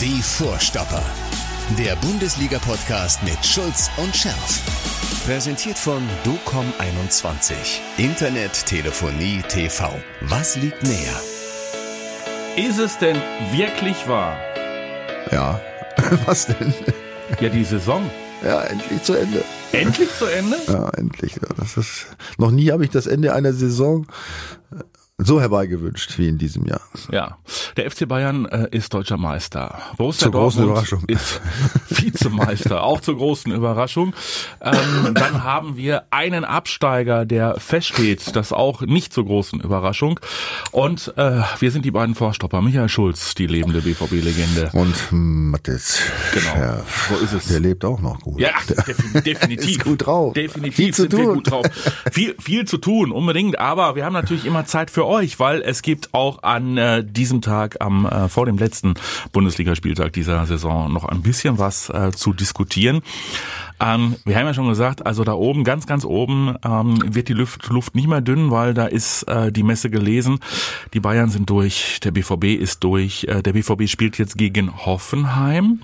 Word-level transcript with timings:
Die 0.00 0.20
Vorstopper. 0.20 1.02
Der 1.78 1.96
Bundesliga-Podcast 1.96 3.22
mit 3.22 3.38
Schulz 3.44 3.90
und 3.96 4.14
Scherf. 4.14 4.60
Präsentiert 5.24 5.78
von 5.78 6.02
DOCOM21. 6.22 7.54
Internet, 7.96 8.66
Telefonie, 8.66 9.42
TV. 9.48 9.90
Was 10.20 10.56
liegt 10.56 10.82
näher? 10.82 11.18
Ist 12.56 12.78
es 12.78 12.98
denn 12.98 13.16
wirklich 13.52 14.06
wahr? 14.06 14.36
Ja, 15.32 15.58
was 16.26 16.46
denn? 16.46 16.74
Ja, 17.40 17.48
die 17.48 17.64
Saison. 17.64 18.10
Ja, 18.44 18.60
endlich 18.64 19.02
zu 19.02 19.14
Ende. 19.14 19.42
Endlich 19.72 20.10
zu 20.18 20.26
Ende? 20.26 20.58
Ja, 20.68 20.90
endlich. 20.90 21.36
Das 21.56 21.78
ist, 21.78 22.06
noch 22.36 22.50
nie 22.50 22.70
habe 22.70 22.84
ich 22.84 22.90
das 22.90 23.06
Ende 23.06 23.32
einer 23.32 23.54
Saison 23.54 24.06
so 25.18 25.40
herbeigewünscht 25.40 26.18
wie 26.18 26.28
in 26.28 26.36
diesem 26.36 26.66
Jahr. 26.66 26.82
Ja, 27.10 27.38
der 27.78 27.90
FC 27.90 28.06
Bayern 28.06 28.44
äh, 28.44 28.68
ist 28.70 28.92
deutscher 28.92 29.16
Meister. 29.16 29.78
Borussia 29.96 30.24
zur 30.24 30.32
großen 30.32 30.62
Überraschung. 30.64 31.04
ist 31.06 31.40
Vizemeister, 31.88 32.82
auch 32.82 33.00
zur 33.00 33.16
großen 33.16 33.50
Überraschung. 33.50 34.12
Ähm, 34.60 35.14
dann 35.14 35.42
haben 35.42 35.78
wir 35.78 36.04
einen 36.10 36.44
Absteiger, 36.44 37.24
der 37.24 37.58
feststeht, 37.58 38.36
das 38.36 38.52
auch 38.52 38.82
nicht 38.82 39.14
zur 39.14 39.24
großen 39.24 39.58
Überraschung. 39.60 40.20
Und 40.70 41.14
äh, 41.16 41.40
wir 41.60 41.70
sind 41.70 41.86
die 41.86 41.90
beiden 41.92 42.14
Vorstopper, 42.14 42.60
Michael 42.60 42.90
Schulz, 42.90 43.34
die 43.34 43.46
lebende 43.46 43.80
BVB-Legende. 43.80 44.70
Und 44.74 44.94
Mattes. 45.12 45.98
Genau, 46.34 46.56
Ja, 46.60 46.82
so 47.08 47.14
ist 47.24 47.32
es. 47.32 47.46
Der 47.48 47.60
lebt 47.60 47.86
auch 47.86 48.00
noch 48.02 48.20
gut. 48.20 48.38
Ja, 48.38 48.50
defin- 48.68 49.22
definitiv. 49.22 49.66
Ist 49.78 49.84
gut 49.84 50.04
drauf. 50.06 50.34
Definitiv 50.34 50.76
Viel 50.76 50.94
zu 50.94 51.02
sind 51.02 51.12
wir 51.16 51.24
tun. 51.24 51.34
gut 51.36 51.50
drauf. 51.50 51.66
Viel, 52.12 52.34
viel 52.38 52.66
zu 52.66 52.76
tun, 52.76 53.12
unbedingt. 53.12 53.58
Aber 53.58 53.96
wir 53.96 54.04
haben 54.04 54.12
natürlich 54.12 54.44
immer 54.44 54.66
Zeit 54.66 54.90
für 54.90 55.05
euch, 55.06 55.38
weil 55.38 55.62
es 55.62 55.82
gibt 55.82 56.12
auch 56.14 56.42
an 56.42 56.76
äh, 56.76 57.04
diesem 57.04 57.40
Tag, 57.40 57.76
am 57.80 58.06
äh, 58.06 58.28
vor 58.28 58.46
dem 58.46 58.58
letzten 58.58 58.94
Bundesligaspieltag 59.32 60.12
dieser 60.12 60.44
Saison, 60.46 60.92
noch 60.92 61.04
ein 61.04 61.22
bisschen 61.22 61.58
was 61.58 61.88
äh, 61.90 62.12
zu 62.12 62.32
diskutieren. 62.32 63.02
Ähm, 63.78 64.16
wir 64.24 64.36
haben 64.36 64.46
ja 64.46 64.54
schon 64.54 64.68
gesagt, 64.68 65.04
also 65.04 65.24
da 65.24 65.34
oben, 65.34 65.64
ganz, 65.64 65.86
ganz 65.86 66.04
oben, 66.04 66.56
ähm, 66.64 66.98
wird 67.14 67.28
die 67.28 67.34
Luft, 67.34 67.68
Luft 67.68 67.94
nicht 67.94 68.08
mehr 68.08 68.20
dünn, 68.20 68.50
weil 68.50 68.74
da 68.74 68.86
ist 68.86 69.24
äh, 69.24 69.52
die 69.52 69.62
Messe 69.62 69.90
gelesen. 69.90 70.40
Die 70.94 71.00
Bayern 71.00 71.28
sind 71.28 71.50
durch, 71.50 72.00
der 72.00 72.10
BVB 72.10 72.44
ist 72.58 72.82
durch. 72.84 73.24
Äh, 73.24 73.42
der 73.42 73.52
BVB 73.52 73.88
spielt 73.88 74.18
jetzt 74.18 74.38
gegen 74.38 74.74
Hoffenheim. 74.86 75.80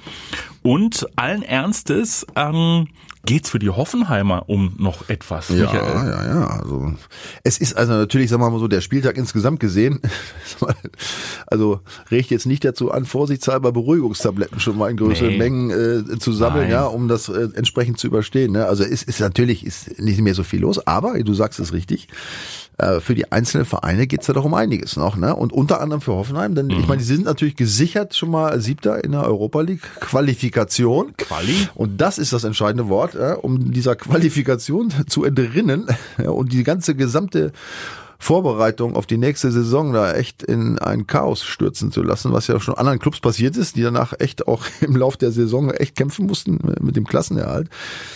Und 0.63 1.07
allen 1.17 1.43
Ernstes 1.43 2.27
ähm, 2.37 2.89
geht's 3.25 3.51
für 3.51 3.59
die 3.59 3.71
Hoffenheimer 3.71 4.49
um 4.49 4.75
noch 4.79 5.09
etwas. 5.09 5.49
Ja, 5.49 5.73
Michael. 5.73 6.09
ja, 6.11 6.25
ja. 6.27 6.47
Also 6.47 6.93
es 7.45 7.59
ist 7.59 7.77
also 7.77 7.93
natürlich, 7.93 8.31
sagen 8.31 8.43
wir 8.43 8.51
mal 8.51 8.59
so, 8.59 8.69
der 8.69 8.81
Spieltag 8.81 9.17
insgesamt 9.17 9.61
gesehen. 9.61 10.01
also 11.47 11.81
regt 12.11 12.31
jetzt 12.31 12.47
nicht 12.47 12.65
dazu 12.65 12.91
an, 12.91 13.05
vorsichtshalber 13.05 13.73
Beruhigungstabletten 13.73 14.61
schon 14.61 14.77
mal 14.77 14.91
in 14.91 14.97
größeren 14.97 15.33
Nee. 15.33 15.39
Mengen 15.39 15.71
äh, 15.71 16.19
zu 16.19 16.33
sammeln, 16.33 16.65
Nein. 16.65 16.73
ja, 16.73 16.85
um 16.85 17.09
das 17.09 17.29
äh, 17.29 17.49
entsprechend 17.55 17.99
zu 17.99 18.09
überstehen. 18.09 18.53
Ne? 18.53 18.67
Also 18.67 18.85
es 18.85 19.03
ist 19.03 19.21
natürlich 19.21 19.65
ist 19.65 20.01
nicht 20.01 20.21
mehr 20.21 20.35
so 20.35 20.43
viel 20.43 20.61
los, 20.61 20.85
aber 20.87 21.19
du 21.23 21.35
sagst 21.35 21.61
es 21.61 21.73
richtig. 21.73 22.09
Äh, 22.79 23.01
Für 23.01 23.15
die 23.15 23.31
einzelnen 23.31 23.65
Vereine 23.67 24.07
geht's 24.07 24.27
da 24.27 24.33
doch 24.33 24.45
um 24.45 24.55
einiges 24.55 24.97
noch, 24.97 25.17
ne? 25.17 25.35
Und 25.37 25.53
unter 25.53 25.81
anderem 25.81 26.01
für 26.01 26.13
Hoffenheim, 26.15 26.55
denn 26.55 26.67
Mhm. 26.67 26.81
ich 26.81 26.87
meine, 26.89 26.99
die 26.99 27.07
sind 27.07 27.25
natürlich 27.25 27.57
gesichert 27.57 28.15
schon 28.15 28.31
mal 28.31 28.61
Siebter 28.61 29.05
in 29.05 29.13
der 29.13 29.25
Europa 29.25 29.61
League 29.61 29.83
Qualifikation. 30.01 31.15
Quali? 31.17 31.69
Und 31.75 32.01
das 32.01 32.19
ist 32.19 32.33
das 32.33 32.45
entscheidende 32.45 32.89
Wort, 32.89 33.15
äh, 33.15 33.35
um 33.41 33.73
dieser 33.73 33.97
Qualifikation 33.97 34.93
zu 35.07 35.25
entrinnen 35.25 35.87
und 36.27 36.53
die 36.53 36.65
ganze 36.65 36.95
gesamte 36.95 37.53
Vorbereitung 38.23 38.95
auf 38.95 39.07
die 39.07 39.19
nächste 39.19 39.51
Saison 39.51 39.93
da 39.93 40.13
echt 40.13 40.45
in 40.45 40.79
ein 40.79 41.09
Chaos 41.09 41.43
stürzen 41.43 41.91
zu 41.91 42.05
lassen, 42.05 42.33
was 42.33 42.47
ja 42.47 42.61
schon 42.61 42.77
anderen 42.77 43.01
Clubs 43.01 43.19
passiert 43.19 43.57
ist, 43.57 43.75
die 43.75 43.83
danach 43.83 44.13
echt 44.21 44.47
auch 44.47 44.65
im 44.81 44.95
Lauf 44.95 45.17
der 45.17 45.33
Saison 45.33 45.71
echt 45.71 45.97
kämpfen 45.97 46.27
mussten 46.27 46.59
mit 46.81 46.95
dem 46.95 47.05
Klassenerhalt. 47.05 47.69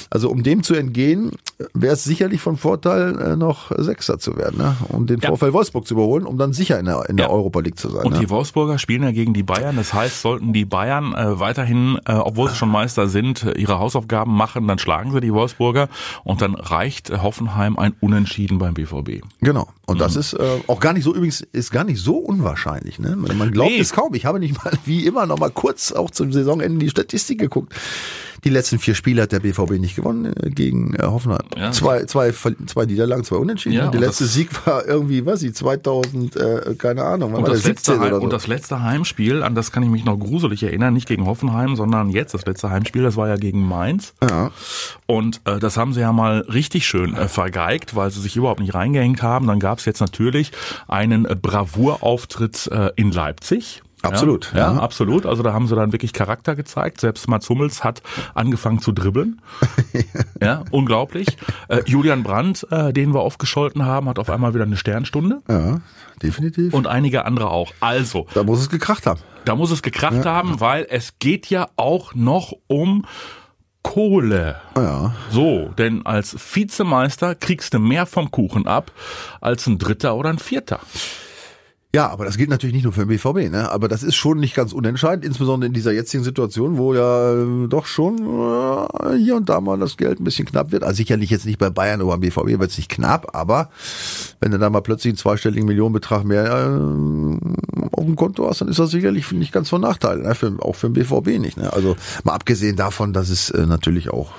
Also 0.08 0.30
um 0.30 0.44
dem 0.44 0.62
zu 0.62 0.74
entgehen, 0.74 1.32
wäre 1.74 1.94
es 1.94 2.04
sicherlich 2.04 2.40
von 2.40 2.56
Vorteil, 2.56 3.18
äh, 3.20 3.36
noch 3.36 3.72
Sechster 3.76 4.20
zu 4.20 4.36
werden, 4.36 4.58
ne? 4.58 4.76
um 4.90 5.06
den 5.08 5.18
Ja. 5.18 5.34
VfL 5.34 5.52
Wolfsburg 5.52 5.88
zu 5.88 5.94
überholen, 5.94 6.24
um 6.24 6.38
dann 6.38 6.52
sicher 6.52 6.78
in 6.78 6.86
der, 6.86 7.08
in 7.08 7.16
der 7.16 7.26
Ja. 7.26 7.32
Europa 7.32 7.58
League 7.58 7.78
zu 7.78 7.88
sein. 7.90 8.04
Und 8.04 8.12
ne? 8.12 8.20
die 8.20 8.30
Wolfsburger 8.30 8.78
spielen 8.78 9.02
ja 9.02 9.10
gegen 9.10 9.34
die 9.34 9.42
Bayern. 9.42 9.74
Das 9.74 9.92
heißt, 9.92 10.22
sollten 10.22 10.52
die 10.52 10.64
Bayern 10.64 11.14
äh, 11.14 11.40
weiterhin, 11.40 11.98
äh, 12.06 12.12
obwohl 12.12 12.48
sie 12.48 12.54
schon 12.54 12.70
Meister 12.70 13.08
sind, 13.08 13.42
äh, 13.42 13.58
ihre 13.58 13.80
Hausaufgaben 13.80 14.32
machen, 14.32 14.68
dann 14.68 14.78
schlagen 14.78 15.10
sie 15.10 15.20
die 15.20 15.32
Wolfsburger 15.34 15.88
und 16.22 16.42
dann 16.42 16.54
reicht 16.54 17.10
Hoffenheim 17.10 17.76
ein 17.76 17.94
Unentschieden 18.00 18.58
beim 18.58 18.74
BVB. 18.74 19.22
Genau. 19.40 19.66
Und 19.86 19.95
Mhm. 19.96 20.00
das 20.00 20.16
ist 20.16 20.32
äh, 20.34 20.42
auch 20.66 20.80
gar 20.80 20.92
nicht 20.92 21.04
so 21.04 21.14
übrigens 21.14 21.40
ist 21.52 21.70
gar 21.72 21.84
nicht 21.84 22.00
so 22.00 22.16
unwahrscheinlich. 22.16 22.98
Ne? 22.98 23.16
Man 23.16 23.50
glaubt 23.52 23.70
Nee. 23.72 23.78
es 23.80 23.92
kaum. 23.92 24.14
Ich 24.14 24.24
habe 24.24 24.38
nicht 24.38 24.62
mal 24.64 24.72
wie 24.84 25.04
immer 25.06 25.26
noch 25.26 25.38
mal 25.38 25.50
kurz 25.50 25.92
auch 25.92 26.10
zum 26.10 26.32
Saisonende 26.32 26.78
die 26.78 26.90
Statistik 26.90 27.38
geguckt. 27.40 27.74
Die 28.44 28.50
letzten 28.50 28.78
vier 28.78 28.94
Spiele 28.94 29.22
hat 29.22 29.32
der 29.32 29.40
BVB 29.40 29.72
nicht 29.72 29.96
gewonnen 29.96 30.32
äh, 30.40 30.50
gegen 30.50 30.94
äh, 30.94 31.02
Hoffenheim. 31.02 31.40
Ja. 31.56 31.72
Zwei, 31.72 32.04
zwei, 32.04 32.30
zwei 32.32 32.84
Niederlagen, 32.84 33.24
zwei 33.24 33.36
Unentschieden. 33.36 33.74
Ja, 33.76 33.86
und 33.86 33.94
der 33.94 34.00
und 34.02 34.06
letzte 34.06 34.26
Sieg 34.26 34.50
war 34.66 34.86
irgendwie, 34.86 35.26
was 35.26 35.42
ich, 35.42 35.54
2000, 35.54 36.36
äh, 36.36 36.74
keine 36.78 37.02
Ahnung, 37.02 37.34
Und 37.34 37.48
das, 37.48 37.64
letzte, 37.64 37.92
17 37.94 38.00
Heim- 38.00 38.14
so. 38.14 38.20
und 38.20 38.32
das 38.32 38.46
letzte 38.46 38.82
Heimspiel, 38.82 39.42
an 39.42 39.56
das 39.56 39.72
kann 39.72 39.82
ich 39.82 39.88
mich 39.88 40.04
noch 40.04 40.16
gruselig 40.16 40.62
erinnern, 40.62 40.94
nicht 40.94 41.08
gegen 41.08 41.26
Hoffenheim, 41.26 41.74
sondern 41.74 42.08
jetzt 42.10 42.34
das 42.34 42.46
letzte 42.46 42.70
Heimspiel, 42.70 43.02
das 43.02 43.16
war 43.16 43.26
ja 43.26 43.36
gegen 43.36 43.66
Mainz. 43.66 44.14
ja. 44.22 44.52
Und 45.06 45.40
äh, 45.44 45.58
das 45.58 45.76
haben 45.76 45.92
sie 45.92 46.00
ja 46.00 46.12
mal 46.12 46.40
richtig 46.52 46.86
schön 46.86 47.14
äh, 47.16 47.28
vergeigt, 47.28 47.96
weil 47.96 48.10
sie 48.10 48.20
sich 48.20 48.36
überhaupt 48.36 48.60
nicht 48.60 48.74
reingehängt 48.74 49.22
haben. 49.22 49.46
Dann 49.46 49.60
gab 49.60 49.78
es 49.78 49.85
jetzt 49.86 50.00
natürlich 50.00 50.52
einen 50.88 51.22
Bravourauftritt 51.22 52.68
äh, 52.72 52.90
in 52.96 53.10
Leipzig. 53.12 53.82
Absolut, 54.02 54.52
Ja, 54.52 54.58
ja, 54.58 54.74
ja. 54.74 54.80
absolut. 54.80 55.26
Also 55.26 55.42
da 55.42 55.52
haben 55.52 55.66
sie 55.66 55.74
dann 55.74 55.92
wirklich 55.92 56.12
Charakter 56.12 56.54
gezeigt. 56.54 57.00
Selbst 57.00 57.28
Mats 57.28 57.48
Hummels 57.48 57.82
hat 57.82 58.02
angefangen 58.34 58.78
zu 58.80 58.92
dribbeln. 58.92 59.40
ja, 60.40 60.64
unglaublich. 60.70 61.26
Äh, 61.68 61.82
Julian 61.86 62.22
Brandt, 62.22 62.66
äh, 62.70 62.92
den 62.92 63.14
wir 63.14 63.20
aufgescholten 63.20 63.84
haben, 63.84 64.08
hat 64.08 64.18
auf 64.18 64.30
einmal 64.30 64.54
wieder 64.54 64.64
eine 64.64 64.76
Sternstunde. 64.76 65.42
ja, 65.48 65.80
definitiv. 66.22 66.74
Und 66.74 66.86
einige 66.86 67.24
andere 67.24 67.50
auch. 67.50 67.72
Also, 67.80 68.26
da 68.34 68.42
muss 68.44 68.60
es 68.60 68.68
gekracht 68.68 69.06
haben. 69.06 69.20
da 69.44 69.56
muss 69.56 69.70
es 69.70 69.82
gekracht 69.82 70.24
haben, 70.26 70.60
weil 70.60 70.86
es 70.88 71.18
geht 71.18 71.48
ja 71.48 71.68
auch 71.76 72.14
noch 72.14 72.52
um 72.66 73.04
Kohle. 73.86 74.56
Ja. 74.76 75.14
So, 75.30 75.72
denn 75.78 76.04
als 76.04 76.36
Vizemeister 76.54 77.36
kriegst 77.36 77.72
du 77.72 77.78
mehr 77.78 78.04
vom 78.04 78.32
Kuchen 78.32 78.66
ab 78.66 78.90
als 79.40 79.66
ein 79.68 79.78
Dritter 79.78 80.16
oder 80.16 80.30
ein 80.30 80.40
Vierter. 80.40 80.80
Ja, 81.94 82.10
aber 82.10 82.26
das 82.26 82.36
gilt 82.36 82.50
natürlich 82.50 82.74
nicht 82.74 82.84
nur 82.84 82.92
für 82.92 83.06
den 83.06 83.08
BVB, 83.08 83.50
ne? 83.50 83.70
Aber 83.70 83.88
das 83.88 84.02
ist 84.02 84.16
schon 84.16 84.38
nicht 84.38 84.54
ganz 84.54 84.72
unentscheidend, 84.72 85.24
insbesondere 85.24 85.68
in 85.68 85.72
dieser 85.72 85.92
jetzigen 85.92 86.24
Situation, 86.24 86.76
wo 86.76 86.92
ja 86.92 87.32
äh, 87.32 87.68
doch 87.68 87.86
schon 87.86 88.18
äh, 88.18 89.16
hier 89.16 89.36
und 89.36 89.48
da 89.48 89.60
mal 89.62 89.78
das 89.78 89.96
Geld 89.96 90.20
ein 90.20 90.24
bisschen 90.24 90.46
knapp 90.46 90.72
wird. 90.72 90.82
Also 90.82 90.96
sicherlich 90.96 91.30
jetzt 91.30 91.46
nicht 91.46 91.58
bei 91.58 91.70
Bayern 91.70 92.02
oder 92.02 92.18
beim 92.18 92.20
BVB 92.20 92.58
wird 92.58 92.70
es 92.70 92.76
nicht 92.76 92.90
knapp, 92.90 93.34
aber 93.34 93.70
wenn 94.40 94.50
du 94.50 94.58
da 94.58 94.68
mal 94.68 94.82
plötzlich 94.82 95.12
einen 95.12 95.18
zweistelligen 95.18 95.66
Millionenbetrag 95.66 96.24
mehr 96.24 96.44
äh, 96.44 97.88
auf 97.92 98.04
dem 98.04 98.16
Konto 98.16 98.46
hast, 98.46 98.60
dann 98.60 98.68
ist 98.68 98.78
das 98.78 98.90
sicherlich 98.90 99.30
nicht 99.32 99.52
ganz 99.52 99.70
von 99.70 99.80
Nachteil, 99.80 100.18
ne? 100.18 100.34
für, 100.34 100.52
auch 100.58 100.74
für 100.74 100.90
den 100.90 100.94
BVB 100.94 101.38
nicht. 101.38 101.56
Ne? 101.56 101.72
Also 101.72 101.96
mal 102.24 102.34
abgesehen 102.34 102.76
davon, 102.76 103.14
dass 103.14 103.30
es 103.30 103.48
äh, 103.50 103.64
natürlich 103.64 104.10
auch 104.10 104.32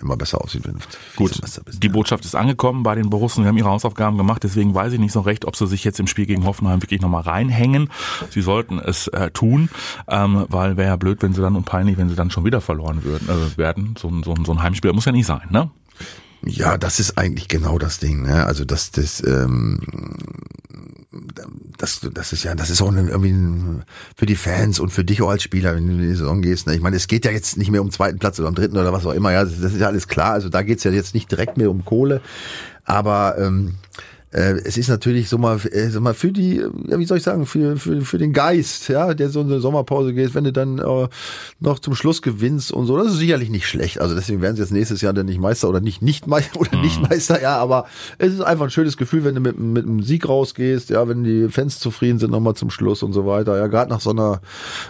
immer 0.00 0.16
besser 0.16 0.40
aussieht, 0.42 0.66
wenn 0.66 0.74
du 0.74 0.80
Gut, 1.16 1.30
Vizemeister 1.30 1.62
bist. 1.64 1.82
die 1.82 1.88
Botschaft 1.88 2.24
ist 2.24 2.34
angekommen 2.34 2.82
bei 2.82 2.94
den 2.94 3.10
Borussen. 3.10 3.42
Sie 3.44 3.48
haben 3.48 3.56
ihre 3.58 3.68
Hausaufgaben 3.70 4.16
gemacht, 4.18 4.42
deswegen 4.42 4.74
weiß 4.74 4.92
ich 4.92 4.98
nicht 4.98 5.12
so 5.12 5.20
recht, 5.20 5.44
ob 5.44 5.56
sie 5.56 5.66
sich 5.66 5.84
jetzt 5.84 6.00
im 6.00 6.06
Spiel 6.06 6.26
gegen 6.26 6.44
Hoffenheim 6.44 6.82
wirklich 6.82 7.00
nochmal 7.00 7.22
reinhängen. 7.22 7.90
Sie 8.30 8.42
sollten 8.42 8.78
es 8.78 9.08
äh, 9.08 9.30
tun, 9.30 9.68
ähm, 10.08 10.46
weil 10.48 10.76
wäre 10.76 10.88
ja 10.88 10.96
blöd, 10.96 11.22
wenn 11.22 11.32
sie 11.34 11.40
dann 11.42 11.56
und 11.56 11.64
peinlich, 11.64 11.96
wenn 11.98 12.08
sie 12.08 12.16
dann 12.16 12.30
schon 12.30 12.44
wieder 12.44 12.60
verloren 12.60 13.04
würden, 13.04 13.28
äh, 13.28 13.56
werden. 13.58 13.94
So, 13.98 14.08
ein- 14.08 14.22
so, 14.22 14.34
so 14.44 14.52
ein 14.52 14.62
Heimspiel 14.62 14.92
muss 14.92 15.04
ja 15.04 15.12
nicht 15.12 15.26
sein, 15.26 15.48
ne? 15.50 15.70
Ja, 16.44 16.78
das 16.78 17.00
ist 17.00 17.18
eigentlich 17.18 17.48
genau 17.48 17.78
das 17.78 17.98
Ding. 17.98 18.22
Ne? 18.22 18.46
Also 18.46 18.64
das, 18.64 18.90
das, 18.90 19.22
ähm, 19.26 19.80
das, 21.76 22.00
das 22.12 22.32
ist 22.32 22.44
ja, 22.44 22.54
das 22.54 22.70
ist 22.70 22.80
auch 22.80 22.92
irgendwie 22.92 23.82
für 24.16 24.26
die 24.26 24.36
Fans 24.36 24.80
und 24.80 24.90
für 24.90 25.04
dich 25.04 25.20
auch 25.22 25.30
als 25.30 25.42
Spieler, 25.42 25.74
wenn 25.74 25.86
du 25.86 25.92
in 25.94 26.00
die 26.00 26.08
Saison 26.08 26.40
gehst. 26.40 26.66
Ne? 26.66 26.74
Ich 26.74 26.80
meine, 26.80 26.96
es 26.96 27.08
geht 27.08 27.24
ja 27.24 27.30
jetzt 27.30 27.56
nicht 27.56 27.70
mehr 27.70 27.82
um 27.82 27.90
zweiten 27.90 28.18
Platz 28.18 28.38
oder 28.38 28.48
um 28.48 28.54
dritten 28.54 28.76
oder 28.76 28.92
was 28.92 29.04
auch 29.04 29.12
immer. 29.12 29.32
Ja, 29.32 29.44
das, 29.44 29.58
ist 29.58 29.80
ja 29.80 29.88
alles 29.88 30.08
klar. 30.08 30.32
Also 30.32 30.48
da 30.48 30.62
geht's 30.62 30.84
ja 30.84 30.90
jetzt 30.90 31.14
nicht 31.14 31.30
direkt 31.30 31.56
mehr 31.56 31.70
um 31.70 31.84
Kohle, 31.84 32.22
aber 32.84 33.36
ähm, 33.38 33.74
äh, 33.76 33.89
es 34.32 34.76
ist 34.76 34.88
natürlich 34.88 35.28
so 35.28 35.38
mal, 35.38 35.58
äh, 35.72 35.88
so 35.88 36.00
mal 36.00 36.14
für 36.14 36.30
die, 36.30 36.58
äh, 36.58 36.70
ja, 36.86 36.98
wie 37.00 37.04
soll 37.04 37.18
ich 37.18 37.24
sagen, 37.24 37.46
für, 37.46 37.76
für, 37.76 38.00
für 38.02 38.18
den 38.18 38.32
Geist, 38.32 38.88
ja, 38.88 39.12
der 39.12 39.28
so 39.28 39.40
eine 39.40 39.58
Sommerpause 39.58 40.14
geht, 40.14 40.36
wenn 40.36 40.44
du 40.44 40.52
dann 40.52 40.78
äh, 40.78 41.08
noch 41.58 41.80
zum 41.80 41.96
Schluss 41.96 42.22
gewinnst 42.22 42.70
und 42.70 42.86
so, 42.86 42.96
das 42.96 43.08
ist 43.08 43.18
sicherlich 43.18 43.50
nicht 43.50 43.66
schlecht. 43.66 44.00
Also 44.00 44.14
deswegen 44.14 44.40
werden 44.40 44.54
sie 44.54 44.62
jetzt 44.62 44.70
nächstes 44.70 45.00
Jahr 45.00 45.12
dann 45.12 45.26
nicht 45.26 45.40
Meister 45.40 45.68
oder 45.68 45.80
nicht 45.80 46.00
nicht 46.00 46.28
Meister 46.28 46.60
oder 46.60 46.80
nicht 46.80 47.02
Meister, 47.02 47.42
ja, 47.42 47.56
aber 47.56 47.86
es 48.18 48.32
ist 48.32 48.40
einfach 48.40 48.66
ein 48.66 48.70
schönes 48.70 48.96
Gefühl, 48.96 49.24
wenn 49.24 49.34
du 49.34 49.40
mit, 49.40 49.58
mit 49.58 49.84
einem 49.84 50.00
Sieg 50.00 50.28
rausgehst, 50.28 50.90
ja, 50.90 51.08
wenn 51.08 51.24
die 51.24 51.48
Fans 51.48 51.80
zufrieden 51.80 52.20
sind 52.20 52.30
nochmal 52.30 52.54
zum 52.54 52.70
Schluss 52.70 53.02
und 53.02 53.12
so 53.12 53.26
weiter. 53.26 53.58
Ja, 53.58 53.66
gerade 53.66 53.90
nach 53.90 54.00
so 54.00 54.10
einer, 54.10 54.40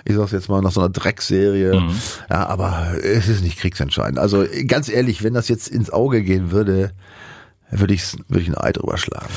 ich 0.05 0.17
sag's 0.17 0.33
jetzt 0.33 0.51
mal, 0.51 0.61
nach 0.61 0.73
so 0.73 0.81
einer 0.81 0.91
Dreckserie. 0.91 1.83
Ja, 2.29 2.47
aber 2.47 2.95
es 3.03 3.29
ist 3.29 3.43
nicht 3.43 3.59
kriegsentscheidend. 3.59 4.19
Also 4.19 4.45
ganz 4.67 4.91
ehrlich, 4.91 5.23
wenn 5.23 5.33
das 5.33 5.49
jetzt 5.49 5.69
ins 5.69 5.91
Auge 5.91 6.23
gehen 6.23 6.51
würde, 6.51 6.93
würde 7.71 7.95
ich, 7.95 8.17
würde 8.29 8.43
ich 8.43 8.49
ein 8.49 8.57
Ei 8.57 8.73
drüber 8.73 8.99
schlagen. 8.99 9.29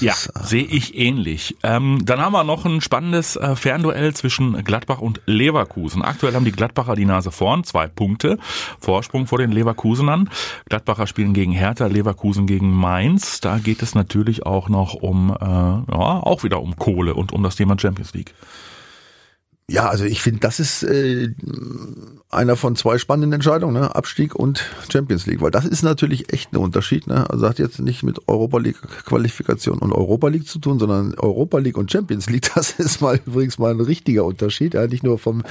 Ja, 0.00 0.12
ja 0.12 0.12
äh, 0.12 0.44
sehe 0.44 0.64
ich 0.64 0.96
ähnlich. 0.96 1.56
Ähm, 1.62 2.00
dann 2.04 2.20
haben 2.20 2.32
wir 2.32 2.44
noch 2.44 2.64
ein 2.64 2.80
spannendes 2.80 3.36
äh, 3.36 3.56
Fernduell 3.56 4.14
zwischen 4.14 4.62
Gladbach 4.64 5.00
und 5.00 5.20
Leverkusen. 5.26 6.02
Aktuell 6.02 6.34
haben 6.34 6.44
die 6.44 6.52
Gladbacher 6.52 6.94
die 6.94 7.04
Nase 7.04 7.30
vorn, 7.30 7.64
zwei 7.64 7.86
Punkte 7.86 8.38
Vorsprung 8.80 9.26
vor 9.26 9.38
den 9.38 9.52
Leverkusenern. 9.52 10.28
Gladbacher 10.68 11.06
spielen 11.06 11.32
gegen 11.32 11.52
Hertha, 11.52 11.86
Leverkusen 11.86 12.46
gegen 12.46 12.70
Mainz. 12.70 13.40
Da 13.40 13.58
geht 13.58 13.82
es 13.82 13.94
natürlich 13.94 14.44
auch 14.46 14.68
noch 14.68 14.94
um, 14.94 15.30
äh, 15.30 15.44
ja, 15.44 15.84
auch 15.88 16.44
wieder 16.44 16.60
um 16.60 16.76
Kohle 16.76 17.14
und 17.14 17.32
um 17.32 17.42
das 17.42 17.56
Thema 17.56 17.78
Champions 17.78 18.14
League. 18.14 18.34
Ja, 19.70 19.90
also 19.90 20.04
ich 20.04 20.22
finde, 20.22 20.40
das 20.40 20.60
ist 20.60 20.82
äh, 20.82 21.28
einer 22.30 22.56
von 22.56 22.74
zwei 22.74 22.96
spannenden 22.96 23.34
Entscheidungen, 23.34 23.74
ne? 23.74 23.94
Abstieg 23.94 24.34
und 24.34 24.64
Champions 24.90 25.26
League, 25.26 25.42
weil 25.42 25.50
das 25.50 25.66
ist 25.66 25.82
natürlich 25.82 26.32
echt 26.32 26.52
ein 26.52 26.56
Unterschied. 26.56 27.06
Ne? 27.06 27.28
Also 27.28 27.46
hat 27.46 27.58
jetzt 27.58 27.78
nicht 27.78 28.02
mit 28.02 28.28
Europa 28.28 28.58
League 28.58 28.80
Qualifikation 29.04 29.78
und 29.78 29.92
Europa 29.92 30.28
League 30.28 30.46
zu 30.46 30.58
tun, 30.58 30.78
sondern 30.78 31.14
Europa 31.18 31.58
League 31.58 31.76
und 31.76 31.90
Champions 31.90 32.28
League. 32.30 32.50
Das 32.58 32.72
ist 32.72 33.00
mal 33.00 33.20
übrigens 33.24 33.58
mal 33.58 33.70
ein 33.70 33.80
richtiger 33.80 34.24
Unterschied, 34.24 34.74
ja? 34.74 34.86
nicht 34.86 35.04
nur 35.04 35.18
vom 35.18 35.44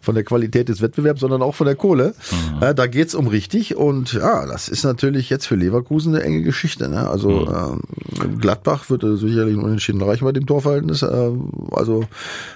von 0.00 0.14
der 0.14 0.22
Qualität 0.22 0.68
des 0.68 0.80
Wettbewerbs, 0.80 1.20
sondern 1.20 1.42
auch 1.42 1.54
von 1.54 1.66
der 1.66 1.74
Kohle. 1.74 2.14
Mhm. 2.30 2.62
Ja, 2.62 2.74
da 2.74 2.86
geht's 2.86 3.14
um 3.14 3.26
richtig 3.26 3.74
und 3.76 4.12
ja, 4.12 4.46
das 4.46 4.68
ist 4.68 4.84
natürlich 4.84 5.28
jetzt 5.28 5.46
für 5.46 5.56
Leverkusen 5.56 6.14
eine 6.14 6.24
enge 6.24 6.42
Geschichte. 6.42 6.88
Ne? 6.88 7.08
Also 7.08 7.30
mhm. 7.30 7.80
ähm, 8.22 8.38
Gladbach 8.38 8.90
wird 8.90 9.02
sicherlich 9.18 9.56
Unentschieden 9.56 10.02
reichen 10.02 10.24
bei 10.24 10.32
dem 10.32 10.46
Torverhältnis. 10.46 11.02
Äh, 11.02 11.30
also 11.72 12.04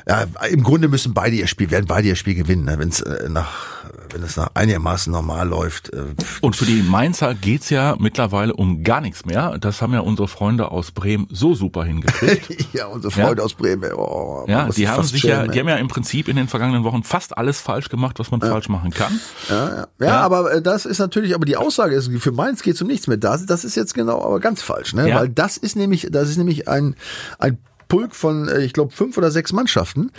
ja, 0.09 0.27
im 0.51 0.63
Grunde 0.63 0.89
müssen 0.89 1.06
müssen 1.07 1.15
beide 1.15 1.37
ihr 1.37 1.47
Spiel, 1.47 1.71
werden 1.71 1.87
beide 1.87 2.09
ihr 2.09 2.17
Spiel 2.17 2.35
gewinnen, 2.35 2.65
ne? 2.65 2.79
wenn 2.79 2.89
es 2.89 3.01
äh, 3.01 3.29
nach 3.29 3.77
wenn 4.13 4.23
es 4.23 4.37
nach 4.37 4.51
einigermaßen 4.55 5.13
normal 5.13 5.49
läuft. 5.49 5.93
Äh, 5.93 6.05
Und 6.41 6.57
für 6.57 6.65
die 6.65 6.83
Mainzer 6.83 7.35
geht's 7.35 7.71
ja 7.71 7.97
mittlerweile 7.99 8.55
um 8.55 8.83
gar 8.83 9.01
nichts 9.01 9.25
mehr. 9.25 9.59
Das 9.59 9.83
haben 9.83 9.93
ja 9.93 10.01
unsere 10.01 10.29
Freunde 10.29 10.71
aus 10.71 10.93
Bremen 10.93 11.27
so 11.31 11.55
super 11.55 11.85
hingekriegt. 11.85 12.69
ja, 12.73 12.87
unsere 12.87 13.11
Freunde 13.11 13.39
ja. 13.39 13.45
aus 13.45 13.55
Bremen. 13.55 13.93
Oh, 13.95 14.45
ja, 14.49 14.69
die 14.69 14.89
haben 14.89 15.03
sich 15.03 15.23
ja, 15.23 15.47
die 15.47 15.59
haben 15.59 15.69
ja 15.69 15.77
im 15.77 15.89
Prinzip 15.89 16.29
in 16.29 16.37
den 16.37 16.49
vergangenen 16.49 16.85
Wochen 16.85 17.03
fast 17.03 17.37
alles 17.37 17.61
falsch 17.61 17.89
gemacht, 17.89 18.19
was 18.19 18.31
man 18.31 18.41
ja. 18.41 18.49
falsch 18.49 18.69
machen 18.69 18.91
kann. 18.91 19.21
Ja, 19.49 19.69
ja. 19.77 19.87
ja, 20.01 20.21
aber 20.21 20.53
äh, 20.53 20.63
das 20.63 20.87
ist 20.87 20.99
natürlich, 20.99 21.35
aber 21.35 21.45
die 21.45 21.57
Aussage 21.57 21.95
ist, 21.95 22.11
für 22.19 22.33
Mainz 22.33 22.63
geht's 22.63 22.81
um 22.81 22.89
nichts 22.89 23.07
mehr. 23.09 23.17
Das, 23.17 23.45
das 23.45 23.65
ist 23.65 23.75
jetzt 23.75 23.95
genau, 23.95 24.23
aber 24.23 24.41
ganz 24.41 24.63
falsch, 24.63 24.95
ne? 24.95 25.13
Weil 25.15 25.29
das 25.29 25.57
ist 25.57 25.77
nämlich, 25.77 26.09
das 26.11 26.29
ist 26.29 26.37
nämlich 26.37 26.69
ein, 26.69 26.97
ein 27.39 27.59
Pulk 27.89 28.15
von, 28.15 28.49
äh, 28.49 28.63
ich 28.63 28.73
glaube, 28.73 28.93
fünf 28.93 29.17
oder 29.17 29.31
sechs 29.31 29.53
Mannschaften. 29.53 30.11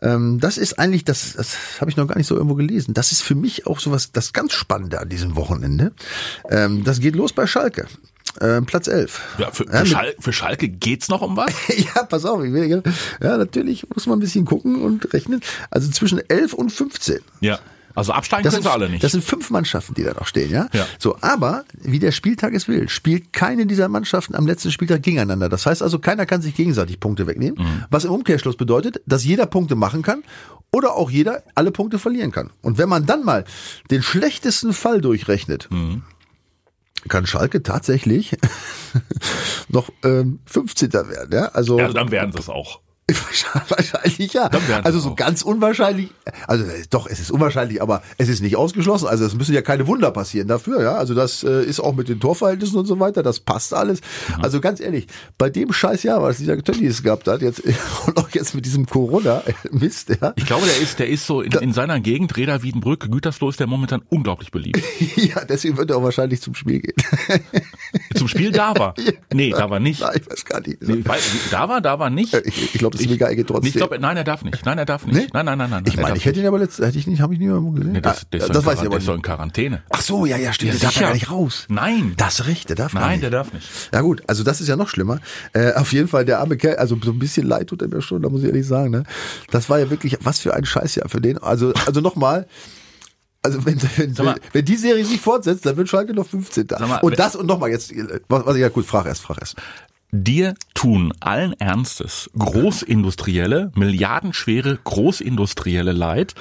Ähm, 0.00 0.40
das 0.40 0.58
ist 0.58 0.78
eigentlich, 0.78 1.04
das, 1.04 1.34
das 1.34 1.80
habe 1.80 1.90
ich 1.90 1.96
noch 1.96 2.06
gar 2.06 2.16
nicht 2.16 2.26
so 2.26 2.34
irgendwo 2.34 2.54
gelesen. 2.54 2.94
Das 2.94 3.12
ist 3.12 3.22
für 3.22 3.34
mich 3.34 3.66
auch 3.66 3.80
sowas, 3.80 4.12
das 4.12 4.32
ganz 4.32 4.52
Spannende 4.52 5.00
an 5.00 5.08
diesem 5.08 5.36
Wochenende. 5.36 5.92
Ähm, 6.50 6.84
das 6.84 7.00
geht 7.00 7.16
los 7.16 7.32
bei 7.32 7.46
Schalke. 7.46 7.86
Ähm, 8.40 8.64
Platz 8.64 8.86
11. 8.86 9.20
Ja, 9.38 9.50
für, 9.50 9.64
für, 9.64 9.72
ja, 9.72 9.84
Schal 9.84 10.14
für 10.18 10.32
Schalke 10.32 10.68
geht's 10.68 11.08
noch 11.08 11.20
um 11.20 11.36
was? 11.36 11.52
ja, 11.76 12.04
pass 12.04 12.24
auf. 12.24 12.42
Ich 12.42 12.52
will, 12.52 12.82
ja, 13.20 13.36
natürlich 13.36 13.86
muss 13.94 14.06
man 14.06 14.18
ein 14.18 14.20
bisschen 14.20 14.44
gucken 14.44 14.82
und 14.82 15.12
rechnen. 15.12 15.40
Also 15.70 15.90
zwischen 15.90 16.18
11 16.30 16.54
und 16.54 16.70
15. 16.70 17.20
Ja. 17.40 17.58
Also 17.94 18.12
absteigen 18.12 18.44
das 18.44 18.54
können 18.54 18.64
sie 18.64 18.70
alle 18.70 18.88
nicht. 18.88 19.04
Das 19.04 19.12
sind 19.12 19.24
fünf 19.24 19.50
Mannschaften, 19.50 19.94
die 19.94 20.02
da 20.02 20.14
noch 20.14 20.26
stehen, 20.26 20.50
ja? 20.50 20.68
ja. 20.72 20.86
So, 20.98 21.16
aber 21.20 21.64
wie 21.80 21.98
der 21.98 22.12
Spieltag 22.12 22.54
es 22.54 22.68
will, 22.68 22.88
spielt 22.88 23.32
keine 23.32 23.66
dieser 23.66 23.88
Mannschaften 23.88 24.34
am 24.34 24.46
letzten 24.46 24.70
Spieltag 24.70 25.02
gegeneinander. 25.02 25.48
Das 25.48 25.66
heißt 25.66 25.82
also, 25.82 25.98
keiner 25.98 26.26
kann 26.26 26.42
sich 26.42 26.54
gegenseitig 26.54 27.00
Punkte 27.00 27.26
wegnehmen, 27.26 27.62
mhm. 27.62 27.84
was 27.90 28.04
im 28.04 28.12
Umkehrschluss 28.12 28.56
bedeutet, 28.56 29.00
dass 29.06 29.24
jeder 29.24 29.46
Punkte 29.46 29.76
machen 29.76 30.02
kann 30.02 30.22
oder 30.72 30.94
auch 30.94 31.10
jeder 31.10 31.42
alle 31.54 31.70
Punkte 31.70 31.98
verlieren 31.98 32.32
kann. 32.32 32.50
Und 32.62 32.78
wenn 32.78 32.88
man 32.88 33.06
dann 33.06 33.24
mal 33.24 33.44
den 33.90 34.02
schlechtesten 34.02 34.72
Fall 34.72 35.00
durchrechnet, 35.00 35.68
mhm. 35.70 36.02
kann 37.08 37.26
Schalke 37.26 37.62
tatsächlich 37.62 38.36
noch 39.68 39.90
ähm, 40.02 40.40
15. 40.46 40.92
werden, 40.92 41.32
ja? 41.32 41.46
Also, 41.46 41.78
ja, 41.78 41.88
dann 41.92 42.10
werden 42.10 42.32
sie 42.32 42.38
es 42.38 42.48
auch. 42.48 42.80
Wahrscheinlich 43.68 44.32
ja. 44.32 44.50
Also 44.82 44.98
so 45.00 45.10
auch. 45.10 45.16
ganz 45.16 45.42
unwahrscheinlich, 45.42 46.10
also 46.46 46.64
äh, 46.64 46.84
doch, 46.90 47.06
es 47.06 47.20
ist 47.20 47.30
unwahrscheinlich, 47.30 47.82
aber 47.82 48.02
es 48.18 48.28
ist 48.28 48.42
nicht 48.42 48.56
ausgeschlossen. 48.56 49.08
Also 49.08 49.24
es 49.24 49.34
müssen 49.34 49.54
ja 49.54 49.62
keine 49.62 49.86
Wunder 49.86 50.10
passieren 50.10 50.48
dafür, 50.48 50.82
ja. 50.82 50.94
Also 50.94 51.14
das 51.14 51.42
äh, 51.44 51.64
ist 51.64 51.80
auch 51.80 51.94
mit 51.94 52.08
den 52.08 52.20
Torverhältnissen 52.20 52.78
und 52.78 52.86
so 52.86 52.98
weiter, 53.00 53.22
das 53.22 53.40
passt 53.40 53.74
alles. 53.74 54.00
Mhm. 54.00 54.44
Also 54.44 54.60
ganz 54.60 54.80
ehrlich, 54.80 55.06
bei 55.38 55.50
dem 55.50 55.72
scheiß 55.72 56.02
Jahr, 56.02 56.22
was 56.22 56.38
dieser 56.38 56.58
Tönnies 56.62 57.02
gehabt 57.02 57.28
hat, 57.28 57.42
jetzt 57.42 57.62
und 58.06 58.16
auch 58.16 58.30
jetzt 58.30 58.54
mit 58.54 58.64
diesem 58.64 58.86
Corona-Mist, 58.86 60.10
ja. 60.20 60.32
Ich 60.36 60.46
glaube, 60.46 60.66
der 60.66 60.82
ist, 60.82 60.98
der 60.98 61.08
ist 61.08 61.26
so 61.26 61.40
in, 61.40 61.52
in 61.52 61.72
seiner 61.72 62.00
Gegend, 62.00 62.36
Reda 62.36 62.62
Wiedenbrück, 62.62 63.10
Gütersloh 63.10 63.50
ist 63.50 63.60
der 63.60 63.66
momentan 63.66 64.02
unglaublich 64.08 64.50
beliebt. 64.50 64.82
ja, 65.16 65.44
deswegen 65.44 65.76
wird 65.76 65.90
er 65.90 65.98
auch 65.98 66.02
wahrscheinlich 66.02 66.40
zum 66.40 66.54
Spiel 66.54 66.80
gehen. 66.80 66.94
Zum 68.14 68.28
Spiel 68.28 68.52
da 68.52 68.74
war? 68.76 68.94
Nee, 69.34 69.50
da 69.50 69.70
war 69.70 69.80
nicht. 69.80 70.00
Nein, 70.02 70.10
ich 70.20 70.30
weiß 70.30 70.44
gar 70.44 70.60
nicht. 70.60 70.82
Nee, 70.82 71.02
da 71.50 71.68
war, 71.68 71.80
da 71.80 71.98
war 71.98 72.10
nicht. 72.10 72.34
Ich, 72.34 72.74
ich 72.74 72.78
glaube, 72.78 72.96
das 72.96 73.00
ist 73.00 73.10
mega 73.10 73.28
enge 73.28 73.46
trotzdem. 73.46 73.68
Ich 73.68 73.74
glaub, 73.74 73.98
nein, 73.98 74.16
er 74.16 74.24
darf 74.24 74.44
nicht. 74.44 74.64
Nein, 74.66 74.76
er 74.76 74.84
darf 74.84 75.06
nicht. 75.06 75.14
Nee? 75.16 75.26
Nein, 75.32 75.46
nein, 75.46 75.56
nein, 75.56 75.70
nein. 75.70 75.84
Ich 75.86 75.96
meine, 75.96 76.18
ich 76.18 76.26
hätte 76.26 76.40
ihn 76.40 76.46
aber 76.46 76.58
letztes, 76.58 76.84
hätte 76.84 76.98
ich 76.98 77.06
nicht, 77.06 77.22
habe 77.22 77.32
ich 77.32 77.40
nie 77.40 77.46
mehr 77.46 77.58
gesehen. 77.60 77.92
Nee, 77.92 78.00
das, 78.02 78.26
das, 78.30 78.50
ah, 78.50 78.52
das 78.52 78.66
weiß 78.66 78.74
ich 78.74 78.80
aber 78.80 78.90
Der 78.90 78.98
ist 78.98 79.08
doch 79.08 79.14
in 79.14 79.22
Quarantäne. 79.22 79.82
Ach 79.88 80.02
so, 80.02 80.26
ja, 80.26 80.36
ja, 80.36 80.52
stimmt. 80.52 80.74
Ja, 80.74 80.78
der 80.78 80.88
darf 80.88 80.96
ja 80.96 81.02
gar 81.02 81.14
nicht 81.14 81.30
raus. 81.30 81.66
Nein. 81.68 82.12
Das 82.18 82.40
ist 82.40 82.46
recht, 82.46 82.68
der 82.68 82.76
darf 82.76 82.92
Nein, 82.92 83.12
nicht. 83.12 83.22
der 83.22 83.30
darf 83.30 83.52
nicht. 83.52 83.66
Ja 83.92 84.02
gut, 84.02 84.22
also 84.26 84.44
das 84.44 84.60
ist 84.60 84.68
ja 84.68 84.76
noch 84.76 84.88
schlimmer. 84.88 85.18
Äh, 85.54 85.72
auf 85.72 85.92
jeden 85.92 86.08
Fall 86.08 86.26
der 86.26 86.40
arme 86.40 86.56
Kerl, 86.58 86.76
also 86.76 86.98
so 87.02 87.10
ein 87.10 87.18
bisschen 87.18 87.46
leid 87.46 87.68
tut 87.68 87.80
er 87.80 87.88
mir 87.88 88.02
schon, 88.02 88.20
da 88.22 88.28
muss 88.28 88.42
ich 88.42 88.48
ehrlich 88.48 88.66
sagen. 88.66 88.90
Ne? 88.90 89.04
Das 89.50 89.70
war 89.70 89.78
ja 89.78 89.88
wirklich, 89.88 90.18
was 90.20 90.40
für 90.40 90.54
ein 90.54 90.64
Scheißjahr 90.64 91.08
für 91.08 91.20
den. 91.20 91.38
Also, 91.38 91.72
also 91.86 92.00
nochmal. 92.00 92.46
Also 93.42 93.64
wenn, 93.66 93.80
wenn, 93.96 94.24
mal, 94.24 94.36
wenn 94.52 94.64
die 94.64 94.76
Serie 94.76 95.04
sich 95.04 95.20
fortsetzt, 95.20 95.66
dann 95.66 95.76
wird 95.76 95.88
Schalke 95.88 96.14
noch 96.14 96.26
15. 96.26 96.68
Mal, 96.78 97.00
und 97.00 97.18
das 97.18 97.34
und 97.34 97.46
nochmal 97.46 97.70
jetzt, 97.70 97.92
was, 98.28 98.46
was 98.46 98.54
ich 98.54 98.62
ja 98.62 98.68
gut, 98.68 98.86
frag 98.86 99.06
erst, 99.06 99.22
frag 99.22 99.38
erst. 99.40 99.56
Dir 100.14 100.54
tun 100.74 101.14
allen 101.20 101.58
Ernstes 101.58 102.28
Großindustrielle, 102.38 103.72
milliardenschwere 103.74 104.78
Großindustrielle 104.84 105.92
leid, 105.92 106.34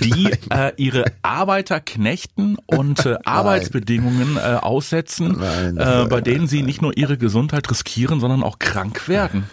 die 0.00 0.30
äh, 0.50 0.72
ihre 0.78 1.04
Arbeiter 1.20 1.78
knechten 1.78 2.56
und 2.64 3.04
äh, 3.04 3.18
Arbeitsbedingungen 3.24 4.38
äh, 4.38 4.58
aussetzen, 4.60 5.36
Nein, 5.38 5.76
äh, 5.76 6.06
bei 6.08 6.22
denen 6.22 6.48
sie 6.48 6.62
nicht 6.62 6.80
nur 6.80 6.96
ihre 6.96 7.18
Gesundheit 7.18 7.70
riskieren, 7.70 8.18
sondern 8.18 8.42
auch 8.42 8.58
krank 8.58 9.08
werden. 9.08 9.44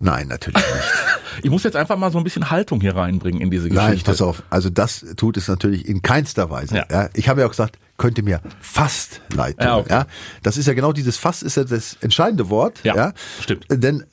Nein, 0.00 0.26
natürlich 0.26 0.56
nicht. 0.56 1.13
Ich 1.42 1.50
muss 1.50 1.62
jetzt 1.62 1.76
einfach 1.76 1.96
mal 1.96 2.10
so 2.10 2.18
ein 2.18 2.24
bisschen 2.24 2.50
Haltung 2.50 2.80
hier 2.80 2.96
reinbringen 2.96 3.40
in 3.40 3.50
diese 3.50 3.68
Geschichte. 3.68 3.90
Nein, 3.90 4.02
pass 4.04 4.22
auf. 4.22 4.42
Also 4.50 4.70
das 4.70 5.04
tut 5.16 5.36
es 5.36 5.48
natürlich 5.48 5.86
in 5.88 6.02
keinster 6.02 6.50
Weise. 6.50 6.76
Ja. 6.76 6.86
ja. 6.90 7.08
Ich 7.14 7.28
habe 7.28 7.40
ja 7.40 7.46
auch 7.46 7.50
gesagt, 7.50 7.78
könnte 7.96 8.22
mir 8.22 8.40
fast 8.60 9.20
leid 9.34 9.58
tun. 9.58 9.66
Ja, 9.66 9.76
okay. 9.78 9.92
ja. 9.92 10.06
Das 10.42 10.56
ist 10.56 10.66
ja 10.66 10.74
genau 10.74 10.92
dieses 10.92 11.16
fast 11.16 11.42
ist 11.42 11.56
ja 11.56 11.64
das 11.64 11.96
entscheidende 12.00 12.50
Wort. 12.50 12.80
Ja, 12.82 12.96
ja. 12.96 13.12
stimmt. 13.40 13.66
Denn 13.70 14.04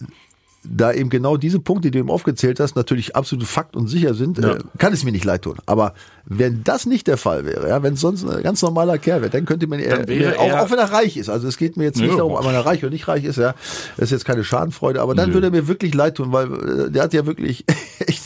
da 0.64 0.94
eben 0.94 1.10
genau 1.10 1.38
diese 1.38 1.60
Punkte, 1.60 1.90
die 1.90 1.92
du 1.92 2.00
eben 2.00 2.12
aufgezählt 2.12 2.60
hast, 2.60 2.76
natürlich 2.76 3.16
absolute 3.16 3.48
Fakt 3.48 3.76
und 3.76 3.88
sicher 3.88 4.14
sind, 4.14 4.38
ja. 4.38 4.56
äh, 4.56 4.60
kann 4.78 4.94
es 4.94 5.04
mir 5.04 5.12
nicht 5.12 5.26
leid 5.26 5.42
tun. 5.42 5.58
Aber 5.66 5.94
wenn 6.26 6.64
das 6.64 6.86
nicht 6.86 7.08
der 7.08 7.18
Fall 7.18 7.46
wäre, 7.46 7.68
ja, 7.70 7.82
wenn 7.82 7.96
es 7.96 8.02
sonst 8.02 8.24
ein 8.24 8.44
ganz 8.44 8.62
normaler 8.62 8.98
Kerl 9.00 9.22
wäre, 9.22 9.32
dann 9.32 9.46
könnte 9.46 9.66
man 9.66 9.80
eher, 9.80 10.08
eher 10.08 10.40
auch, 10.40 10.52
auch 10.54 10.72
wenn 10.72 10.78
er 10.78 10.92
reich 10.92 11.18
ist. 11.18 11.30
Also 11.30 11.48
es 11.48 11.58
geht 11.58 11.78
mir 11.78 11.86
jetzt 11.86 12.00
nicht 12.00 12.12
Nö, 12.12 12.18
darum, 12.18 12.34
ob 12.34 12.46
er 12.46 12.66
reich 12.66 12.84
oder 12.84 12.92
nicht 12.92 13.08
reich 13.08 13.24
ist, 13.24 13.38
ja, 13.38 13.56
das 13.98 14.06
ist 14.06 14.12
jetzt 14.12 14.26
keine 14.26 14.44
Schadenfreude, 14.44 15.02
aber 15.02 15.16
dann 15.16 15.34
würde 15.34 15.48
er 15.48 15.52
mir 15.52 15.68
wirklich 15.68 15.94
leid 15.96 16.16
tun, 16.16 16.32
weil 16.32 16.48
äh, 16.88 16.92
der 16.92 17.04
hat 17.04 17.14
ja 17.14 17.26
wirklich 17.26 17.66
echt 18.00 18.21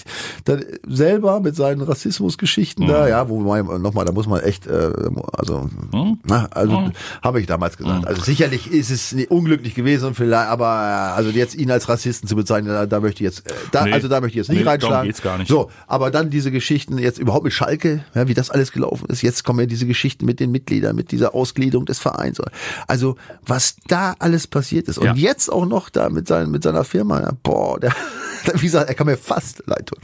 dann 0.45 0.63
selber 0.87 1.39
mit 1.39 1.55
seinen 1.55 1.81
Rassismusgeschichten 1.81 2.85
mhm. 2.85 2.89
da, 2.89 3.07
ja, 3.07 3.29
wo 3.29 3.39
man 3.39 3.81
nochmal, 3.81 4.05
da 4.05 4.11
muss 4.11 4.27
man 4.27 4.41
echt, 4.41 4.67
äh, 4.67 4.91
also, 5.33 5.69
mhm. 5.91 6.19
na, 6.25 6.47
also 6.51 6.79
mhm. 6.79 6.91
habe 7.21 7.41
ich 7.41 7.47
damals 7.47 7.77
gesagt. 7.77 8.01
Mhm. 8.01 8.07
Also 8.07 8.21
sicherlich 8.21 8.71
ist 8.71 8.89
es 8.89 9.15
unglücklich 9.29 9.75
gewesen, 9.75 10.15
vielleicht, 10.15 10.49
aber 10.49 10.67
also 10.67 11.29
jetzt 11.29 11.55
ihn 11.55 11.69
als 11.69 11.89
Rassisten 11.89 12.27
zu 12.27 12.35
bezeichnen, 12.35 12.69
da, 12.69 12.85
da 12.85 12.99
möchte 12.99 13.23
ich 13.23 13.29
jetzt, 13.35 13.49
äh, 13.49 13.53
da, 13.71 13.85
nee. 13.85 13.93
also 13.93 14.07
da 14.07 14.21
möchte 14.21 14.39
ich 14.39 14.47
jetzt 14.47 14.49
nicht 14.49 14.63
nee, 14.63 14.69
reinschlagen. 14.69 15.07
Geht's 15.07 15.21
gar 15.21 15.37
nicht. 15.37 15.49
So, 15.49 15.69
aber 15.87 16.11
dann 16.11 16.29
diese 16.29 16.51
Geschichten 16.51 16.97
jetzt 16.97 17.19
überhaupt 17.19 17.43
mit 17.43 17.53
Schalke 17.53 17.65
Schalke, 17.65 18.05
ja, 18.13 18.27
wie 18.27 18.33
das 18.33 18.49
alles 18.49 18.71
gelaufen 18.71 19.07
ist. 19.09 19.21
Jetzt 19.21 19.43
kommen 19.43 19.59
ja 19.59 19.65
diese 19.65 19.85
Geschichten 19.85 20.25
mit 20.25 20.39
den 20.39 20.51
Mitgliedern, 20.51 20.95
mit 20.95 21.11
dieser 21.11 21.33
Ausgliederung 21.35 21.85
des 21.85 21.99
Vereins. 21.99 22.41
Also 22.87 23.15
was 23.45 23.77
da 23.87 24.15
alles 24.19 24.47
passiert 24.47 24.87
ist. 24.87 24.97
Und 24.97 25.05
ja. 25.05 25.13
jetzt 25.15 25.49
auch 25.51 25.65
noch 25.65 25.89
da 25.89 26.09
mit, 26.09 26.27
seinen, 26.27 26.51
mit 26.51 26.63
seiner 26.63 26.83
Firma. 26.83 27.21
Ja, 27.21 27.31
boah, 27.43 27.79
der, 27.79 27.93
wie 28.55 28.65
gesagt, 28.65 28.89
er 28.89 28.95
kann 28.95 29.07
mir 29.07 29.17
fast 29.17 29.63
leid 29.65 29.87
tun. 29.87 29.99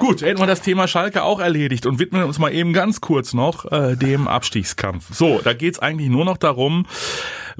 Gut, 0.00 0.22
hätten 0.22 0.40
wir 0.40 0.46
das 0.46 0.62
Thema 0.62 0.88
Schalke 0.88 1.22
auch 1.22 1.40
erledigt 1.40 1.84
und 1.84 1.98
widmen 1.98 2.22
uns 2.22 2.38
mal 2.38 2.50
eben 2.54 2.72
ganz 2.72 3.02
kurz 3.02 3.34
noch 3.34 3.70
äh, 3.70 3.96
dem 3.96 4.28
Abstiegskampf. 4.28 5.14
So, 5.14 5.42
da 5.44 5.52
geht's 5.52 5.78
eigentlich 5.78 6.08
nur 6.08 6.24
noch 6.24 6.38
darum, 6.38 6.86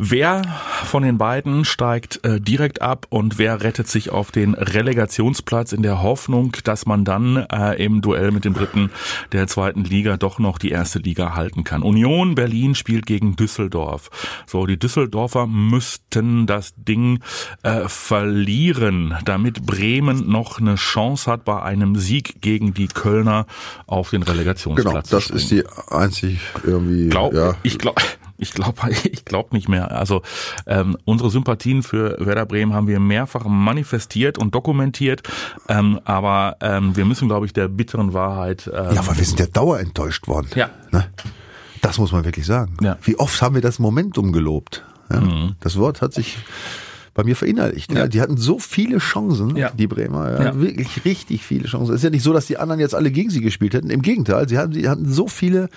wer 0.03 0.43
von 0.85 1.03
den 1.03 1.19
beiden 1.19 1.67
steigt 1.67 2.25
äh, 2.25 2.41
direkt 2.41 2.81
ab 2.81 3.07
und 3.11 3.37
wer 3.37 3.63
rettet 3.63 3.87
sich 3.87 4.11
auf 4.11 4.31
den 4.31 4.55
Relegationsplatz 4.55 5.73
in 5.73 5.83
der 5.83 6.03
Hoffnung, 6.03 6.57
dass 6.65 6.87
man 6.87 7.05
dann 7.05 7.37
äh, 7.37 7.85
im 7.85 8.01
Duell 8.01 8.31
mit 8.31 8.47
dem 8.47 8.55
Dritten 8.55 8.91
der 9.33 9.47
zweiten 9.47 9.85
Liga 9.85 10.17
doch 10.17 10.39
noch 10.39 10.57
die 10.57 10.71
erste 10.71 11.01
Liga 11.01 11.35
halten 11.35 11.65
kann. 11.65 11.83
Union 11.83 12.35
Berlin 12.35 12.75
spielt 12.75 13.05
gegen 13.05 13.37
Düsseldorf. 13.37 14.11
So, 14.47 14.65
die 14.65 14.79
Düsseldorfer 14.79 15.47
müssten 15.47 16.47
das 16.47 16.73
Ding 16.77 17.21
äh, 17.63 17.87
verlieren, 17.87 19.17
damit 19.27 19.67
Bremen 19.67 20.31
noch 20.31 20.61
eine 20.61 20.77
Chance 20.77 21.31
hat 21.31 21.45
bei 21.45 21.63
einem 21.63 21.97
Sieg 21.97 22.41
gegen 22.41 22.73
die 22.73 22.89
Kölner 22.89 23.45
auf 23.87 24.11
den 24.11 24.23
Relegationsplatz. 24.23 25.11
Genau, 25.11 25.21
das 25.21 25.29
ist 25.29 25.51
die 25.51 25.63
einzig 25.91 26.41
irgendwie. 26.65 27.11
Glaub, 27.11 27.35
ja. 27.35 27.55
Ich 27.63 27.79
glaube, 27.79 28.01
Ich 28.41 28.53
glaube 28.53 28.91
ich 29.05 29.25
glaub 29.25 29.53
nicht 29.53 29.69
mehr. 29.69 29.93
Also 29.93 30.23
ähm, 30.67 30.97
unsere 31.05 31.31
Sympathien 31.31 31.83
für 31.83 32.17
Werder 32.25 32.47
Bremen 32.47 32.73
haben 32.73 32.87
wir 32.89 33.01
mehrfach 33.01 33.45
manifestiert 33.45 34.39
und 34.39 34.55
dokumentiert, 34.55 35.23
ähm, 35.69 36.01
aber 36.05 36.57
ähm, 36.61 36.97
wir 36.97 37.05
müssen, 37.05 37.29
glaube 37.29 37.47
ich, 37.47 37.53
der 37.53 37.69
bitteren 37.69 38.13
Wahrheit. 38.13 38.69
Ähm, 38.73 38.95
Ja, 38.95 39.01
aber 39.01 39.17
wir 39.17 39.25
sind 39.25 39.39
ja 39.41 39.47
dauerenttäuscht 39.47 40.27
worden. 40.27 40.49
Ja. 40.55 40.71
Ne? 40.91 41.07
Das 41.83 41.99
muss 41.99 42.13
man 42.13 42.25
wirklich 42.25 42.47
sagen. 42.47 42.77
Ja. 42.83 42.99
Wie 43.03 43.17
oft 43.19 43.41
haben 43.41 43.55
wir 43.55 43.63
das 43.63 43.79
Momentum 43.79 44.33
gelobt? 44.33 44.85
Ja? 45.11 45.23
Das 45.61 45.77
Wort 45.77 46.03
hat 46.03 46.13
sich 46.13 46.39
bei 47.15 47.25
mir 47.25 47.35
verinnerlicht. 47.37 47.93
Ja. 47.93 48.01
Ja. 48.01 48.09
Die 48.09 48.21
hatten 48.21 48.37
so 48.37 48.59
viele 48.59 48.99
Chancen, 48.99 49.57
Ja. 49.57 49.71
die 49.71 49.87
Bremer. 49.87 50.31
Ja. 50.33 50.43
Ja. 50.45 50.61
Wirklich 50.61 51.05
richtig 51.05 51.43
viele 51.45 51.67
Chancen. 51.67 51.93
Es 51.93 52.01
ist 52.01 52.05
ja 52.05 52.11
nicht 52.11 52.23
so, 52.23 52.33
dass 52.33 52.47
die 52.47 52.57
anderen 52.59 52.81
jetzt 52.81 52.95
alle 52.95 53.11
gegen 53.11 53.31
sie 53.31 53.41
gespielt 53.41 53.75
hätten. 53.75 53.91
Im 53.91 54.03
Gegenteil, 54.03 54.49
sie 54.49 54.59
hatten, 54.59 54.73
sie 54.73 54.89
hatten 54.89 55.11
so 55.13 55.27
viele 55.29 55.69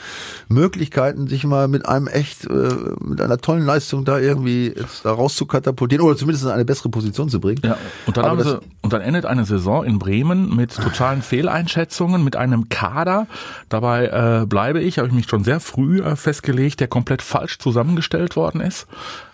Möglichkeiten, 0.48 1.28
sich 1.28 1.44
mal 1.46 1.68
mit 1.68 1.88
einem 1.88 2.08
echt, 2.08 2.46
äh, 2.46 2.70
mit 3.00 3.22
einer 3.22 3.38
tollen 3.38 3.66
Leistung 3.66 4.06
da 4.06 4.20
irgendwie 4.20 4.74
da 5.04 5.12
raus 5.12 5.36
zu 5.36 5.46
katapultieren 5.46 6.06
oder 6.06 6.16
zumindest 6.18 6.46
in 6.46 6.52
eine 6.52 6.66
bessere 6.66 6.90
Position 6.90 7.30
zu 7.30 7.40
bringen. 7.40 7.62
Ja, 7.64 7.78
und 8.06 8.18
dann, 8.18 8.40
sie, 8.44 8.60
und 8.82 8.94
dann 8.94 9.02
endet 9.02 9.26
eine 9.26 9.46
Saison 9.46 9.84
in 9.84 10.00
Bremen 10.00 10.56
mit 10.56 10.74
totalen 10.76 11.22
Fehleinschätzungen, 11.22 12.24
mit 12.24 12.36
einem 12.36 12.70
Kader. 12.70 13.28
Dabei 13.70 14.42
äh, 14.42 14.46
bleibe 14.46 14.82
ich, 14.82 14.98
habe 15.00 15.08
ich 15.08 15.14
mich 15.14 15.28
schon 15.28 15.44
sehr 15.44 15.60
früh 15.60 16.02
äh, 16.02 16.16
festgelegt, 16.16 16.80
der 16.80 16.88
komplett 16.88 17.22
falsch 17.22 17.58
zusammengestellt 17.60 18.36
worden 18.36 18.62
ist. 18.62 18.88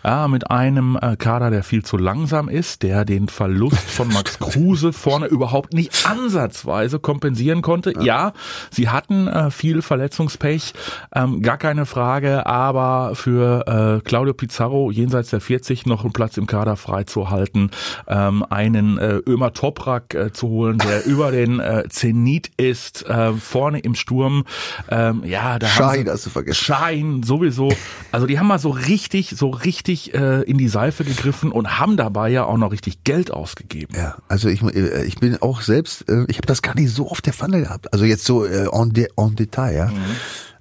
Ja, 0.03 0.29
mit 0.29 0.49
einem 0.49 0.97
äh, 1.01 1.17
Kader, 1.17 1.49
der 1.49 1.61
viel 1.63 1.83
zu 1.83 1.97
langsam 1.97 2.47
ist, 2.47 2.83
der 2.83 3.03
den 3.03 3.27
Verlust 3.27 3.89
von 3.89 4.07
Max 4.13 4.39
Kruse 4.39 4.93
vorne 4.93 5.25
überhaupt 5.25 5.73
nicht 5.73 6.05
ansatzweise 6.05 6.99
kompensieren 6.99 7.61
konnte. 7.61 7.93
Ja, 8.01 8.31
sie 8.71 8.87
hatten 8.87 9.27
äh, 9.27 9.51
viel 9.51 9.81
Verletzungspech, 9.81 10.73
ähm, 11.13 11.41
gar 11.41 11.57
keine 11.57 11.85
Frage, 11.85 12.45
aber 12.45 13.15
für 13.15 13.99
äh, 13.99 14.07
Claudio 14.07 14.33
Pizarro 14.33 14.89
jenseits 14.89 15.31
der 15.31 15.41
40 15.41 15.85
noch 15.85 16.03
einen 16.03 16.13
Platz 16.13 16.37
im 16.37 16.47
Kader 16.47 16.77
freizuhalten, 16.77 17.71
ähm, 18.07 18.45
einen 18.49 18.97
äh, 18.97 19.17
Ömer 19.27 19.51
Toprak 19.51 20.13
äh, 20.13 20.31
zu 20.31 20.47
holen, 20.47 20.77
der 20.77 21.05
über 21.07 21.31
den 21.31 21.59
äh, 21.59 21.83
Zenit 21.89 22.51
ist, 22.55 23.05
äh, 23.09 23.33
vorne 23.33 23.79
im 23.79 23.95
Sturm. 23.95 24.45
Ähm, 24.89 25.23
ja, 25.25 25.59
da 25.59 25.67
haben 25.67 25.75
Schein 25.75 26.05
sie, 26.05 26.11
hast 26.11 26.25
du 26.25 26.29
vergessen. 26.29 26.63
Schein 26.63 27.23
sowieso. 27.23 27.73
Also 28.13 28.27
die 28.27 28.39
haben 28.39 28.47
mal 28.47 28.59
so 28.59 28.69
richtig, 28.69 29.31
so 29.35 29.49
richtig 29.49 29.88
äh, 29.89 30.41
in 30.43 30.57
die 30.57 30.67
Seife 30.67 31.03
gegriffen 31.03 31.51
und 31.51 31.79
haben 31.79 31.97
dabei 31.97 32.29
ja 32.29 32.45
auch 32.45 32.57
noch 32.57 32.71
richtig 32.71 33.03
Geld 33.03 33.31
ausgegeben. 33.31 33.95
Ja, 33.95 34.17
also 34.27 34.47
ich, 34.47 34.61
äh, 34.61 35.05
ich 35.05 35.19
bin 35.19 35.41
auch 35.41 35.61
selbst, 35.61 36.07
äh, 36.09 36.25
ich 36.27 36.37
habe 36.37 36.47
das 36.47 36.61
gar 36.61 36.75
nicht 36.75 36.93
so 36.93 37.09
auf 37.09 37.21
der 37.21 37.33
Pfanne 37.33 37.61
gehabt. 37.61 37.91
Also 37.91 38.05
jetzt 38.05 38.25
so 38.25 38.45
äh, 38.45 38.67
en, 38.71 38.93
de, 38.93 39.07
en 39.17 39.35
Detail, 39.35 39.75
ja. 39.75 39.91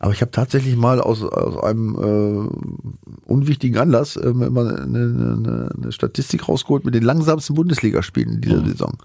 Aber 0.01 0.13
ich 0.13 0.21
habe 0.21 0.31
tatsächlich 0.31 0.77
mal 0.77 1.01
aus, 1.01 1.23
aus 1.23 1.63
einem 1.63 1.95
äh, 1.95 3.31
unwichtigen 3.31 3.79
Anlass 3.79 4.17
äh, 4.17 4.33
mal 4.33 4.81
eine, 4.81 4.99
eine, 4.99 5.71
eine 5.77 5.93
Statistik 5.93 6.49
rausgeholt 6.49 6.85
mit 6.85 6.95
den 6.95 7.03
langsamsten 7.03 7.55
Bundesligaspielen 7.55 8.35
in 8.35 8.41
dieser 8.41 8.65
Saison. 8.65 8.97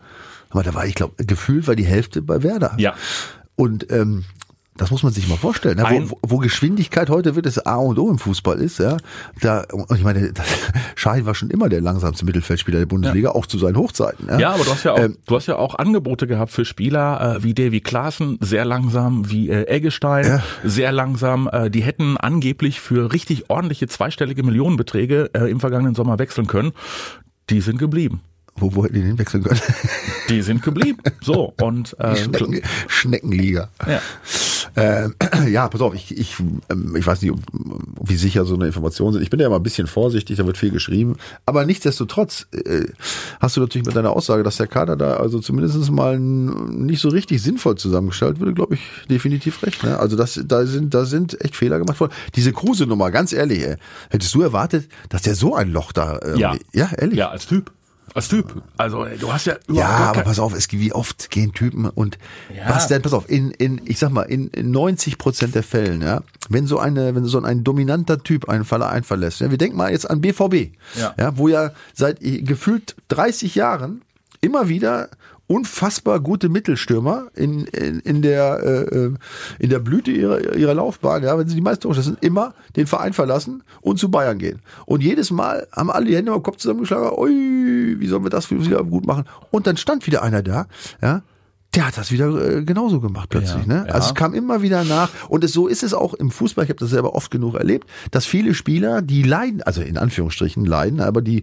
Aber 0.51 0.63
da 0.63 0.73
war, 0.75 0.85
ich 0.85 0.95
glaube, 0.95 1.23
gefühlt 1.25 1.67
war 1.67 1.75
die 1.75 1.85
Hälfte 1.85 2.21
bei 2.21 2.43
Werder. 2.43 2.75
Ja. 2.77 2.93
Und 3.55 3.91
ähm, 3.91 4.23
das 4.75 4.89
muss 4.91 5.03
man 5.03 5.13
sich 5.13 5.27
mal 5.27 5.37
vorstellen, 5.37 5.77
ne? 5.77 5.85
Ein- 5.85 6.09
wo, 6.09 6.17
wo 6.21 6.37
Geschwindigkeit 6.39 7.09
heute 7.09 7.35
wird 7.35 7.45
das 7.45 7.59
A 7.65 7.75
und 7.75 7.99
O 7.99 8.09
im 8.09 8.17
Fußball 8.17 8.59
ist, 8.59 8.79
ja. 8.79 8.97
Da 9.41 9.63
und 9.71 9.95
ich 9.97 10.03
meine, 10.03 10.33
das, 10.33 10.45
Schein 10.95 11.25
war 11.25 11.35
schon 11.35 11.49
immer 11.51 11.69
der 11.69 11.81
langsamste 11.81 12.25
Mittelfeldspieler 12.25 12.79
der 12.79 12.85
Bundesliga, 12.85 13.29
auch 13.31 13.45
zu 13.45 13.57
seinen 13.59 13.77
Hochzeiten. 13.77 14.27
Ja, 14.29 14.39
Ja, 14.39 14.53
aber 14.53 14.63
du 14.63 14.71
hast 14.71 14.83
ja 14.83 14.93
auch, 14.93 14.99
Ähm, 14.99 15.17
du 15.27 15.35
hast 15.35 15.45
ja 15.47 15.57
auch 15.57 15.75
Angebote 15.75 16.25
gehabt 16.27 16.51
für 16.51 16.65
Spieler 16.65 17.37
äh, 17.37 17.43
wie 17.43 17.53
Davy 17.53 17.81
Klaassen, 17.81 18.37
sehr 18.41 18.65
langsam, 18.65 19.29
wie 19.29 19.49
äh, 19.49 19.65
Eggestein, 19.67 20.25
Ja. 20.25 20.43
sehr 20.63 20.91
langsam. 20.91 21.49
Äh, 21.51 21.69
die 21.69 21.83
hätten 21.83 22.17
angeblich 22.17 22.79
für 22.79 23.11
richtig 23.13 23.49
ordentliche 23.49 23.87
zweistellige 23.87 24.43
Millionenbeträge 24.43 25.29
äh, 25.33 25.51
im 25.51 25.59
vergangenen 25.59 25.95
Sommer 25.95 26.19
wechseln 26.19 26.47
können. 26.47 26.71
Die 27.49 27.61
sind 27.61 27.77
geblieben. 27.77 28.21
Wo, 28.55 28.75
wo 28.75 28.83
hätten 28.85 28.93
die 28.95 29.01
hinwechseln 29.01 29.43
können? 29.43 29.59
Die 30.29 30.41
sind 30.43 30.61
geblieben. 30.61 30.99
So 31.21 31.53
und 31.61 31.99
äh, 31.99 32.15
Schnecken, 32.15 32.61
Schneckenliga. 32.87 33.69
ja. 33.87 33.99
Ähm, 34.75 35.15
ja, 35.49 35.67
pass 35.67 35.81
auf, 35.81 35.93
ich, 35.93 36.17
ich, 36.17 36.37
ähm, 36.69 36.95
ich 36.95 37.05
weiß 37.05 37.21
nicht, 37.21 37.33
wie 38.03 38.15
sicher 38.15 38.45
so 38.45 38.55
eine 38.55 38.65
Information 38.67 39.13
sind. 39.13 39.21
Ich 39.21 39.29
bin 39.29 39.39
ja 39.39 39.47
immer 39.47 39.57
ein 39.57 39.63
bisschen 39.63 39.87
vorsichtig, 39.87 40.37
da 40.37 40.45
wird 40.45 40.57
viel 40.57 40.71
geschrieben. 40.71 41.17
Aber 41.45 41.65
nichtsdestotrotz 41.65 42.47
äh, 42.51 42.85
hast 43.39 43.55
du 43.57 43.61
natürlich 43.61 43.85
mit 43.85 43.95
deiner 43.95 44.11
Aussage, 44.11 44.43
dass 44.43 44.57
der 44.57 44.67
Kader 44.67 44.95
da 44.95 45.17
also 45.17 45.39
zumindest 45.39 45.91
mal 45.91 46.19
nicht 46.19 47.01
so 47.01 47.09
richtig 47.09 47.41
sinnvoll 47.41 47.75
zusammengestellt 47.75 48.39
würde, 48.39 48.53
glaube 48.53 48.75
ich, 48.75 48.81
definitiv 49.09 49.61
recht. 49.63 49.83
Ne? 49.83 49.97
Also 49.99 50.15
das, 50.15 50.39
da 50.45 50.65
sind, 50.65 50.93
da 50.93 51.05
sind 51.05 51.39
echt 51.41 51.55
Fehler 51.55 51.79
gemacht 51.79 51.99
worden. 51.99 52.13
Diese 52.35 52.51
Kruse-Nummer, 52.51 53.11
ganz 53.11 53.33
ehrlich, 53.33 53.63
ey, 53.63 53.75
hättest 54.09 54.33
du 54.33 54.41
erwartet, 54.41 54.87
dass 55.09 55.21
der 55.21 55.35
so 55.35 55.55
ein 55.55 55.71
Loch 55.71 55.91
da, 55.91 56.19
ähm, 56.23 56.37
Ja. 56.37 56.55
ja, 56.73 56.89
ehrlich. 56.97 57.17
ja, 57.17 57.29
als 57.29 57.47
Typ. 57.47 57.71
Als 58.15 58.27
Typ. 58.27 58.61
Also 58.77 59.05
ey, 59.05 59.17
du 59.17 59.33
hast 59.33 59.45
ja 59.47 59.55
Ja, 59.71 59.87
aber 59.87 60.21
pass 60.21 60.37
auf, 60.39 60.53
es 60.53 60.71
wie 60.71 60.93
oft 60.93 61.31
gehen 61.31 61.51
Typen 61.53 61.85
und 61.89 62.17
Ja. 62.55 62.69
was 62.69 62.87
denn, 62.87 63.01
pass 63.01 63.13
auf, 63.13 63.29
in, 63.29 63.51
in, 63.51 63.81
ich 63.85 63.97
sag 63.99 64.11
mal, 64.11 64.21
in, 64.23 64.47
in 64.49 64.69
90 64.71 65.17
Prozent 65.17 65.55
der 65.55 65.63
Fällen, 65.63 66.01
ja, 66.01 66.21
wenn 66.49 66.67
so 66.67 66.77
eine, 66.79 67.15
wenn 67.15 67.25
so 67.25 67.41
ein 67.41 67.63
dominanter 67.63 68.21
Typ 68.21 68.47
einen 68.49 68.65
Verein 68.65 69.03
verlässt, 69.03 69.39
ja, 69.41 69.49
wir 69.49 69.57
denken 69.57 69.77
mal 69.77 69.91
jetzt 69.91 70.09
an 70.09 70.21
BVB, 70.21 70.73
Ja. 70.95 71.13
wo 71.37 71.47
ja 71.47 71.71
seit 71.93 72.21
äh, 72.21 72.41
gefühlt 72.41 72.95
30 73.09 73.55
Jahren 73.55 74.01
immer 74.41 74.67
wieder 74.67 75.09
unfassbar 75.53 76.19
gute 76.19 76.49
Mittelstürmer 76.49 77.27
in, 77.35 77.65
in, 77.65 77.99
in 77.99 78.21
der 78.23 78.59
äh, 78.63 78.95
äh, 78.95 79.13
in 79.59 79.69
der 79.69 79.79
Blüte 79.79 80.11
ihrer, 80.11 80.55
ihrer 80.55 80.73
Laufbahn, 80.73 81.23
ja, 81.23 81.37
wenn 81.37 81.47
sie 81.47 81.55
die 81.55 81.61
Meister 81.61 81.93
sind, 81.93 82.23
immer 82.23 82.55
den 82.75 82.87
Verein 82.87 83.13
verlassen 83.13 83.63
und 83.81 83.99
zu 83.99 84.09
Bayern 84.09 84.39
gehen. 84.39 84.61
Und 84.85 85.03
jedes 85.03 85.29
Mal 85.29 85.67
haben 85.71 85.91
alle 85.91 86.05
die 86.05 86.15
Hände 86.15 86.31
am 86.31 86.41
Kopf 86.41 86.57
zusammengeschlagen, 86.57 87.17
ui, 87.17 87.99
wie 87.99 88.07
sollen 88.07 88.23
wir 88.23 88.31
das 88.31 88.49
wieder 88.49 88.83
gut 88.83 89.05
machen? 89.05 89.25
Und 89.51 89.67
dann 89.67 89.77
stand 89.77 90.07
wieder 90.07 90.23
einer 90.23 90.41
da, 90.41 90.65
ja, 91.01 91.21
der 91.75 91.87
hat 91.87 91.97
das 91.97 92.11
wieder 92.11 92.27
äh, 92.27 92.63
genauso 92.63 92.99
gemacht 92.99 93.29
plötzlich. 93.29 93.65
Ja, 93.67 93.73
ne? 93.73 93.85
ja. 93.87 93.93
Also 93.93 94.09
es 94.09 94.15
kam 94.15 94.33
immer 94.33 94.61
wieder 94.61 94.83
nach. 94.83 95.09
Und 95.29 95.43
es, 95.43 95.53
so 95.53 95.67
ist 95.67 95.83
es 95.83 95.93
auch 95.93 96.13
im 96.13 96.29
Fußball, 96.29 96.65
ich 96.65 96.69
habe 96.69 96.79
das 96.79 96.91
selber 96.91 97.15
oft 97.15 97.31
genug 97.31 97.55
erlebt, 97.55 97.89
dass 98.11 98.25
viele 98.25 98.53
Spieler, 98.53 99.01
die 99.01 99.23
leiden, 99.23 99.61
also 99.63 99.81
in 99.81 99.97
Anführungsstrichen 99.97 100.65
leiden, 100.65 100.99
aber 100.99 101.21
die 101.21 101.41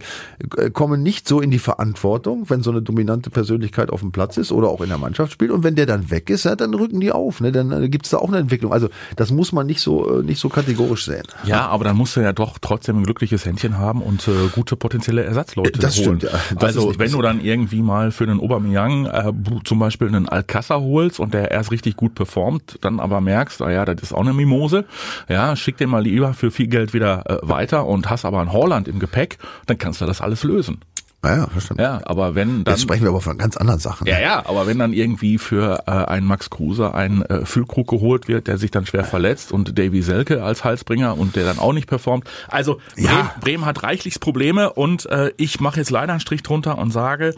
äh, 0.57 0.71
kommen 0.71 1.03
nicht 1.03 1.27
so 1.27 1.41
in 1.41 1.51
die 1.51 1.59
Verantwortung, 1.59 2.49
wenn 2.49 2.63
so 2.63 2.71
eine 2.71 2.83
dominante 2.83 3.31
Persönlichkeit 3.31 3.91
auf 3.91 4.01
dem 4.01 4.13
Platz 4.13 4.37
ist 4.37 4.53
oder 4.53 4.69
auch 4.69 4.81
in 4.81 4.89
der 4.89 4.99
Mannschaft 4.99 5.33
spielt. 5.33 5.51
Und 5.51 5.65
wenn 5.65 5.75
der 5.75 5.87
dann 5.87 6.11
weg 6.11 6.31
ist, 6.31 6.45
ja, 6.45 6.55
dann 6.55 6.75
rücken 6.75 7.01
die 7.01 7.11
auf. 7.11 7.41
Ne? 7.41 7.51
Dann 7.51 7.73
äh, 7.73 7.89
gibt 7.89 8.05
es 8.05 8.11
da 8.11 8.19
auch 8.19 8.29
eine 8.29 8.39
Entwicklung. 8.39 8.73
Also 8.73 8.89
das 9.17 9.31
muss 9.33 9.53
man 9.53 9.67
nicht 9.67 9.81
so, 9.81 10.21
äh, 10.21 10.23
nicht 10.23 10.41
so 10.41 10.49
kategorisch 10.49 11.07
sehen. 11.07 11.25
Ja, 11.45 11.67
aber 11.67 11.85
dann 11.85 11.97
musst 11.97 12.17
du 12.17 12.21
ja 12.21 12.33
doch 12.33 12.59
trotzdem 12.61 12.99
ein 12.99 13.05
glückliches 13.05 13.45
Händchen 13.45 13.79
haben 13.79 14.01
und 14.01 14.29
äh, 14.29 14.33
gute 14.53 14.77
potenzielle 14.77 15.25
Ersatzleute 15.25 15.79
Das 15.79 15.97
holen. 15.97 16.21
stimmt, 16.21 16.23
ja. 16.25 16.39
Das 16.55 16.77
also 16.77 16.99
wenn 16.99 17.11
du 17.11 17.21
dann 17.21 17.41
irgendwie 17.41 17.83
mal 17.83 18.13
für 18.13 18.25
einen 18.25 18.41
Aubameyang 18.41 19.07
äh, 19.07 19.33
zum 19.65 19.79
Beispiel 19.79 20.20
einen 20.21 20.29
Alcázar 20.29 20.81
holst 20.81 21.21
und 21.21 21.35
der 21.35 21.51
erst 21.51 21.71
richtig 21.71 21.97
gut 21.97 22.15
performt, 22.15 22.79
dann 22.83 23.01
aber 23.01 23.21
merkst, 23.21 23.63
ah 23.63 23.71
ja, 23.71 23.85
das 23.85 24.03
ist 24.03 24.13
auch 24.13 24.21
eine 24.21 24.33
Mimose, 24.33 24.85
ja, 25.29 25.57
schick 25.57 25.77
den 25.77 25.91
mal 25.91 26.03
lieber 26.03 26.35
für 26.35 26.51
viel 26.51 26.69
Geld 26.69 26.95
wieder 26.95 27.25
äh, 27.29 27.39
weiter 27.43 27.87
und 27.87 28.11
hast 28.11 28.25
aber 28.25 28.41
ein 28.41 28.53
Holland 28.53 28.89
im 28.89 28.99
Gepäck, 28.99 29.39
dann 29.67 29.79
kannst 29.79 30.01
du 30.01 30.07
das 30.07 30.21
alles 30.21 30.45
lösen. 30.45 30.81
Naja, 31.23 31.49
verstanden. 31.49 31.83
Ja, 31.83 32.01
aber 32.05 32.35
wenn 32.35 32.65
dann 32.65 32.73
Jetzt 32.75 32.83
sprechen 32.83 33.03
wir 33.03 33.11
aber 33.11 33.21
von 33.21 33.37
ganz 33.37 33.57
anderen 33.59 33.79
Sachen. 33.79 34.07
ja, 34.07 34.19
ja, 34.21 34.47
aber 34.47 34.67
wenn 34.67 34.79
dann 34.79 34.95
irgendwie 34.95 35.37
für 35.37 35.83
äh, 35.87 35.91
einen 35.91 36.27
Max 36.27 36.49
Kruse 36.49 36.95
ein 36.95 37.23
äh, 37.23 37.45
Füllkrug 37.45 37.89
geholt 37.89 38.27
wird, 38.27 38.47
der 38.47 38.57
sich 38.57 38.71
dann 38.71 38.87
schwer 38.87 39.05
verletzt 39.05 39.53
und 39.53 39.79
Davy 39.79 40.01
Selke 40.01 40.43
als 40.43 40.65
Halsbringer 40.65 41.19
und 41.19 41.37
der 41.37 41.45
dann 41.45 41.59
auch 41.59 41.75
nicht 41.75 41.87
performt. 41.89 42.25
Also 42.49 42.79
Bremen, 42.95 43.07
Ja. 43.09 43.35
Bremen 43.41 43.67
hat 43.67 43.83
reichlichst 43.83 44.21
Probleme 44.21 44.73
und 44.73 45.07
äh, 45.11 45.33
ich 45.37 45.61
mache 45.61 45.79
jetzt 45.81 45.91
leider 45.91 46.13
einen 46.13 46.21
Strich 46.21 46.43
drunter 46.43 46.79
und 46.79 46.91
sage 46.91 47.35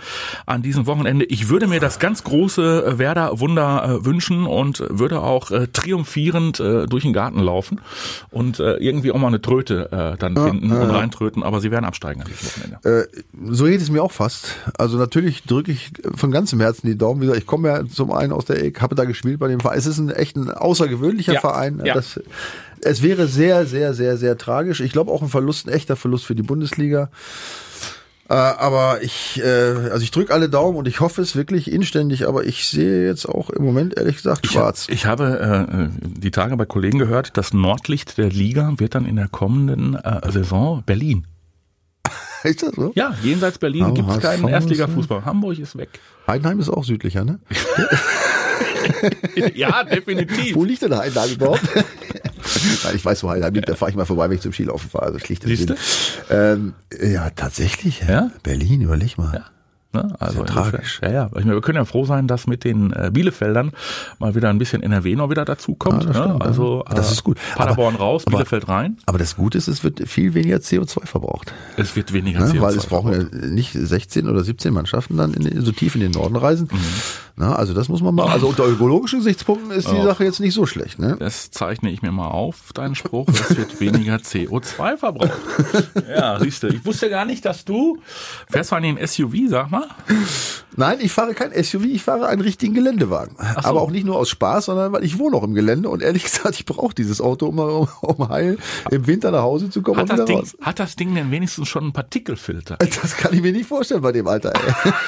an 0.47 0.63
diesem 0.63 0.87
Wochenende, 0.87 1.25
ich 1.25 1.49
würde 1.49 1.67
mir 1.67 1.81
das 1.81 1.99
ganz 1.99 2.23
große 2.23 2.85
äh, 2.87 2.99
Werder-Wunder 2.99 3.99
äh, 4.01 4.05
wünschen 4.05 4.47
und 4.47 4.85
würde 4.91 5.21
auch 5.23 5.51
äh, 5.51 5.67
triumphierend 5.67 6.61
äh, 6.61 6.87
durch 6.87 7.03
den 7.03 7.13
Garten 7.13 7.41
laufen 7.41 7.81
und 8.31 8.61
äh, 8.61 8.75
irgendwie 8.77 9.11
auch 9.11 9.19
mal 9.19 9.27
eine 9.29 9.43
Tröte 9.43 9.91
äh, 9.91 10.17
dann 10.19 10.37
finden 10.37 10.71
und 10.71 10.91
reintröten, 10.91 11.43
aber 11.43 11.61
sie 11.61 11.73
werden 11.73 11.85
absteigen 11.85 12.23
an 12.23 12.29
diesem 12.29 12.47
Wochenende. 12.81 13.09
Äh, 13.13 13.23
so 13.51 13.72
geht 13.73 13.81
es 13.81 13.91
mir 13.91 14.03
auch 14.03 14.13
fast. 14.13 14.57
Also 14.77 14.99
natürlich 14.99 15.45
drücke 15.45 15.73
ich 15.73 15.93
von 16.15 16.31
ganzem 16.31 16.61
Herzen 16.61 16.87
die 16.87 16.99
Daumen. 16.99 17.23
Wie 17.23 17.25
gesagt, 17.25 17.41
ich 17.41 17.47
komme 17.47 17.69
ja 17.69 17.87
zum 17.87 18.13
einen 18.13 18.31
aus 18.31 18.45
der 18.45 18.63
Ecke, 18.63 18.83
habe 18.83 18.95
da 18.95 19.05
gespielt 19.05 19.39
bei 19.39 19.49
dem 19.49 19.61
Verein. 19.61 19.79
Es 19.79 19.87
ist 19.87 19.97
ein 19.97 20.11
echt 20.11 20.37
ein 20.37 20.51
außergewöhnlicher 20.51 21.33
Ja, 21.33 21.41
Verein. 21.41 21.81
ja. 21.83 21.95
Das, 21.95 22.21
es 22.83 23.03
wäre 23.03 23.29
sehr, 23.29 23.65
sehr, 23.65 23.95
sehr, 23.95 24.19
sehr 24.19 24.37
tragisch. 24.37 24.81
Ich 24.81 24.93
glaube 24.93 25.11
auch 25.11 25.23
ein 25.23 25.31
Verlust, 25.31 25.67
ein 25.67 25.73
echter 25.73 25.97
Verlust 25.97 26.27
für 26.27 26.35
die 26.35 26.43
Bundesliga. 26.43 27.09
Äh, 28.29 28.35
aber 28.35 29.03
ich, 29.03 29.41
äh, 29.43 29.47
also 29.91 30.03
ich 30.03 30.11
drücke 30.11 30.35
alle 30.35 30.51
Daumen 30.51 30.77
und 30.77 30.87
ich 30.87 31.01
hoffe 31.01 31.23
es 31.23 31.35
wirklich 31.35 31.73
inständig, 31.73 32.29
aber 32.29 32.45
ich 32.45 32.69
sehe 32.69 33.07
jetzt 33.07 33.25
auch 33.27 33.49
im 33.49 33.65
Moment 33.65 33.97
ehrlich 33.97 34.17
gesagt 34.17 34.47
schwarz. 34.47 34.87
Ich 34.91 35.07
habe 35.07 35.89
äh, 35.95 36.09
die 36.21 36.31
Tage 36.31 36.59
bei 36.59 36.67
Kollegen 36.67 36.99
gehört, 36.99 37.39
das 37.39 37.55
Nordlicht 37.55 38.19
der 38.19 38.29
Liga 38.29 38.75
wird 38.77 38.95
dann 38.95 39.07
in 39.07 39.17
der 39.17 39.29
kommenden 39.29 39.95
äh, 39.95 40.31
Saison 40.31 40.83
Berlin. 40.85 41.27
Ist 42.45 42.63
das 42.63 42.75
so? 42.75 42.93
Ja, 42.95 43.15
jenseits 43.23 43.59
Berlin 43.59 43.95
gibt 43.95 44.11
es 44.11 44.19
keinen 44.21 44.49
Erstligafußball. 44.49 45.25
Hamburg 45.25 45.59
ist 45.59 45.77
weg. 45.77 46.01
Heidenheim 46.27 46.59
ist 46.61 46.69
auch 46.69 46.85
südlicher, 46.85 47.25
ne? 47.25 47.39
ja, 49.55 49.85
definitiv. 49.85 50.55
Wo 50.55 50.65
liegt 50.65 50.83
denn 50.83 50.97
Heidenheim 50.97 51.31
überhaupt? 51.31 51.63
Nein, 52.85 52.97
ich 52.97 53.05
weiß 53.05 53.23
wo 53.23 53.31
Heilheim 53.31 53.55
liegt, 53.55 53.69
da 53.69 53.75
fahre 53.75 53.91
ich 53.91 53.97
mal 53.97 54.05
vorbei, 54.05 54.29
wenn 54.29 54.37
ich 54.37 54.43
zum 54.43 54.53
Skilaufen 54.53 54.91
fahre. 54.91 55.07
Also 55.07 55.19
schlicht. 55.19 55.45
Ähm, 56.31 56.75
ja, 57.01 57.31
tatsächlich. 57.31 58.03
Ja? 58.07 58.31
Berlin, 58.43 58.83
überleg 58.83 59.19
mal. 59.19 59.35
Ja. 59.35 59.45
Ne? 59.95 60.15
Also 60.19 60.39
ja 60.41 60.45
tragisch. 60.47 61.01
Ja, 61.03 61.11
ja. 61.11 61.27
Ich 61.37 61.45
meine, 61.45 61.53
wir 61.55 61.61
können 61.61 61.77
ja 61.77 61.85
froh 61.85 62.05
sein, 62.07 62.27
dass 62.27 62.47
mit 62.47 62.65
den 62.65 62.93
äh, 62.93 63.11
Bielefeldern 63.13 63.73
mal 64.19 64.35
wieder 64.35 64.49
ein 64.49 64.59
bisschen 64.59 64.83
NRW 64.83 65.17
noch 65.17 65.29
wieder 65.29 65.45
dazukommt. 65.45 66.05
Ja, 66.05 66.09
das 66.09 66.17
ne? 66.17 66.25
stimmt. 66.25 66.43
Also 66.43 66.85
Das 66.91 67.11
äh, 67.11 67.13
ist 67.13 67.25
gut. 67.25 67.39
Paderborn 67.57 67.97
Aber- 67.97 68.05
raus, 68.05 68.23
aber- 68.27 68.39
Bielefeld 68.39 68.69
rein. 68.69 68.97
Aber 69.07 69.19
das 69.19 69.37
Gute 69.37 69.59
ist, 69.59 69.69
es 69.69 69.85
wird 69.85 70.09
viel 70.09 70.33
weniger 70.35 70.57
CO2 70.59 71.05
verbraucht. 71.07 71.53
Es 71.77 71.95
wird 71.95 72.13
weniger 72.13 72.41
Ne? 72.41 72.47
CO2 72.47 72.61
Weil 72.63 72.77
es 72.77 72.87
brauchen 72.87 73.13
ja 73.13 73.47
nicht 73.49 73.73
16 73.73 74.29
oder 74.29 74.43
17 74.45 74.73
Mannschaften 74.73 75.17
dann 75.19 75.35
in, 75.35 75.61
so 75.63 75.73
tief 75.73 75.95
in 75.95 76.01
den 76.01 76.13
Norden 76.13 76.37
reisen. 76.37 76.69
Mhm. 76.73 76.79
Na, 77.35 77.55
also 77.55 77.73
das 77.73 77.89
muss 77.89 78.03
man 78.03 78.15
mal, 78.15 78.29
also 78.29 78.47
unter 78.49 78.67
ökologischen 78.67 79.21
Gesichtspunkten 79.21 79.71
ist 79.71 79.89
die 79.91 79.97
Oh. 79.97 80.05
Sache 80.05 80.25
jetzt 80.25 80.39
nicht 80.41 80.53
so 80.55 80.67
schlecht. 80.67 80.99
Ne? 80.99 81.17
Das 81.19 81.51
zeichne 81.51 81.91
ich 81.91 82.03
mir 82.03 82.13
mal 82.13 82.29
auf, 82.29 82.73
deinen 82.75 82.95
Spruch. 82.95 83.27
Es 83.29 83.57
wird 83.57 83.81
weniger 83.81 84.17
CO2 84.17 84.97
verbraucht. 84.99 85.31
Ja, 86.09 86.39
siehst 86.41 86.63
du. 86.63 86.69
Ich 86.69 86.85
wusste 86.85 87.09
gar 87.09 87.25
nicht, 87.25 87.45
dass 87.47 87.65
du 87.65 87.99
fährst 88.51 88.71
du 88.73 88.77
einen 88.77 88.99
SUV, 89.07 89.35
sag 89.49 89.71
mal. 89.71 89.87
Nein, 90.77 90.99
ich 91.01 91.11
fahre 91.13 91.33
kein 91.35 91.53
SUV, 91.53 91.85
ich 91.85 92.03
fahre 92.03 92.27
einen 92.27 92.43
richtigen 92.43 92.75
Geländewagen. 92.75 93.37
so. 93.39 93.69
Aber 93.69 93.81
auch 93.81 93.91
nicht 93.91 94.05
nur 94.05 94.17
aus 94.17 94.29
Spaß, 94.29 94.67
sondern 94.67 94.93
weil 94.93 95.05
ich 95.05 95.19
wohne 95.19 95.37
auch 95.37 95.43
im 95.45 95.55
Gelände 95.55 95.89
und 95.89 96.03
ehrlich 96.03 96.25
gesagt, 96.33 96.55
ich 96.57 96.67
brauche 96.67 96.95
dieses 96.95 97.21
Auto, 97.21 97.47
um, 97.47 97.59
um, 97.59 97.89
um 98.03 98.29
heil 98.29 98.59
im 98.91 99.07
Winter 99.07 99.31
nach 99.31 99.43
Hause 99.43 99.71
zu 99.71 99.81
kommen 99.83 99.99
Hat 100.01 100.11
und 100.11 100.17
das, 100.19 100.27
Ding, 100.27 100.39
raus. 100.39 100.57
hat 100.61 100.79
das 100.79 100.97
Ding 100.97 101.15
denn 101.15 101.31
wenigstens 101.31 101.69
schon 101.69 101.85
einen 101.85 101.93
Partikelfilter? 101.95 102.77
Das 102.77 103.17
kann 103.17 103.33
ich 103.33 103.41
mir 103.43 103.53
nicht 103.53 103.69
vorstellen 103.69 104.03
bei 104.03 104.13
dem 104.13 104.27
Alter. 104.27 104.53
Ey. 104.85 104.93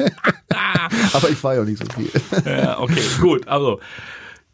Aber 1.12 1.28
ich 1.28 1.36
fahre 1.36 1.56
ja 1.56 1.62
auch 1.62 1.66
nicht 1.66 1.82
so 1.82 1.86
viel. 1.94 2.10
Ja, 2.44 2.78
okay, 2.78 3.02
gut. 3.20 3.46
Also, 3.48 3.80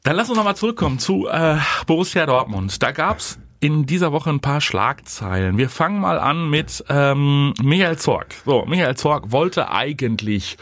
dann 0.02 0.16
lass 0.16 0.28
uns 0.28 0.36
nochmal 0.36 0.56
zurückkommen 0.56 0.98
zu 0.98 1.26
äh, 1.28 1.56
Borussia 1.86 2.26
Dortmund. 2.26 2.82
Da 2.82 2.92
gab's 2.92 3.38
in 3.60 3.86
dieser 3.86 4.12
Woche 4.12 4.30
ein 4.30 4.40
paar 4.40 4.60
Schlagzeilen. 4.60 5.58
Wir 5.58 5.68
fangen 5.68 6.00
mal 6.00 6.18
an 6.18 6.50
mit 6.50 6.84
ähm, 6.88 7.54
Michael 7.62 7.96
Zorg. 7.98 8.34
So, 8.44 8.64
Michael 8.66 8.96
Zorg 8.96 9.32
wollte 9.32 9.70
eigentlich 9.70 10.58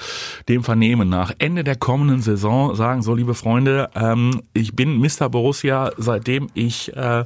dem 0.48 0.62
Vernehmen 0.62 1.08
nach 1.08 1.32
Ende 1.38 1.64
der 1.64 1.76
kommenden 1.76 2.22
Saison 2.22 2.74
sagen, 2.74 3.02
so 3.02 3.14
liebe 3.14 3.34
Freunde, 3.34 3.90
ähm, 3.94 4.42
ich 4.52 4.74
bin 4.74 4.98
Mr. 4.98 5.28
Borussia, 5.28 5.90
seitdem 5.96 6.48
ich 6.54 6.96
äh, 6.96 7.24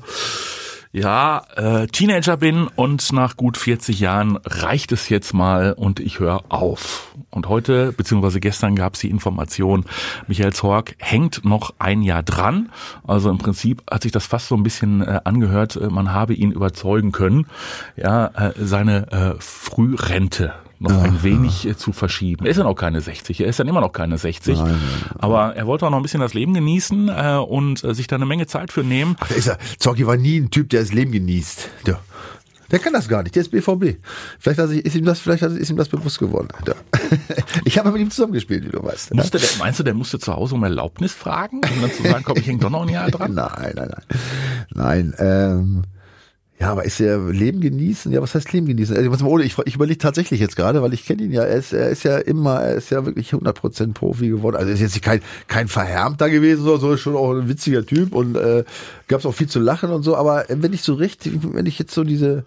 ja, 0.92 1.42
äh, 1.56 1.86
Teenager 1.86 2.36
bin 2.36 2.66
und 2.66 3.12
nach 3.12 3.36
gut 3.36 3.56
40 3.56 4.00
Jahren 4.00 4.38
reicht 4.44 4.92
es 4.92 5.08
jetzt 5.08 5.34
mal 5.34 5.72
und 5.72 6.00
ich 6.00 6.18
höre 6.18 6.44
auf. 6.48 7.14
Und 7.30 7.48
heute, 7.48 7.92
beziehungsweise 7.92 8.40
gestern 8.40 8.74
gab 8.74 8.94
es 8.94 9.00
die 9.00 9.10
Information, 9.10 9.84
Michael 10.26 10.52
Zorg 10.52 10.94
hängt 10.98 11.44
noch 11.44 11.74
ein 11.78 12.02
Jahr 12.02 12.22
dran. 12.22 12.70
Also 13.06 13.30
im 13.30 13.38
Prinzip 13.38 13.82
hat 13.90 14.02
sich 14.02 14.12
das 14.12 14.26
fast 14.26 14.48
so 14.48 14.56
ein 14.56 14.62
bisschen 14.62 15.02
äh, 15.02 15.20
angehört, 15.24 15.76
äh, 15.76 15.88
man 15.88 16.12
habe 16.12 16.34
ihn 16.34 16.52
überzeugen 16.52 17.12
können, 17.12 17.46
ja, 17.96 18.26
äh, 18.28 18.52
seine 18.56 19.12
äh, 19.12 19.34
Frührente 19.40 20.54
noch 20.80 21.02
ein 21.02 21.22
wenig 21.22 21.66
äh, 21.66 21.76
zu 21.76 21.92
verschieben. 21.92 22.44
Er 22.44 22.50
ist 22.50 22.56
ja 22.56 22.64
noch 22.64 22.74
keine 22.74 23.00
60, 23.00 23.40
er 23.40 23.48
ist 23.48 23.58
dann 23.58 23.68
immer 23.68 23.80
noch 23.80 23.92
keine 23.92 24.18
60. 24.18 24.58
Aber 25.18 25.56
er 25.56 25.66
wollte 25.66 25.86
auch 25.86 25.90
noch 25.90 25.98
ein 25.98 26.02
bisschen 26.02 26.20
das 26.20 26.34
Leben 26.34 26.54
genießen 26.54 27.08
äh, 27.08 27.36
und 27.36 27.82
äh, 27.84 27.94
sich 27.94 28.06
da 28.06 28.16
eine 28.16 28.26
Menge 28.26 28.46
Zeit 28.46 28.72
für 28.72 28.84
nehmen. 28.84 29.16
Ach, 29.20 29.28
da 29.28 29.34
ist 29.34 29.46
er. 29.46 29.58
Zorgi 29.78 30.06
war 30.06 30.16
nie 30.16 30.38
ein 30.38 30.50
Typ, 30.50 30.70
der 30.70 30.80
das 30.80 30.92
Leben 30.92 31.12
genießt. 31.12 31.68
Der, 31.86 32.00
der 32.70 32.78
kann 32.78 32.92
das 32.92 33.08
gar 33.08 33.22
nicht. 33.22 33.34
Der 33.34 33.42
ist 33.42 33.50
BVB. 33.50 33.98
Vielleicht 34.38 34.60
sich, 34.68 34.84
ist 34.84 34.94
ihm 34.94 35.04
das, 35.04 35.20
vielleicht 35.20 35.42
ist 35.42 35.70
ihm 35.70 35.76
das 35.76 35.88
bewusst 35.88 36.18
geworden. 36.18 36.48
Der. 36.66 36.76
Ich 37.64 37.78
habe 37.78 37.90
mit 37.90 38.00
ihm 38.00 38.10
zusammengespielt, 38.10 38.64
wie 38.64 38.70
du 38.70 38.82
weißt. 38.82 39.14
Musste 39.14 39.38
der, 39.38 39.48
meinst 39.58 39.78
du, 39.78 39.82
der 39.82 39.94
musste 39.94 40.18
zu 40.18 40.34
Hause 40.34 40.54
um 40.54 40.62
Erlaubnis 40.62 41.12
fragen, 41.12 41.56
um 41.56 41.80
dann 41.80 41.92
zu 41.92 42.02
sagen, 42.02 42.24
komm, 42.24 42.36
ich 42.38 42.46
häng 42.46 42.60
doch 42.60 42.70
noch 42.70 42.82
ein 42.82 42.88
Jahr 42.88 43.10
dran? 43.10 43.34
Nein, 43.34 43.72
nein, 43.74 43.90
nein. 43.90 44.04
Nein, 44.74 45.14
ähm, 45.18 45.84
ja, 46.60 46.72
aber 46.72 46.84
ist 46.84 47.00
er 47.00 47.18
Leben 47.30 47.60
genießen? 47.60 48.10
Ja, 48.10 48.20
was 48.20 48.34
heißt 48.34 48.52
Leben 48.52 48.66
genießen? 48.66 48.96
Also, 48.96 49.38
ich, 49.38 49.56
ich 49.64 49.74
überlege 49.76 49.98
tatsächlich 49.98 50.40
jetzt 50.40 50.56
gerade, 50.56 50.82
weil 50.82 50.92
ich 50.92 51.06
kenne 51.06 51.22
ihn 51.22 51.32
ja, 51.32 51.44
er 51.44 51.56
ist, 51.56 51.72
er 51.72 51.88
ist 51.88 52.02
ja 52.02 52.18
immer, 52.18 52.60
er 52.60 52.74
ist 52.74 52.90
ja 52.90 53.06
wirklich 53.06 53.32
100% 53.32 53.92
Profi 53.92 54.28
geworden. 54.28 54.56
Also 54.56 54.68
er 54.70 54.74
ist 54.74 54.80
jetzt 54.80 55.00
kein, 55.00 55.20
kein 55.46 55.68
Verhärmter 55.68 56.28
gewesen, 56.30 56.64
so 56.64 56.92
ist 56.92 57.00
schon 57.00 57.14
auch 57.14 57.32
ein 57.32 57.48
witziger 57.48 57.86
Typ 57.86 58.12
und 58.12 58.36
äh, 58.36 58.64
gab 59.06 59.20
es 59.20 59.26
auch 59.26 59.34
viel 59.34 59.48
zu 59.48 59.60
lachen 59.60 59.90
und 59.90 60.02
so. 60.02 60.16
Aber 60.16 60.46
wenn 60.48 60.72
ich 60.72 60.82
so 60.82 60.94
richtig, 60.94 61.34
wenn 61.42 61.66
ich 61.66 61.78
jetzt 61.78 61.94
so 61.94 62.02
diese 62.02 62.44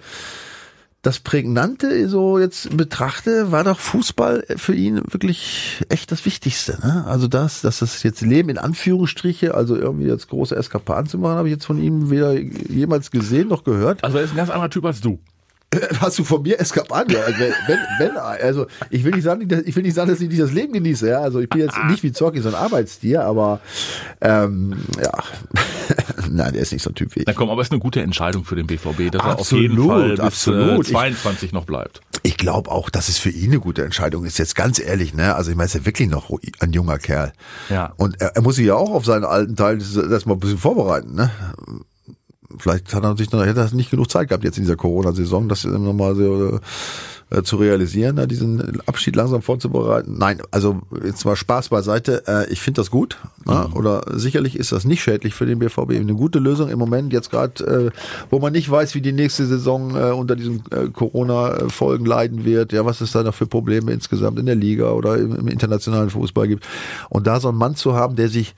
das 1.02 1.20
Prägnante 1.20 2.08
so 2.08 2.38
jetzt 2.38 2.78
betrachte, 2.78 3.52
war 3.52 3.64
doch 3.64 3.80
Fußball 3.80 4.46
für 4.56 4.76
ihn 4.76 5.02
wirklich 5.10 5.84
echt 5.90 6.12
das 6.12 6.26
Wichtigste. 6.26 6.78
Ne? 6.84 7.06
Also 7.08 7.28
das, 7.28 7.62
dass 7.62 7.80
das 7.80 8.04
jetzt 8.04 8.22
Leben 8.22 8.50
in 8.50 8.60
Anführungsstriche, 8.60 9.56
also 9.56 9.76
irgendwie 9.76 10.06
jetzt 10.06 10.30
große 10.30 10.56
Eskapaden 10.56 11.08
zu 11.08 11.18
machen, 11.18 11.38
habe 11.38 11.48
ich 11.48 11.54
jetzt 11.54 11.66
von 11.66 11.82
ihm 11.82 12.12
weder 12.12 12.34
jemals 12.34 13.10
gesehen 13.10 13.48
noch 13.48 13.64
gehört. 13.64 14.04
Also 14.04 14.20
er 14.20 14.24
ist 14.24 14.32
ein 14.32 14.38
ganz 14.38 14.52
anderer 14.52 14.70
Typ 14.70 14.86
als 14.86 15.02
du. 15.02 15.20
Hast 16.02 16.20
du 16.20 16.24
von 16.26 16.42
mir 16.42 16.60
Eskapaden? 16.60 17.14
Ja, 17.14 17.22
also 17.22 17.40
wenn, 17.40 17.80
wenn, 18.00 18.18
also 18.18 18.68
ich 18.90 19.04
will 19.04 19.12
nicht 19.12 19.24
sagen, 19.24 19.48
dass- 19.48 19.62
ich 19.62 19.76
will 19.76 19.84
nicht 19.84 19.96
sagen, 19.96 20.10
dass 20.10 20.20
ich 20.20 20.28
nicht 20.30 20.42
das 20.42 20.52
Leben 20.52 20.74
genieße. 20.74 21.08
Ja? 21.10 21.22
Also 21.22 21.40
ich 21.40 21.50
bin 21.50 21.62
jetzt 21.62 21.78
nicht 21.88 22.04
wie 22.04 22.12
Zorki 22.12 22.42
so 22.42 22.50
ein 22.50 22.56
Arbeitstier, 22.56 23.24
aber 23.24 23.62
ähm, 24.20 24.76
ja, 25.02 25.12
nein, 26.30 26.54
der 26.54 26.62
ist 26.62 26.74
nicht 26.74 26.84
so 26.84 26.90
ein 26.90 26.96
Typ 26.96 27.16
wie 27.16 27.22
ich. 27.22 27.26
Na 27.28 27.34
komm, 27.34 27.50
aber 27.50 27.62
es 27.62 27.68
ist 27.68 27.72
eine 27.72 27.80
gute 27.80 28.02
Entscheidung 28.02 28.44
für 28.44 28.56
den 28.56 28.68
BVB, 28.68 29.12
dass 29.12 29.22
er 29.22 29.34
auf 29.34 29.40
Absolut, 29.42 29.62
jeden 29.64 29.88
Fall 29.88 30.10
bis 30.12 30.20
absolut. 30.20 30.88
Äh, 30.88 30.92
22 30.92 31.54
noch 31.54 31.66
bleibt. 31.66 32.02
Ich 32.24 32.38
glaube 32.38 32.70
auch, 32.70 32.90
dass 32.90 33.08
es 33.10 33.18
für 33.18 33.30
ihn 33.30 33.52
eine 33.52 33.60
gute 33.60 33.84
Entscheidung 33.84 34.26
ist. 34.26 34.38
Jetzt 34.38 34.56
ganz 34.56 34.78
ehrlich, 34.80 35.14
ne? 35.14 35.36
Also 35.36 35.52
ich 35.52 35.58
meine, 35.58 35.66
er 35.66 35.68
ist 35.68 35.76
ja 35.76 35.86
wirklich 35.86 36.10
noch 36.10 36.30
ein 36.60 36.74
junger 36.74 37.00
Kerl. 37.00 37.32
Ja. 37.70 37.94
Und 37.98 38.20
er, 38.22 38.36
er 38.36 38.42
muss 38.42 38.58
sich 38.58 38.66
ja 38.68 38.76
auch 38.76 38.92
auf 38.92 39.06
seinen 39.06 39.24
alten 39.24 39.56
Teil 39.56 39.78
das 39.78 40.26
mal 40.26 40.34
ein 40.34 40.40
bisschen 40.40 40.58
vorbereiten, 40.58 41.16
ne? 41.16 41.32
Vielleicht 42.58 42.94
hat 42.94 43.04
er 43.04 43.18
sich 43.18 43.32
noch, 43.32 43.46
hätte 43.46 43.60
er 43.60 43.74
nicht 43.74 43.92
genug 43.92 44.10
Zeit 44.10 44.30
gehabt 44.30 44.44
jetzt 44.44 44.58
in 44.58 44.64
dieser 44.64 44.76
Corona-Saison, 44.76 45.50
das 45.50 45.64
nochmal 45.66 46.16
so 46.16 46.60
äh, 47.32 47.44
zu 47.44 47.56
realisieren, 47.56 48.18
da 48.18 48.26
diesen 48.26 48.82
Abschied 48.86 49.16
langsam 49.16 49.42
vorzubereiten. 49.42 50.18
Nein, 50.18 50.42
also 50.52 50.82
jetzt 51.04 51.24
mal 51.24 51.38
Spaß 51.38 51.70
beiseite. 51.70 52.24
Äh, 52.28 52.52
ich 52.52 52.62
finde 52.62 52.82
das 52.82 52.92
gut. 52.92 53.18
Ne? 53.46 53.70
Oder 53.74 54.04
sicherlich 54.14 54.58
ist 54.58 54.74
das 54.74 54.84
nicht 54.84 55.02
schädlich 55.02 55.34
für 55.34 55.46
den 55.46 55.60
BVB. 55.60 55.92
Eine 55.92 56.14
gute 56.14 56.40
Lösung 56.40 56.70
im 56.70 56.78
Moment 56.78 57.14
jetzt 57.14 57.32
gerade, 57.32 57.64
äh, 57.64 57.92
wo 58.30 58.40
man 58.40 58.52
nicht 58.52 58.70
weiß, 58.70 58.96
wie 58.96 59.02
die 59.02 59.14
nächste 59.14 59.46
Saison 59.46 59.96
äh, 59.96 60.12
unter 60.12 60.36
diesen 60.36 60.64
äh, 60.72 60.90
Corona-Folgen 60.92 62.06
leiden 62.06 62.44
wird. 62.44 62.74
Ja, 62.74 62.86
was 62.86 63.00
es 63.00 63.14
da 63.14 63.24
noch 63.24 63.34
für 63.34 63.48
Probleme 63.48 63.94
insgesamt 63.94 64.38
in 64.38 64.46
der 64.46 64.56
Liga 64.56 64.92
oder 64.92 65.18
im, 65.18 65.34
im 65.34 65.48
internationalen 65.48 66.10
Fußball 66.10 66.50
gibt. 66.50 66.68
Und 67.10 67.28
da 67.28 67.40
so 67.40 67.48
einen 67.48 67.58
Mann 67.58 67.76
zu 67.76 67.94
haben, 67.94 68.18
der 68.18 68.28
sich 68.28 68.56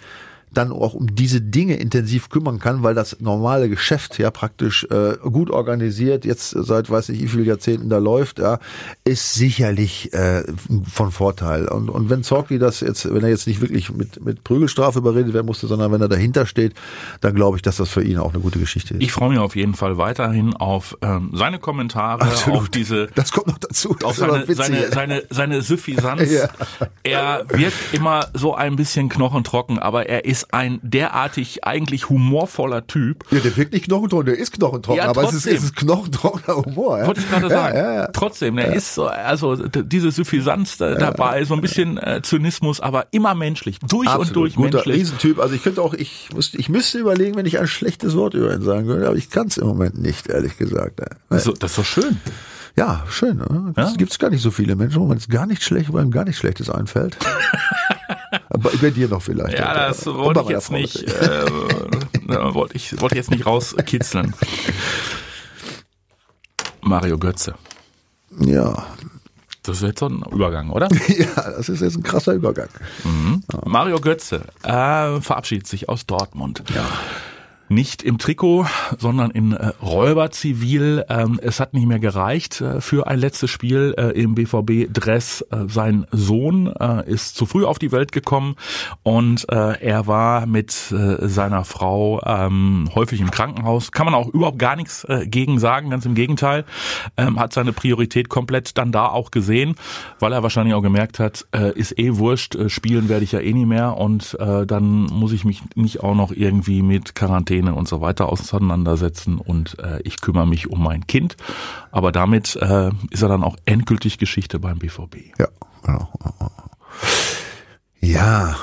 dann 0.54 0.72
auch 0.72 0.94
um 0.94 1.16
diese 1.16 1.42
Dinge 1.42 1.76
intensiv 1.76 2.30
kümmern 2.30 2.60
kann, 2.60 2.84
weil 2.84 2.96
das 2.96 3.20
normale 3.20 3.70
Geschäft 3.70 4.18
ja 4.20 4.32
praktisch 4.32 4.86
äh, 4.89 5.18
gut 5.18 5.50
organisiert, 5.50 6.26
jetzt 6.26 6.52
seit 6.52 6.89
weiß 6.89 7.10
nicht 7.10 7.22
wie 7.22 7.28
vielen 7.28 7.46
Jahrzehnten 7.46 7.89
da 7.89 7.98
läuft, 7.98 8.39
ja, 8.39 8.60
ist 9.04 9.34
sicherlich 9.34 10.13
äh, 10.13 10.44
von 10.92 11.12
Vorteil. 11.12 11.68
Und, 11.68 11.89
und 11.89 12.10
wenn 12.10 12.24
Zorki 12.24 12.60
das 12.60 12.80
jetzt, 12.80 13.12
wenn 13.13 13.24
er 13.24 13.30
jetzt 13.30 13.48
nicht 13.48 13.62
wirklich 13.62 13.92
mit, 13.92 14.24
mit 14.24 14.44
Prügelstrafe 14.44 15.00
überredet 15.00 15.34
werden 15.34 15.46
musste, 15.46 15.68
sondern 15.68 15.92
wenn 15.92 16.02
er 16.02 16.10
dahinter 16.10 16.46
steht, 16.46 16.74
dann 17.22 17.36
glaube 17.36 17.58
ich, 17.58 17.62
dass 17.62 17.78
das 17.78 17.89
für 17.89 18.04
ihn 18.04 18.18
auch 18.18 18.34
eine 18.34 18.42
gute 18.42 18.60
Geschichte 18.60 18.96
ist. 18.96 19.04
Ich 19.04 19.12
freue 19.12 19.30
mich 19.30 19.39
auf 19.39 19.56
jeden 19.56 19.74
Fall 19.76 19.98
weiterhin 19.98 20.56
auf 20.56 20.98
ähm, 21.02 21.32
seine 21.34 21.60
Kommentare, 21.60 22.22
Absolut. 22.22 22.60
auf 22.60 22.70
diese 22.70 23.08
das 23.16 23.32
kommt 23.32 23.48
noch 23.48 23.58
dazu. 23.58 23.96
Auf 24.04 24.18
seine, 24.18 24.46
seine, 24.54 24.92
seine, 24.92 25.24
seine 25.30 25.62
Suffisanz. 25.62 26.24
Ja. 26.34 26.50
Er 27.04 27.46
wirkt 27.50 27.94
immer 27.94 28.28
so 28.34 28.56
ein 28.56 28.76
bisschen 28.76 29.10
knochentrocken, 29.10 29.78
aber 29.78 30.08
er 30.08 30.26
ist 30.26 30.42
ein 30.51 30.79
derartig 30.82 31.63
eigentlich 31.63 32.10
humorvoller 32.10 32.88
Typ. 32.88 33.23
ja, 33.32 33.39
der 33.39 33.56
wirkt 33.58 33.73
nicht 33.73 33.86
knochentrocken, 33.86 34.25
der 34.27 34.38
ist 34.38 34.51
knochentrocken, 34.53 34.97
Ja, 35.03 35.10
aber 35.10 35.23
es 35.23 35.34
ist, 35.34 35.43
trotzdem. 35.43 35.56
es 35.58 35.63
ist 35.63 35.75
knochentrockener 35.75 36.58
Humor. 36.65 36.99
Ja? 36.99 37.08
Wollte 37.08 37.19
ich 37.21 37.29
gerade 37.29 37.49
sagen. 37.49 37.77
Ja, 37.77 37.93
ja. 37.93 38.08
Trotzdem, 38.08 38.58
er 38.58 38.73
ist 38.73 38.93
so, 38.95 39.08
also 39.08 39.56
diese 39.56 40.12
Suffisanz 40.12 40.77
da, 40.77 40.95
dabei, 40.95 41.45
so 41.45 41.53
ein 41.53 41.62
bisschen 41.62 41.97
äh, 41.97 42.21
Zynismus, 42.23 42.79
aber 42.79 43.08
immer 43.12 43.36
menschlich, 43.36 43.79
durch 43.79 44.08
und 44.08 44.13
Absolut. 44.15 44.36
durch 44.36 44.56
Guter 44.56 44.77
menschlich. 44.77 44.95
Riesentyp. 44.97 45.39
Also 45.39 45.56
ich 45.56 45.63
könnte 45.63 45.82
auch, 45.82 45.93
ich 45.93 46.29
müsste, 46.36 46.58
ich 46.58 46.69
müsste 46.69 46.99
überlegen, 46.99 47.36
wenn 47.36 47.45
ich 47.45 47.60
ein 47.60 47.67
schlechtes 47.67 48.15
Wort 48.15 48.34
über 48.34 48.53
ihn 48.53 48.62
sagen 48.62 48.88
würde, 48.88 49.08
aber 49.08 49.15
ich 49.15 49.29
kann 49.29 49.47
es 49.47 49.58
im 49.58 49.67
Moment 49.67 50.01
nicht, 50.01 50.27
ehrlich 50.27 50.58
gesagt. 50.58 51.01
So, 51.29 51.53
das 51.53 51.71
ist 51.71 51.77
doch 51.77 51.86
schön. 51.86 52.17
Ja, 52.75 53.03
schön. 53.08 53.38
Ne? 53.38 53.73
Es 53.75 53.91
Ja? 53.91 53.95
gibt 53.97 54.17
gar 54.17 54.32
nicht 54.32 54.41
so 54.41 54.49
viele 54.49 54.75
Menschen, 54.75 54.99
wo 54.99 55.06
man 55.06 55.17
es 55.17 55.27
gar 55.29 55.45
nicht 55.45 55.63
schlecht, 55.63 55.93
wo 55.93 55.97
einem 55.97 56.10
gar 56.10 56.25
nicht 56.25 56.38
Schlechtes 56.38 56.69
einfällt. 56.71 57.17
aber 58.50 58.72
bei 58.82 58.89
dir 58.89 59.08
noch 59.08 59.22
vielleicht. 59.22 59.58
Ja, 59.58 59.88
das 59.88 60.06
wollte 60.06 60.41
ich 60.41 60.50
jetzt 60.50 60.67
Frau 60.67 60.76
nicht, 60.76 61.04
äh, 61.04 61.46
wollte 62.54 62.76
ich, 62.76 63.00
wollte 63.02 63.15
jetzt 63.15 63.32
nicht 63.32 63.46
rauskitzeln. 63.46 64.34
Mario 66.82 67.17
Götze. 67.17 67.56
Ja. 68.39 68.88
Das 69.63 69.78
ist 69.78 69.84
jetzt 69.84 70.00
so 70.00 70.08
ein 70.08 70.22
Übergang, 70.30 70.72
oder? 70.72 70.89
ja, 71.08 71.52
das 71.52 71.69
ist 71.69 71.82
jetzt 71.82 71.96
ein 71.96 72.04
krasser 72.04 72.34
Übergang. 72.34 72.67
Mario 73.65 74.00
Götze 74.00 74.46
äh, 74.63 75.22
verabschiedet 75.22 75.67
sich 75.67 75.88
aus 75.88 76.06
Dortmund. 76.06 76.63
Ja. 76.76 76.86
Nicht 77.73 78.03
im 78.03 78.19
Trikot, 78.19 78.67
sondern 78.99 79.31
in 79.31 79.53
äh, 79.53 79.71
Räuberzivil. 79.81 81.05
Ähm, 81.09 81.39
es 81.41 81.59
hat 81.59 81.73
nicht 81.73 81.88
mehr 81.88 81.97
gereicht 81.97 82.62
äh, 82.62 82.81
für 82.81 83.07
ein 83.07 83.17
letztes 83.17 83.49
Spiel 83.49 83.95
äh, 83.97 84.09
im 84.09 84.36
BVB-Dress. 84.36 85.41
Äh, 85.49 85.65
sein 85.69 86.05
Sohn 86.12 86.67
äh, 86.67 87.09
ist 87.09 87.36
zu 87.36 87.47
früh 87.47 87.65
auf 87.65 87.79
die 87.79 87.91
Welt 87.91 88.12
gekommen 88.12 88.57
und 89.01 89.49
äh, 89.49 89.79
er 89.81 90.05
war 90.05 90.45
mit 90.45 90.91
äh, 90.91 91.27
seiner 91.27 91.65
Frau 91.65 92.21
ähm, 92.23 92.89
häufig 92.93 93.19
im 93.21 93.31
Krankenhaus. 93.31 93.91
Kann 93.91 94.05
man 94.05 94.13
auch 94.13 94.27
überhaupt 94.27 94.59
gar 94.59 94.75
nichts 94.75 95.03
äh, 95.05 95.25
gegen 95.25 95.57
sagen, 95.57 95.89
ganz 95.89 96.05
im 96.05 96.13
Gegenteil. 96.13 96.65
Ähm, 97.17 97.39
hat 97.39 97.53
seine 97.53 97.73
Priorität 97.73 98.29
komplett 98.29 98.77
dann 98.77 98.91
da 98.91 99.07
auch 99.07 99.31
gesehen, 99.31 99.73
weil 100.19 100.31
er 100.31 100.43
wahrscheinlich 100.43 100.75
auch 100.75 100.83
gemerkt 100.83 101.17
hat, 101.17 101.47
äh, 101.55 101.71
ist 101.73 101.97
eh 101.97 102.17
wurscht, 102.17 102.53
äh, 102.53 102.69
spielen 102.69 103.09
werde 103.09 103.23
ich 103.23 103.31
ja 103.31 103.39
eh 103.39 103.51
nie 103.51 103.65
mehr 103.65 103.97
und 103.97 104.38
äh, 104.39 104.67
dann 104.67 105.05
muss 105.05 105.31
ich 105.31 105.43
mich 105.43 105.63
nicht 105.73 106.03
auch 106.03 106.13
noch 106.13 106.31
irgendwie 106.31 106.83
mit 106.83 107.15
Quarantäne 107.15 107.62
und 107.71 107.88
so 107.88 108.02
weiter 108.02 108.30
auseinandersetzen 108.30 109.38
und 109.38 109.80
äh, 109.80 110.02
ich 110.04 110.19
kümmere 110.19 110.47
mich 110.47 110.69
um 110.69 110.84
mein 110.84 111.08
Kind. 111.08 111.38
Aber 111.91 112.12
damit 112.12 112.56
äh, 112.58 112.91
ist 113.10 113.21
er 113.21 113.30
dann 113.30 113.43
auch 113.43 113.56
endgültig 113.65 114.17
Geschichte 114.17 114.60
beim 114.60 114.80
BVB. 114.80 115.38
Ja, 115.39 115.47
genau. 115.84 116.10
Ja, 118.02 118.58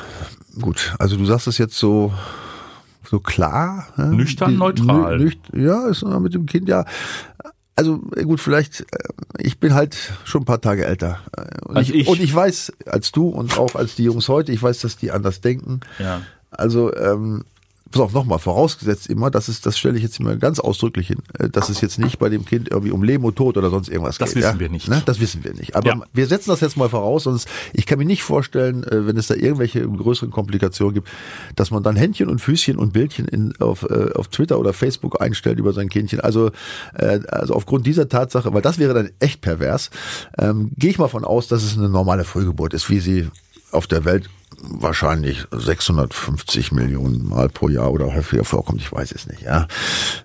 gut. 0.61 0.95
Also 0.99 1.17
du 1.17 1.25
sagst 1.25 1.47
es 1.47 1.57
jetzt 1.57 1.79
so 1.79 2.13
so 3.11 3.19
klar. 3.19 3.89
Ja? 3.97 4.07
Nüchtern, 4.07 4.57
neutral. 4.57 5.19
Nücht, 5.19 5.41
ja, 5.53 5.89
ist 5.89 6.05
mit 6.05 6.35
dem 6.35 6.47
Kind 6.47 6.69
ja. 6.69 6.85
Also 7.75 7.99
gut, 7.99 8.41
vielleicht, 8.41 8.83
äh, 8.83 8.85
ich 9.39 9.59
bin 9.59 9.75
halt 9.75 9.97
schon 10.25 10.43
ein 10.43 10.45
paar 10.45 10.61
Tage 10.61 10.85
älter. 10.85 11.19
Und, 11.65 11.79
als 11.79 11.89
ich, 11.89 11.95
ich. 11.95 12.09
und 12.09 12.21
ich 12.21 12.35
weiß, 12.35 12.73
als 12.87 13.11
du 13.11 13.29
und 13.29 13.59
auch 13.59 13.75
als 13.75 13.97
die 13.97 14.05
Jungs 14.05 14.29
heute, 14.29 14.53
ich 14.53 14.63
weiß, 14.63 14.81
dass 14.81 14.97
die 14.97 15.11
anders 15.11 15.41
denken. 15.41 15.81
Ja. 15.99 16.21
Also 16.51 16.95
ähm, 16.95 17.45
pass 17.91 18.01
auf, 18.01 18.13
nochmal, 18.13 18.39
vorausgesetzt 18.39 19.09
immer, 19.09 19.31
das 19.31 19.49
ist, 19.49 19.67
das 19.67 19.79
stelle 19.79 19.97
ich 19.97 20.03
jetzt 20.03 20.21
immer 20.21 20.37
ganz 20.37 20.61
ausdrücklich 20.61 21.09
hin, 21.09 21.19
äh, 21.39 21.49
dass 21.49 21.69
es 21.69 21.81
jetzt 21.81 21.99
nicht 21.99 22.19
bei 22.19 22.29
dem 22.29 22.45
Kind 22.45 22.69
irgendwie 22.71 22.93
um 22.93 23.03
Leben 23.03 23.25
und 23.25 23.37
Tod 23.37 23.57
oder 23.57 23.71
sonst 23.71 23.89
irgendwas 23.89 24.19
Das 24.19 24.31
geht. 24.35 24.43
wissen 24.43 24.55
ja? 24.55 24.61
wir 24.61 24.69
nicht. 24.69 24.89
Ne? 24.89 25.03
Das 25.07 25.21
wissen 25.21 25.43
wir 25.45 25.53
nicht. 25.55 25.75
Aber 25.77 25.89
Ja. 25.89 26.01
wir 26.13 26.27
setzen 26.27 26.51
das 26.51 26.61
jetzt 26.61 26.77
mal 26.77 26.89
voraus, 26.89 27.25
sonst, 27.25 27.49
ich 27.73 27.87
kann 27.87 27.99
mir 27.99 28.05
nicht 28.05 28.23
vorstellen, 28.23 28.85
äh, 28.85 29.07
wenn 29.07 29.17
es 29.17 29.27
da 29.27 29.35
irgendwelche 29.35 29.87
größeren 29.87 30.31
Komplikationen 30.31 30.95
gibt, 30.95 31.09
dass 31.57 31.71
man 31.71 31.83
dann 31.83 31.97
Händchen 31.97 32.29
und 32.29 32.41
Füßchen 32.41 32.77
und 32.77 32.93
Bildchen 32.93 33.27
in, 33.27 33.53
auf, 33.61 33.83
äh, 33.83 34.13
auf 34.15 34.29
Twitter 34.29 34.59
oder 34.59 34.73
Facebook 34.73 35.21
einstellt 35.21 35.59
über 35.59 35.73
sein 35.73 35.89
Kindchen. 35.89 36.21
Also, 36.21 36.51
also 36.93 37.55
aufgrund 37.55 37.87
dieser 37.87 38.09
Tatsache, 38.09 38.53
weil 38.53 38.63
das 38.63 38.79
wäre 38.79 38.95
dann 38.95 39.11
echt 39.19 39.41
pervers, 39.41 39.91
ähm, 40.39 40.71
gehe 40.77 40.91
ich 40.91 40.99
mal 40.99 41.09
von 41.09 41.25
aus, 41.25 41.49
dass 41.49 41.63
es 41.63 41.77
eine 41.77 41.89
normale 41.89 42.25
Frühgeburt 42.25 42.75
ist, 42.75 42.89
wie 42.91 43.01
sie 43.01 43.29
auf 43.73 43.87
der 43.87 44.05
Welt 44.05 44.29
wahrscheinlich 44.59 45.47
650 45.51 46.73
Millionen 46.73 47.29
Mal 47.29 47.49
pro 47.49 47.69
Jahr 47.69 47.93
oder 47.93 48.15
häufiger 48.15 48.45
vorkommt, 48.45 48.81
ich 48.81 48.93
weiß 48.93 49.13
es 49.13 49.27
nicht, 49.27 49.43
ja. 49.43 49.67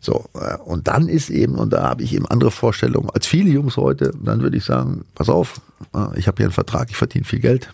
So, 0.01 0.25
äh, 0.33 0.57
und 0.57 0.87
dann 0.87 1.07
ist 1.07 1.29
eben, 1.29 1.55
und 1.55 1.71
da 1.73 1.83
habe 1.83 2.03
ich 2.03 2.13
eben 2.13 2.27
andere 2.27 2.51
Vorstellungen 2.51 3.09
als 3.09 3.27
viele 3.27 3.49
Jungs 3.49 3.77
heute, 3.77 4.11
dann 4.21 4.41
würde 4.41 4.57
ich 4.57 4.65
sagen, 4.65 5.05
pass 5.15 5.29
auf, 5.29 5.61
äh, 5.93 6.17
ich 6.17 6.27
habe 6.27 6.37
hier 6.37 6.47
einen 6.47 6.53
Vertrag, 6.53 6.89
ich 6.89 6.97
verdiene 6.97 7.25
viel 7.25 7.39
Geld. 7.39 7.73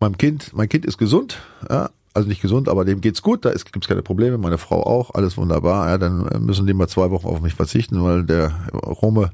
Meinem 0.00 0.18
Kind, 0.18 0.52
mein 0.54 0.68
Kind 0.68 0.84
ist 0.84 0.98
gesund, 0.98 1.38
ja, 1.68 1.90
also 2.12 2.28
nicht 2.28 2.42
gesund, 2.42 2.68
aber 2.68 2.84
dem 2.84 3.00
geht's 3.00 3.22
gut, 3.22 3.44
da 3.44 3.52
gibt 3.52 3.84
es 3.84 3.88
keine 3.88 4.02
Probleme, 4.02 4.38
meine 4.38 4.58
Frau 4.58 4.84
auch, 4.84 5.14
alles 5.14 5.36
wunderbar, 5.36 5.88
ja, 5.88 5.98
dann 5.98 6.44
müssen 6.44 6.66
die 6.66 6.74
mal 6.74 6.88
zwei 6.88 7.10
Wochen 7.10 7.26
auf 7.26 7.40
mich 7.40 7.54
verzichten, 7.54 8.02
weil 8.04 8.22
der 8.22 8.52
Rome, 8.72 9.30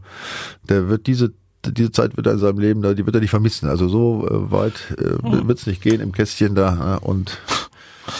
der 0.68 0.88
wird 0.88 1.06
diese 1.06 1.32
diese 1.66 1.92
Zeit 1.92 2.16
wird 2.16 2.26
er 2.26 2.34
in 2.34 2.38
seinem 2.38 2.58
Leben, 2.58 2.82
da, 2.82 2.94
die 2.94 3.04
wird 3.06 3.14
er 3.16 3.20
nicht 3.20 3.30
vermissen. 3.30 3.68
Also 3.68 3.88
so 3.88 4.26
äh, 4.28 4.50
weit 4.50 4.74
äh, 4.98 5.46
wird's 5.46 5.66
nicht 5.66 5.82
gehen 5.82 6.00
im 6.00 6.12
Kästchen 6.12 6.54
da 6.54 6.98
äh, 7.02 7.04
und 7.06 7.38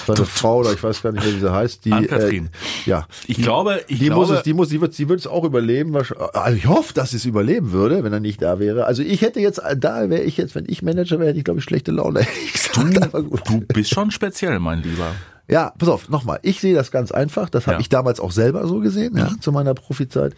seine 0.07 0.25
Frau 0.25 0.59
oder 0.59 0.73
ich 0.73 0.83
weiß 0.83 1.03
gar 1.03 1.11
nicht, 1.13 1.25
wie 1.27 1.41
sie 1.41 1.53
heißt, 1.53 1.85
die. 1.85 1.91
Äh, 1.91 2.43
ja, 2.87 3.07
Ich 3.27 3.37
die, 3.37 3.43
glaube, 3.43 3.81
ich 3.89 3.99
die 3.99 4.05
glaube, 4.07 4.21
muss 4.21 4.31
es, 4.31 4.43
die 4.43 4.53
muss, 4.55 4.69
die 4.69 4.81
wird, 4.81 4.95
sie 4.95 5.09
wird 5.09 5.19
es 5.21 5.27
auch 5.27 5.43
überleben. 5.45 5.97
Also 5.97 6.57
ich 6.57 6.67
hoffe, 6.67 6.95
dass 6.95 7.11
sie 7.11 7.17
es 7.17 7.25
überleben 7.25 7.73
würde, 7.73 8.05
wenn 8.05 8.13
er 8.13 8.21
nicht 8.21 8.41
da 8.41 8.59
wäre. 8.61 8.85
Also 8.87 9.03
ich 9.03 9.23
hätte 9.23 9.41
jetzt, 9.41 9.61
da 9.79 10.09
wäre 10.11 10.23
ich 10.23 10.37
jetzt, 10.37 10.55
wenn 10.55 10.67
ich 10.69 10.83
Manager 10.83 11.19
wäre, 11.19 11.31
hätte 11.31 11.39
ich 11.39 11.45
glaube 11.45 11.59
ich 11.59 11.65
schlechte 11.65 11.91
Laune. 11.91 12.21
gesagt. 12.75 13.13
Gut. 13.13 13.41
du 13.49 13.61
bist 13.63 13.91
schon 13.91 14.11
speziell, 14.13 14.61
mein 14.61 14.83
Lieber. 14.83 15.13
Ja, 15.49 15.73
pass 15.79 15.89
auf, 15.89 16.09
nochmal. 16.09 16.39
Ich 16.43 16.61
sehe 16.61 16.75
das 16.75 16.93
ganz 16.93 17.11
einfach. 17.11 17.51
Das 17.51 17.67
habe 17.67 17.75
Ja. 17.77 17.81
ich 17.81 17.89
damals 17.89 18.21
auch 18.21 18.31
selber 18.31 18.69
so 18.69 18.79
gesehen, 18.79 19.17
ja, 19.17 19.31
zu 19.41 19.51
meiner 19.51 19.75
Profizeit. 19.75 20.35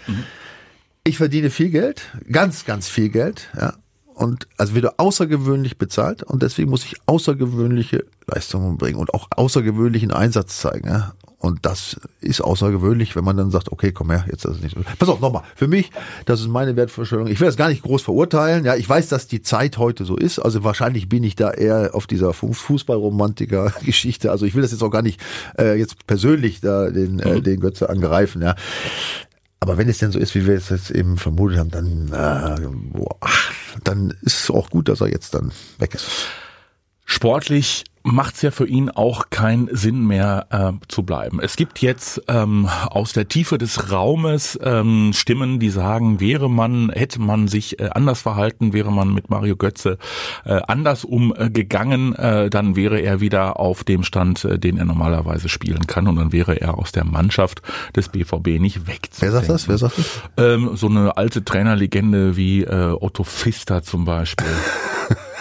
Ich 1.05 1.17
verdiene 1.19 1.51
viel 1.51 1.71
Geld, 1.71 2.03
ganz, 2.31 2.65
ganz 2.65 2.89
viel 2.89 3.09
Geld, 3.09 3.49
ja. 3.59 3.75
Und 4.15 4.47
also 4.57 4.75
werde 4.75 4.99
außergewöhnlich 5.01 5.79
bezahlt 5.79 6.23
und 6.23 6.43
deswegen 6.43 6.71
muss 6.71 6.85
ich 6.85 6.95
außergewöhnliche 7.07 8.05
Leistungen 8.27 8.77
bringen 8.77 8.99
und 8.99 9.13
auch 9.15 9.27
außergewöhnlichen 9.35 10.13
Einsatz 10.13 10.59
zeigen, 10.59 10.87
ja. 10.89 11.15
Und 11.39 11.67
das 11.67 11.97
ist 12.21 12.41
außergewöhnlich, 12.41 13.17
wenn 13.17 13.25
man 13.25 13.37
dann 13.37 13.51
sagt, 13.51 13.73
okay, 13.73 13.91
komm 13.91 14.13
her, 14.13 14.25
jetzt 14.31 14.45
ist 14.45 14.57
es 14.59 14.63
nicht 14.63 14.77
so. 14.77 14.83
Pass 14.97 15.09
auf, 15.09 15.19
nochmal. 15.19 15.43
Für 15.57 15.67
mich, 15.67 15.91
das 16.25 16.41
ist 16.41 16.47
meine 16.47 16.77
Wertvorstellung. 16.77 17.27
Ich 17.27 17.41
will 17.41 17.49
das 17.49 17.57
gar 17.57 17.69
nicht 17.69 17.83
groß 17.83 18.01
verurteilen. 18.03 18.65
Ja, 18.65 18.77
ich 18.77 18.89
weiß, 18.89 19.09
dass 19.09 19.27
die 19.27 19.43
Zeit 19.43 19.77
heute 19.77 20.05
so 20.05 20.15
ist. 20.17 20.39
Also 20.39 20.63
wahrscheinlich 20.63 21.09
bin 21.09 21.25
ich 21.25 21.35
da 21.35 21.51
eher 21.51 21.97
auf 21.97 22.07
dieser 22.07 22.33
Fu- 22.33 22.53
Fußballromantiker-Geschichte. 22.53 24.31
Also 24.31 24.47
ich 24.47 24.55
will 24.55 24.63
das 24.63 24.71
jetzt 24.71 24.85
auch 24.85 24.91
gar 24.91 25.03
nicht 25.03 25.21
äh, 25.59 25.77
jetzt 25.77 26.07
persönlich 26.07 26.61
da 26.61 26.91
den, 26.91 27.19
äh, 27.19 27.41
den 27.41 27.59
Götze 27.59 27.91
angreifen. 27.91 28.41
Ja. 28.41 28.55
Aber 29.63 29.79
wenn 29.79 29.89
es 29.89 29.99
denn 29.99 30.11
so 30.11 30.19
ist, 30.19 30.35
wie 30.35 30.45
wir 30.45 30.57
es 30.57 30.71
jetzt 30.71 30.91
eben 30.91 31.17
vermutet 31.17 31.57
haben, 31.57 31.71
dann, 31.71 32.09
äh, 32.09 32.67
boah, 32.67 33.17
dann 33.85 34.11
ist 34.23 34.41
es 34.41 34.51
auch 34.51 34.69
gut, 34.71 34.89
dass 34.89 35.01
er 35.01 35.07
jetzt 35.09 35.35
dann 35.35 35.53
weg 35.79 35.95
ist. 35.95 36.11
Sportlich 37.13 37.85
macht 38.05 38.37
es 38.37 38.43
ja 38.43 38.51
für 38.51 38.67
ihn 38.67 38.89
auch 38.89 39.29
keinen 39.29 39.69
Sinn 39.71 40.07
mehr 40.07 40.47
äh, 40.49 40.73
zu 40.89 41.03
bleiben. 41.03 41.41
Es 41.41 41.57
gibt 41.57 41.81
jetzt 41.81 42.23
ähm, 42.27 42.67
aus 42.87 43.13
der 43.13 43.29
Tiefe 43.29 43.59
des 43.59 43.93
Raumes 43.93 44.59
ähm, 44.63 45.13
Stimmen, 45.13 45.61
die 45.61 45.69
sagen, 45.69 46.21
wäre 46.21 46.49
man, 46.49 46.91
hätte 46.91 47.21
man 47.21 47.49
sich 47.49 47.79
äh, 47.79 47.91
anders 47.91 48.23
verhalten, 48.23 48.73
wäre 48.73 48.91
man 48.91 49.13
mit 49.13 49.29
Mario 49.29 49.57
Götze 49.57 49.99
äh, 50.47 50.63
anders 50.67 51.05
umgegangen, 51.05 52.17
äh, 52.17 52.49
dann 52.49 52.77
wäre 52.77 52.99
er 52.99 53.21
wieder 53.21 53.61
auf 53.61 53.85
dem 53.85 54.05
Stand, 54.05 54.47
äh, 54.47 54.59
den 54.59 54.79
er 54.79 54.87
normalerweise 54.87 55.51
spielen 55.51 55.87
kann 55.87 56.09
und 56.09 56.17
dann 56.17 56.33
wäre 56.33 56.61
er 56.63 56.79
aus 56.79 56.93
der 56.93 57.05
Mannschaft 57.05 57.61
des 57.95 58.09
BVB 58.09 58.59
nicht 58.59 58.87
wegzudenken. 58.87 59.21
Wer 59.21 59.33
sagt 59.33 59.49
das? 59.51 59.69
Wer 59.69 59.79
sagt 59.79 59.99
das? 59.99 60.23
Ähm, 60.39 60.71
so 60.77 60.89
eine 60.89 61.19
alte 61.19 61.45
Trainerlegende 61.45 62.39
wie 62.39 62.63
äh, 62.63 62.97
Otto 62.99 63.23
Pfister 63.23 63.83
zum 63.83 64.07
Beispiel. 64.07 64.47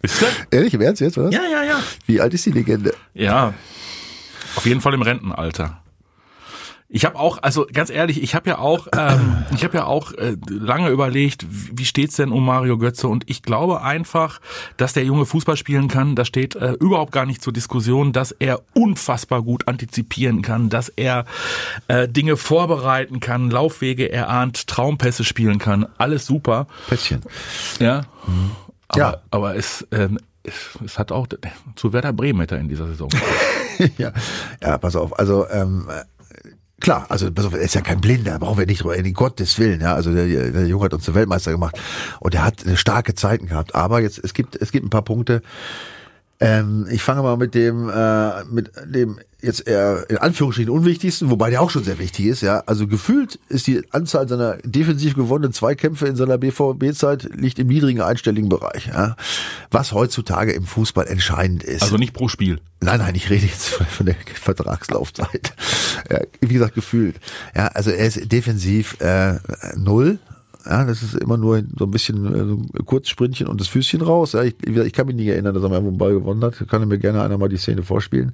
Wisst 0.00 0.22
ihr? 0.22 0.28
Ehrlich, 0.50 0.74
im 0.74 0.80
Ernst 0.80 1.00
jetzt, 1.00 1.18
oder? 1.18 1.30
Ja, 1.30 1.42
ja, 1.50 1.62
ja. 1.62 1.80
Wie 2.06 2.20
alt 2.20 2.34
ist 2.34 2.46
die 2.46 2.52
Legende? 2.52 2.94
Ja, 3.14 3.54
auf 4.56 4.66
jeden 4.66 4.80
Fall 4.80 4.94
im 4.94 5.02
Rentenalter. 5.02 5.80
Ich 6.92 7.04
habe 7.04 7.20
auch, 7.20 7.38
also 7.40 7.68
ganz 7.72 7.88
ehrlich, 7.88 8.20
ich 8.20 8.34
habe 8.34 8.50
ja 8.50 8.58
auch, 8.58 8.88
ähm, 8.98 9.44
ich 9.54 9.62
habe 9.62 9.76
ja 9.78 9.84
auch 9.84 10.12
äh, 10.14 10.36
lange 10.48 10.88
überlegt, 10.88 11.46
wie 11.48 11.84
steht's 11.84 12.16
denn 12.16 12.32
um 12.32 12.44
Mario 12.44 12.78
Götze? 12.78 13.06
Und 13.06 13.30
ich 13.30 13.42
glaube 13.42 13.82
einfach, 13.82 14.40
dass 14.76 14.92
der 14.92 15.04
Junge 15.04 15.24
Fußball 15.24 15.56
spielen 15.56 15.86
kann. 15.86 16.16
Das 16.16 16.26
steht 16.26 16.56
äh, 16.56 16.72
überhaupt 16.72 17.12
gar 17.12 17.26
nicht 17.26 17.44
zur 17.44 17.52
Diskussion, 17.52 18.12
dass 18.12 18.32
er 18.32 18.60
unfassbar 18.74 19.42
gut 19.42 19.68
antizipieren 19.68 20.42
kann, 20.42 20.68
dass 20.68 20.88
er 20.88 21.26
äh, 21.86 22.08
Dinge 22.08 22.36
vorbereiten 22.36 23.20
kann, 23.20 23.50
Laufwege 23.50 24.10
erahnt, 24.10 24.66
Traumpässe 24.66 25.22
spielen 25.22 25.60
kann. 25.60 25.86
Alles 25.96 26.26
super. 26.26 26.66
Pässchen. 26.88 27.22
Ja. 27.78 28.02
Aber, 28.90 29.00
Ja. 29.00 29.22
aber 29.30 29.56
es, 29.56 29.86
ähm, 29.92 30.18
es, 30.42 30.54
es 30.84 30.98
hat 30.98 31.12
auch 31.12 31.26
zu 31.76 31.92
Werder 31.92 32.12
Bremen 32.12 32.40
hätte 32.40 32.56
er 32.56 32.60
in 32.60 32.68
dieser 32.68 32.86
Saison. 32.86 33.08
ja. 33.98 34.12
ja, 34.62 34.78
pass 34.78 34.96
auf. 34.96 35.18
Also 35.18 35.48
ähm, 35.48 35.88
äh, 35.88 36.02
klar, 36.80 37.06
also 37.08 37.30
pass 37.30 37.46
auf, 37.46 37.52
er 37.54 37.60
ist 37.60 37.74
ja 37.74 37.82
kein 37.82 38.00
Blinder, 38.00 38.38
brauchen 38.38 38.58
wir 38.58 38.66
nicht 38.66 38.82
drüber, 38.82 38.96
in 38.96 39.12
Gottes 39.12 39.58
Willen. 39.58 39.80
Ja, 39.80 39.94
also 39.94 40.12
der, 40.12 40.26
der 40.26 40.66
Junge 40.66 40.84
hat 40.84 40.94
uns 40.94 41.04
zum 41.04 41.14
Weltmeister 41.14 41.52
gemacht 41.52 41.78
und 42.20 42.34
er 42.34 42.44
hat 42.44 42.64
starke 42.74 43.14
Zeiten 43.14 43.46
gehabt. 43.46 43.74
Aber 43.74 44.00
jetzt 44.00 44.18
es 44.18 44.34
gibt 44.34 44.56
es 44.56 44.72
gibt 44.72 44.84
ein 44.86 44.90
paar 44.90 45.02
Punkte. 45.02 45.42
Ähm, 46.40 46.86
ich 46.90 47.02
fange 47.02 47.22
mal 47.22 47.36
mit 47.36 47.54
dem 47.54 47.90
äh, 47.90 48.44
mit 48.44 48.72
dem 48.86 49.18
jetzt 49.42 49.66
eher 49.66 50.08
in 50.08 50.16
Anführungsstrichen 50.16 50.70
unwichtigsten, 50.70 51.30
wobei 51.30 51.50
der 51.50 51.60
auch 51.60 51.70
schon 51.70 51.84
sehr 51.84 51.98
wichtig 51.98 52.26
ist. 52.26 52.40
Ja, 52.40 52.62
also 52.66 52.86
gefühlt 52.86 53.38
ist 53.48 53.66
die 53.66 53.82
Anzahl 53.90 54.26
seiner 54.28 54.56
defensiv 54.64 55.14
gewonnenen 55.14 55.52
Zweikämpfe 55.52 56.06
in 56.06 56.16
seiner 56.16 56.38
BVB-Zeit 56.38 57.28
liegt 57.34 57.58
im 57.58 57.66
niedrigen 57.66 58.00
einstelligen 58.00 58.48
Bereich. 58.48 58.86
Ja, 58.86 59.16
was 59.70 59.92
heutzutage 59.92 60.52
im 60.52 60.64
Fußball 60.64 61.06
entscheidend 61.06 61.62
ist. 61.62 61.82
Also 61.82 61.96
nicht 61.96 62.14
pro 62.14 62.28
Spiel. 62.28 62.60
Nein, 62.80 63.00
nein, 63.00 63.14
ich 63.14 63.28
rede 63.28 63.46
jetzt 63.46 63.68
von 63.68 64.06
der 64.06 64.16
Vertragslaufzeit. 64.34 65.52
Ja, 66.10 66.20
wie 66.40 66.54
gesagt, 66.54 66.74
gefühlt. 66.74 67.16
Ja, 67.54 67.68
also 67.68 67.90
er 67.90 68.06
ist 68.06 68.32
defensiv 68.32 68.98
äh, 69.00 69.38
null. 69.76 70.18
Ja, 70.66 70.84
das 70.84 71.02
ist 71.02 71.14
immer 71.14 71.36
nur 71.36 71.62
so 71.76 71.84
ein 71.84 71.90
bisschen 71.90 72.26
äh, 72.26 72.38
so 72.38 72.54
ein 72.54 72.84
Kurzsprintchen 72.84 73.46
und 73.46 73.60
das 73.60 73.68
Füßchen 73.68 74.02
raus. 74.02 74.32
Ja, 74.32 74.42
ich, 74.42 74.54
ich 74.64 74.92
kann 74.92 75.06
mich 75.06 75.16
nicht 75.16 75.28
erinnern, 75.28 75.54
dass 75.54 75.62
er 75.62 75.68
mal 75.68 75.78
einen 75.78 75.98
Ball 75.98 76.12
gewonnen 76.12 76.42
hat. 76.42 76.62
Kann 76.68 76.86
mir 76.86 76.98
gerne 76.98 77.22
einer 77.22 77.38
mal 77.38 77.48
die 77.48 77.56
Szene 77.56 77.82
vorspielen. 77.82 78.32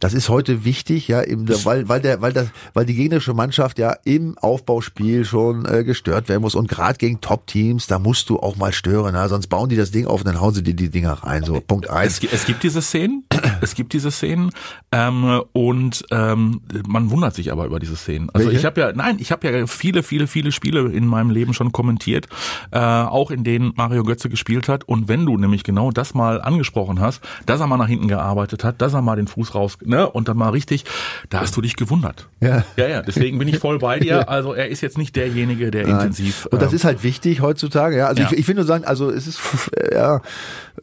Das 0.00 0.14
ist 0.14 0.28
heute 0.28 0.64
wichtig, 0.64 1.08
ja, 1.08 1.22
eben, 1.22 1.48
weil, 1.64 1.88
weil 1.88 2.00
der, 2.00 2.20
weil 2.20 2.32
das, 2.32 2.48
weil 2.72 2.86
die 2.86 2.94
gegnerische 2.94 3.34
Mannschaft 3.34 3.78
ja 3.78 3.96
im 4.04 4.36
Aufbauspiel 4.38 5.24
schon 5.24 5.64
äh, 5.66 5.84
gestört 5.84 6.28
werden 6.28 6.42
muss 6.42 6.54
und 6.54 6.68
gerade 6.68 6.98
gegen 6.98 7.20
Top-Teams, 7.20 7.86
da 7.86 7.98
musst 7.98 8.30
du 8.30 8.38
auch 8.38 8.56
mal 8.56 8.72
stören, 8.72 9.14
ja, 9.14 9.28
sonst 9.28 9.48
bauen 9.48 9.68
die 9.68 9.76
das 9.76 9.90
Ding 9.90 10.06
auf 10.06 10.20
und 10.20 10.28
dann 10.28 10.40
hauen 10.40 10.54
sie 10.54 10.62
dir 10.62 10.74
die 10.74 10.90
Dinger 10.90 11.12
rein. 11.12 11.44
So 11.44 11.60
Punkt 11.60 11.90
eins. 11.90 12.18
Es, 12.22 12.32
es 12.32 12.46
gibt 12.46 12.62
diese 12.62 12.82
Szenen. 12.82 13.24
Es 13.60 13.74
gibt 13.74 13.92
diese 13.92 14.10
Szenen 14.10 14.50
ähm, 14.92 15.42
und 15.52 16.04
ähm, 16.10 16.60
man 16.86 17.10
wundert 17.10 17.34
sich 17.34 17.50
aber 17.52 17.66
über 17.66 17.80
diese 17.80 17.96
Szenen. 17.96 18.30
Also 18.30 18.46
Welche? 18.46 18.58
ich 18.58 18.64
habe 18.64 18.80
ja, 18.80 18.92
nein, 18.92 19.16
ich 19.18 19.32
habe 19.32 19.48
ja 19.48 19.66
viele, 19.66 20.02
viele, 20.02 20.26
viele 20.26 20.52
Spiele 20.52 20.90
in 20.90 21.06
meinem 21.06 21.30
Leben 21.30 21.54
schon 21.54 21.63
kommentiert, 21.72 22.28
äh, 22.70 22.78
auch 22.78 23.30
in 23.30 23.44
denen 23.44 23.72
Mario 23.76 24.04
Götze 24.04 24.28
gespielt 24.28 24.68
hat. 24.68 24.84
Und 24.84 25.08
wenn 25.08 25.26
du 25.26 25.36
nämlich 25.36 25.64
genau 25.64 25.90
das 25.90 26.14
mal 26.14 26.40
angesprochen 26.40 27.00
hast, 27.00 27.20
dass 27.46 27.60
er 27.60 27.66
mal 27.66 27.76
nach 27.76 27.88
hinten 27.88 28.08
gearbeitet 28.08 28.64
hat, 28.64 28.80
dass 28.80 28.94
er 28.94 29.02
mal 29.02 29.16
den 29.16 29.26
Fuß 29.26 29.54
raus, 29.54 29.78
ne, 29.84 30.08
und 30.08 30.28
dann 30.28 30.36
mal 30.36 30.50
richtig, 30.50 30.84
da 31.30 31.40
hast 31.40 31.56
du 31.56 31.60
dich 31.60 31.76
gewundert. 31.76 32.28
Ja. 32.40 32.64
Ja, 32.76 32.88
ja, 32.88 33.02
deswegen 33.02 33.38
bin 33.38 33.48
ich 33.48 33.58
voll 33.58 33.78
bei 33.78 33.98
dir. 33.98 34.24
Also 34.34 34.52
er 34.52 34.68
ist 34.68 34.80
jetzt 34.80 34.98
nicht 34.98 35.14
derjenige, 35.16 35.70
der 35.70 35.86
Nein. 35.86 35.94
intensiv. 35.94 36.46
Und 36.46 36.60
das 36.60 36.70
ähm, 36.72 36.76
ist 36.76 36.84
halt 36.84 37.04
wichtig 37.04 37.40
heutzutage, 37.40 37.96
ja. 37.98 38.06
Also 38.06 38.22
Ja. 38.22 38.28
ich, 38.32 38.38
ich 38.38 38.48
will 38.48 38.54
nur 38.54 38.64
sagen, 38.64 38.84
also 38.84 39.10
es 39.10 39.26
ist 39.26 39.40
ja, 39.92 40.20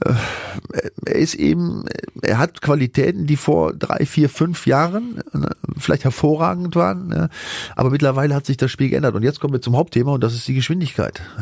äh, 0.06 0.13
er 1.06 1.15
ist 1.15 1.36
eben, 1.36 1.86
er 2.22 2.38
hat 2.38 2.62
Qualitäten, 2.62 3.28
die 3.28 3.36
vor 3.36 3.74
drei, 3.74 4.06
vier, 4.06 4.30
fünf 4.30 4.67
Jahren 4.67 5.22
ne, 5.34 5.50
vielleicht 5.78 6.04
hervorragend 6.04 6.76
waren, 6.76 7.08
ne? 7.08 7.30
aber 7.76 7.89
mittlerweile 7.89 8.36
hat 8.36 8.46
sich 8.46 8.58
das 8.58 8.72
Spiel 8.72 8.89
geändert. 8.89 9.15
Und 9.15 9.24
jetzt 9.24 9.39
kommen 9.39 9.54
wir 9.54 9.62
zum 9.62 9.76
Hauptthema 9.76 10.12
und 10.13 10.24
das 10.24 10.34
ist 10.34 10.48
die 10.48 10.54
Geschwindigkeit. 10.54 10.71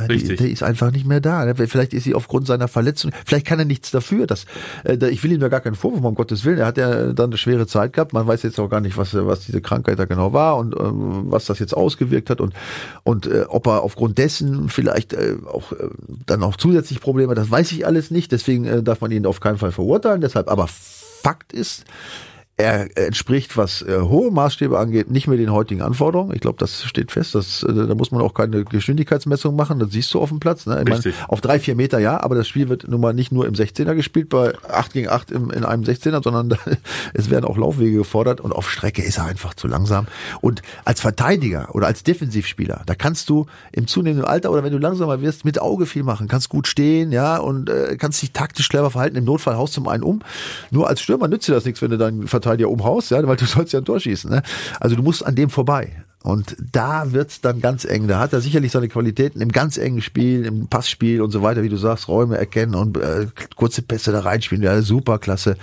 Die, 0.07 0.13
Richtig. 0.13 0.37
die 0.39 0.51
ist 0.51 0.63
einfach 0.63 0.91
nicht 0.91 1.05
mehr 1.05 1.19
da. 1.21 1.53
Vielleicht 1.55 1.93
ist 1.93 2.03
sie 2.03 2.15
aufgrund 2.15 2.47
seiner 2.47 2.67
Verletzung, 2.67 3.11
vielleicht 3.25 3.45
kann 3.45 3.59
er 3.59 3.65
nichts 3.65 3.91
dafür. 3.91 4.27
Dass, 4.27 4.45
äh, 4.83 4.97
da- 4.97 5.07
ich 5.07 5.23
will 5.23 5.31
ihm 5.31 5.41
ja 5.41 5.47
gar 5.49 5.59
keinen 5.61 5.75
Vorwurf, 5.75 6.03
um 6.03 6.15
Gottes 6.15 6.45
Willen. 6.45 6.57
Er 6.59 6.65
hat 6.67 6.77
ja 6.77 7.13
dann 7.13 7.29
eine 7.29 7.37
schwere 7.37 7.67
Zeit 7.67 7.93
gehabt. 7.93 8.13
Man 8.13 8.27
weiß 8.27 8.43
jetzt 8.43 8.59
auch 8.59 8.69
gar 8.69 8.81
nicht, 8.81 8.97
was, 8.97 9.13
was 9.13 9.41
diese 9.45 9.61
Krankheit 9.61 9.99
da 9.99 10.05
genau 10.05 10.33
war 10.33 10.57
und 10.57 10.75
ähm, 10.79 11.25
was 11.31 11.45
das 11.45 11.59
jetzt 11.59 11.75
ausgewirkt 11.75 12.29
hat 12.29 12.41
und, 12.41 12.53
und 13.03 13.27
äh, 13.27 13.45
ob 13.47 13.67
er 13.67 13.81
aufgrund 13.81 14.17
dessen 14.17 14.69
vielleicht 14.69 15.13
äh, 15.13 15.35
auch 15.51 15.71
äh, 15.73 15.89
dann 16.25 16.43
auch 16.43 16.57
zusätzlich 16.57 16.99
Probleme 17.01 17.31
hat, 17.31 17.37
das 17.37 17.51
weiß 17.51 17.71
ich 17.71 17.85
alles 17.85 18.11
nicht. 18.11 18.31
Deswegen 18.31 18.65
äh, 18.65 18.83
darf 18.83 19.01
man 19.01 19.11
ihn 19.11 19.25
auf 19.25 19.39
keinen 19.39 19.57
Fall 19.57 19.71
verurteilen. 19.71 20.21
Deshalb, 20.21 20.49
aber 20.49 20.67
Fakt 20.67 21.51
ist, 21.53 21.83
er 22.59 22.97
entspricht, 22.97 23.55
was 23.55 23.81
äh, 23.83 24.01
hohe 24.01 24.31
Maßstäbe 24.31 24.77
angeht, 24.77 25.09
nicht 25.09 25.27
mehr 25.27 25.37
den 25.37 25.53
heutigen 25.53 25.81
Anforderungen. 25.81 26.33
Ich 26.35 26.41
glaube, 26.41 26.57
das 26.59 26.83
steht 26.83 27.09
fest. 27.09 27.33
Das, 27.33 27.63
äh, 27.63 27.73
da 27.73 27.95
muss 27.95 28.11
man 28.11 28.21
auch 28.21 28.33
keine 28.33 28.65
Geschwindigkeitsmessung 28.65 29.55
machen. 29.55 29.79
Das 29.79 29.91
siehst 29.91 30.13
du 30.13 30.19
auf 30.19 30.27
dem 30.27 30.41
Platz. 30.41 30.65
Ne? 30.65 30.83
Ich 30.85 30.93
Richtig. 30.93 31.15
auf 31.29 31.39
drei, 31.39 31.57
vier 31.59 31.75
Meter 31.75 31.99
ja, 31.99 32.21
aber 32.21 32.35
das 32.35 32.49
Spiel 32.49 32.67
wird 32.67 32.85
nun 32.85 32.99
mal 32.99 33.13
nicht 33.13 33.31
nur 33.31 33.47
im 33.47 33.53
16er 33.53 33.95
gespielt, 33.95 34.27
bei 34.27 34.53
8 34.69 34.91
gegen 34.91 35.07
8 35.07 35.31
im, 35.31 35.51
in 35.51 35.63
einem 35.63 35.83
16er, 35.83 36.21
sondern 36.21 36.57
es 37.13 37.29
werden 37.29 37.45
auch 37.45 37.57
Laufwege 37.57 37.95
gefordert 37.95 38.41
und 38.41 38.51
auf 38.51 38.69
Strecke 38.69 39.03
ist 39.03 39.19
er 39.19 39.25
einfach 39.25 39.53
zu 39.53 39.67
langsam. 39.67 40.07
Und 40.41 40.61
als 40.83 40.99
Verteidiger 40.99 41.73
oder 41.73 41.87
als 41.87 42.03
Defensivspieler, 42.03 42.81
da 42.85 42.93
kannst 42.93 43.29
du 43.29 43.45
im 43.71 43.87
zunehmenden 43.87 44.25
Alter 44.25 44.51
oder 44.51 44.65
wenn 44.65 44.73
du 44.73 44.79
langsamer 44.79 45.21
wirst, 45.21 45.45
mit 45.45 45.61
Auge 45.61 45.85
viel 45.85 46.03
machen, 46.03 46.27
kannst 46.27 46.49
gut 46.49 46.67
stehen, 46.67 47.13
ja, 47.13 47.37
und 47.37 47.69
äh, 47.69 47.95
kannst 47.97 48.21
dich 48.21 48.33
taktisch 48.33 48.67
clever 48.67 48.91
verhalten. 48.91 49.15
Im 49.15 49.23
Notfall 49.23 49.55
haust 49.55 49.77
du 49.77 49.81
mal 49.81 49.91
einen 49.91 50.03
um. 50.03 50.21
Nur 50.71 50.89
als 50.89 50.99
Stürmer 50.99 51.29
nützt 51.29 51.47
dir 51.47 51.53
das 51.53 51.63
nichts, 51.63 51.81
wenn 51.81 51.91
du 51.91 51.97
deinen 51.97 52.27
Verteidiger 52.27 52.48
umhaust, 52.57 53.11
ja, 53.11 53.25
weil 53.27 53.37
du 53.37 53.45
sollst 53.45 53.73
ja 53.73 53.79
ein 53.79 53.85
Tor 53.85 53.99
schießen. 53.99 54.29
Ne? 54.29 54.41
Also 54.79 54.95
du 54.95 55.03
musst 55.03 55.25
an 55.25 55.35
dem 55.35 55.49
vorbei. 55.49 56.03
Und 56.21 56.57
da 56.73 57.13
wird's 57.13 57.39
dann 57.39 57.61
ganz 57.61 57.85
eng. 57.85 58.09
Da 58.09 58.19
hat 58.19 58.33
er 58.33 58.41
sicherlich 58.41 58.73
seine 58.73 58.89
Qualitäten 58.89 59.39
im 59.39 59.51
ganz 59.51 59.77
engen 59.77 60.01
Spiel, 60.01 60.45
im 60.45 60.67
Passspiel 60.67 61.21
und 61.21 61.31
so 61.31 61.41
weiter, 61.41 61.63
wie 61.63 61.69
du 61.69 61.77
sagst, 61.77 62.09
Räume 62.09 62.37
erkennen 62.37 62.75
und 62.75 62.97
äh, 62.97 63.27
kurze 63.55 63.81
Pässe 63.81 64.11
da 64.11 64.19
reinspielen. 64.19 64.63
Ja, 64.63 64.81
super 64.81 65.17
klasse. 65.17 65.55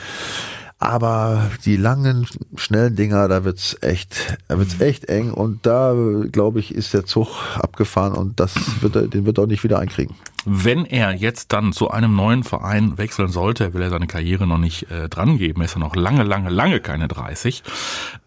Aber 0.79 1.51
die 1.64 1.77
langen, 1.77 2.27
schnellen 2.57 2.96
Dinger, 2.96 3.29
da 3.29 3.44
wird's 3.44 3.77
echt, 3.81 4.38
wird's 4.49 4.81
echt 4.81 5.07
eng. 5.07 5.33
Und 5.33 5.66
da, 5.66 5.92
äh, 5.94 6.29
glaube 6.29 6.61
ich, 6.61 6.75
ist 6.75 6.94
der 6.94 7.05
Zug 7.05 7.29
abgefahren 7.57 8.14
und 8.14 8.40
das 8.40 8.55
wird 8.81 8.96
er, 8.96 9.09
den 9.09 9.27
wird 9.27 9.38
er 9.38 9.44
auch 9.44 9.49
nicht 9.49 9.64
wieder 9.64 9.79
einkriegen. 9.79 10.14
Wenn 10.49 10.85
er 10.85 11.13
jetzt 11.13 11.53
dann 11.53 11.73
zu 11.73 11.91
einem 11.91 12.15
neuen 12.15 12.45
Verein 12.45 12.99
wechseln 12.99 13.29
sollte, 13.29 13.75
will 13.75 13.83
er 13.83 13.91
seine 13.91 14.07
Karriere 14.07 14.47
noch 14.47 14.59
nicht 14.59 14.89
äh, 14.93 15.09
drangeben, 15.09 15.61
er 15.61 15.65
ist 15.65 15.75
ja 15.75 15.81
noch 15.81 15.97
lange, 15.97 16.23
lange, 16.23 16.51
lange 16.51 16.79
keine 16.79 17.09
30. 17.09 17.65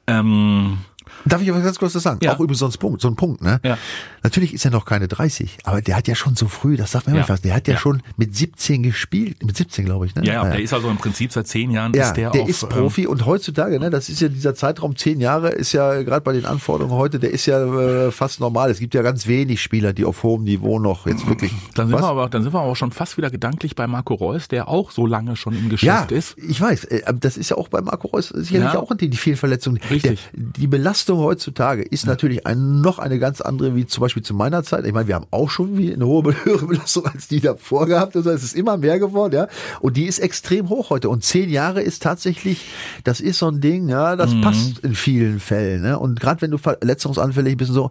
Ähm, 0.05 0.79
Darf 1.25 1.41
ich 1.41 1.49
aber 1.49 1.61
ganz 1.61 1.77
kurz 1.79 1.93
das 1.93 2.03
sagen? 2.03 2.19
Ja. 2.23 2.35
Auch 2.35 2.39
über 2.39 2.53
so 2.55 2.65
einen 2.65 2.73
Punkt, 2.73 3.01
so 3.01 3.07
einen 3.07 3.15
Punkt, 3.17 3.41
ne? 3.41 3.59
Ja. 3.63 3.77
Natürlich 4.23 4.53
ist 4.53 4.65
er 4.65 4.71
noch 4.71 4.85
keine 4.85 5.07
30, 5.07 5.59
aber 5.63 5.81
der 5.81 5.95
hat 5.95 6.07
ja 6.07 6.15
schon 6.15 6.35
so 6.35 6.47
früh, 6.47 6.75
das 6.77 6.91
darf 6.91 7.05
man 7.05 7.15
ja 7.15 7.21
Ja. 7.21 7.25
fassen, 7.27 7.43
der 7.43 7.55
hat 7.55 7.67
ja, 7.67 7.73
Ja. 7.75 7.79
schon 7.79 8.01
mit 8.17 8.35
17 8.35 8.83
gespielt, 8.83 9.43
mit 9.43 9.55
17 9.57 9.85
glaube 9.85 10.05
ich, 10.05 10.15
ne? 10.15 10.23
ja, 10.25 10.33
ja, 10.33 10.39
Naja. 10.43 10.55
der 10.55 10.61
ist 10.63 10.73
also 10.73 10.89
im 10.89 10.97
Prinzip 10.97 11.31
seit 11.31 11.47
zehn 11.47 11.71
Jahren 11.71 11.93
Ja, 11.93 12.03
ist 12.07 12.13
der, 12.13 12.31
der 12.31 12.41
auf, 12.43 12.49
ist 12.49 12.63
ähm, 12.63 12.69
Profi 12.69 13.07
und 13.07 13.25
heutzutage, 13.25 13.79
ne, 13.79 13.89
das 13.89 14.09
ist 14.09 14.21
ja 14.21 14.27
dieser 14.29 14.55
Zeitraum 14.55 14.95
zehn 14.95 15.19
Jahre, 15.21 15.49
ist 15.49 15.71
ja 15.73 16.01
gerade 16.03 16.21
bei 16.21 16.33
den 16.33 16.45
Anforderungen 16.45 16.95
heute, 16.95 17.19
der 17.19 17.31
ist 17.31 17.45
ja 17.45 17.63
äh, 18.07 18.11
fast 18.11 18.39
normal. 18.39 18.69
Es 18.71 18.79
gibt 18.79 18.93
ja 18.93 19.01
ganz 19.01 19.27
wenig 19.27 19.61
Spieler, 19.61 19.93
die 19.93 20.05
auf 20.05 20.23
hohem 20.23 20.43
Niveau 20.43 20.79
noch 20.79 21.05
jetzt 21.07 21.27
wirklich. 21.27 21.51
Dann 21.75 21.87
sind, 21.87 21.95
Was? 21.95 22.03
wir 22.03 22.07
aber, 22.09 22.29
dann 22.29 22.43
sind 22.43 22.53
wir 22.53 22.59
aber 22.61 22.75
schon 22.75 22.91
fast 22.91 23.17
wieder 23.17 23.29
gedanklich 23.29 23.75
bei 23.75 23.87
Marco 23.87 24.13
Reus, 24.15 24.47
der 24.47 24.67
auch 24.67 24.91
so 24.91 25.05
lange 25.05 25.35
schon 25.35 25.53
im 25.53 25.63
ja, 25.63 25.69
Geschäft 25.69 26.11
ist. 26.11 26.35
ich 26.37 26.59
weiß. 26.59 26.85
äh, 26.85 27.01
Das 27.19 27.37
ist 27.37 27.49
ja 27.49 27.57
auch 27.57 27.67
bei 27.69 27.81
Marco 27.81 28.07
Reus 28.09 28.29
sicherlich 28.29 28.73
Ja. 28.73 28.79
auch 28.79 28.93
die, 28.95 29.09
die 29.09 29.17
Fehlverletzung. 29.17 29.77
Richtig. 29.89 30.29
Der, 30.33 30.43
die 30.57 30.67
Belastung 30.67 30.98
heutzutage 31.07 31.81
ist 31.83 32.05
natürlich 32.05 32.45
ein, 32.45 32.81
noch 32.81 32.99
eine 32.99 33.19
ganz 33.19 33.41
andere 33.41 33.75
wie 33.75 33.85
zum 33.85 34.01
Beispiel 34.01 34.23
zu 34.23 34.33
meiner 34.33 34.63
Zeit. 34.63 34.85
Ich 34.85 34.93
meine, 34.93 35.07
wir 35.07 35.15
haben 35.15 35.25
auch 35.31 35.49
schon 35.49 35.77
wie 35.77 35.93
eine 35.93 36.05
hohe 36.05 36.23
höhere 36.45 36.65
Belastung 36.65 37.05
als 37.05 37.27
die 37.27 37.39
davor 37.39 37.85
gehabt. 37.85 38.15
Also 38.15 38.29
es 38.31 38.43
ist 38.43 38.55
immer 38.55 38.77
mehr 38.77 38.99
geworden, 38.99 39.33
ja. 39.35 39.47
Und 39.81 39.97
die 39.97 40.05
ist 40.05 40.19
extrem 40.19 40.69
hoch 40.69 40.89
heute. 40.89 41.09
Und 41.09 41.23
zehn 41.23 41.49
Jahre 41.49 41.81
ist 41.81 42.03
tatsächlich, 42.03 42.65
das 43.03 43.19
ist 43.21 43.39
so 43.39 43.47
ein 43.49 43.61
Ding, 43.61 43.89
ja, 43.89 44.15
das 44.15 44.33
Mhm. 44.33 44.41
passt 44.41 44.79
in 44.79 44.95
vielen 44.95 45.39
Fällen. 45.39 45.81
Ne? 45.81 45.97
Und 45.97 46.19
gerade 46.19 46.41
wenn 46.41 46.51
du 46.51 46.57
verletzungsanfällig 46.57 47.57
bist 47.57 47.69
und 47.69 47.75
so, 47.75 47.89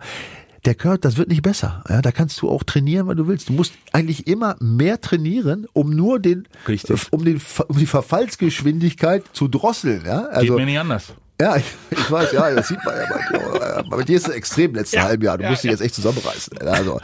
der 0.64 0.74
Körper, 0.74 0.98
das 0.98 1.16
wird 1.16 1.28
nicht 1.28 1.42
besser. 1.42 1.84
Ja, 1.88 2.02
da 2.02 2.10
kannst 2.10 2.42
du 2.42 2.48
auch 2.50 2.64
trainieren, 2.64 3.06
wenn 3.08 3.16
du 3.16 3.28
willst. 3.28 3.48
Du 3.48 3.52
musst 3.52 3.72
eigentlich 3.92 4.26
immer 4.26 4.56
mehr 4.60 5.00
trainieren, 5.00 5.66
um 5.72 5.90
nur 5.90 6.18
den, 6.18 6.48
Richtig. 6.66 7.06
um 7.12 7.24
den, 7.24 7.40
um 7.68 7.78
die 7.78 7.86
Verfallsgeschwindigkeit 7.86 9.24
zu 9.32 9.48
drosseln. 9.48 10.02
Ja, 10.04 10.22
Geht 10.22 10.32
also 10.34 10.54
mir 10.56 10.66
nicht 10.66 10.78
anders. 10.78 11.12
Ja, 11.40 11.56
ich, 11.56 11.64
ich 11.90 12.10
weiß, 12.10 12.32
ja, 12.32 12.50
das 12.54 12.68
sieht 12.68 12.84
man 12.84 12.94
ja 12.96 13.04
dir. 13.06 13.84
Aber 13.90 14.04
dir 14.04 14.16
ist 14.16 14.28
es 14.28 14.34
extrem 14.34 14.70
im 14.70 14.76
letzten 14.76 14.96
Ja. 14.96 15.04
halben 15.04 15.22
Jahr. 15.24 15.38
Du 15.38 15.44
Ja, 15.44 15.50
musst 15.50 15.62
dich 15.62 15.68
ja. 15.68 15.72
jetzt 15.72 15.82
echt 15.84 15.94
zusammenreißen. 15.94 16.58
Also, 16.66 17.00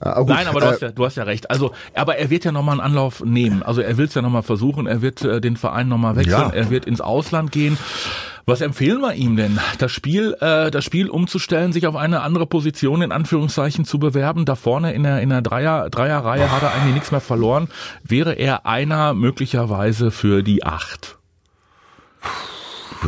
aber 0.00 0.20
gut, 0.26 0.28
Nein, 0.34 0.46
aber 0.48 0.60
du 0.60 0.66
äh, 0.66 0.70
hast, 0.70 0.82
ja, 0.82 0.90
du 0.90 1.04
hast 1.04 1.16
ja 1.16 1.22
recht. 1.24 1.50
Also, 1.50 1.72
aber 1.94 2.16
er 2.16 2.30
wird 2.30 2.44
ja 2.44 2.52
nochmal 2.52 2.74
einen 2.74 2.80
Anlauf 2.80 3.22
nehmen. 3.24 3.62
Also 3.62 3.80
er 3.80 3.96
will 3.96 4.06
es 4.06 4.14
ja 4.14 4.22
nochmal 4.22 4.42
versuchen. 4.42 4.86
Er 4.86 5.02
wird 5.02 5.22
äh, 5.22 5.40
den 5.40 5.56
Verein 5.56 5.88
nochmal 5.88 6.16
wechseln. 6.16 6.52
Er 6.52 6.70
wird 6.70 6.84
ins 6.86 7.00
Ausland 7.00 7.52
gehen. 7.52 7.78
Was 8.46 8.62
empfehlen 8.62 9.00
wir 9.00 9.12
ihm 9.14 9.36
denn? 9.36 9.60
Das 9.78 9.92
Spiel, 9.92 10.34
äh, 10.40 10.70
das 10.72 10.84
Spiel 10.84 11.08
umzustellen, 11.08 11.72
sich 11.72 11.86
auf 11.86 11.94
eine 11.94 12.22
andere 12.22 12.46
Position 12.46 13.02
in 13.02 13.12
Anführungszeichen 13.12 13.84
zu 13.84 13.98
bewerben. 14.00 14.44
Da 14.46 14.56
vorne 14.56 14.92
in 14.94 15.04
der 15.04 15.20
in 15.20 15.28
der 15.28 15.42
Dreier 15.42 15.88
Dreierreihe 15.90 16.50
hat 16.50 16.62
er 16.62 16.72
eigentlich 16.74 16.94
nichts 16.94 17.10
mehr 17.12 17.20
verloren. 17.20 17.68
Wäre 18.02 18.32
er 18.32 18.66
einer 18.66 19.14
möglicherweise 19.14 20.10
für 20.10 20.42
die 20.42 20.64
Acht? 20.64 21.18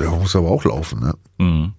Ja, 0.00 0.10
muss 0.10 0.36
aber 0.36 0.50
auch 0.50 0.64
laufen, 0.64 1.00
ne? 1.00 1.14
Mhm. 1.38 1.72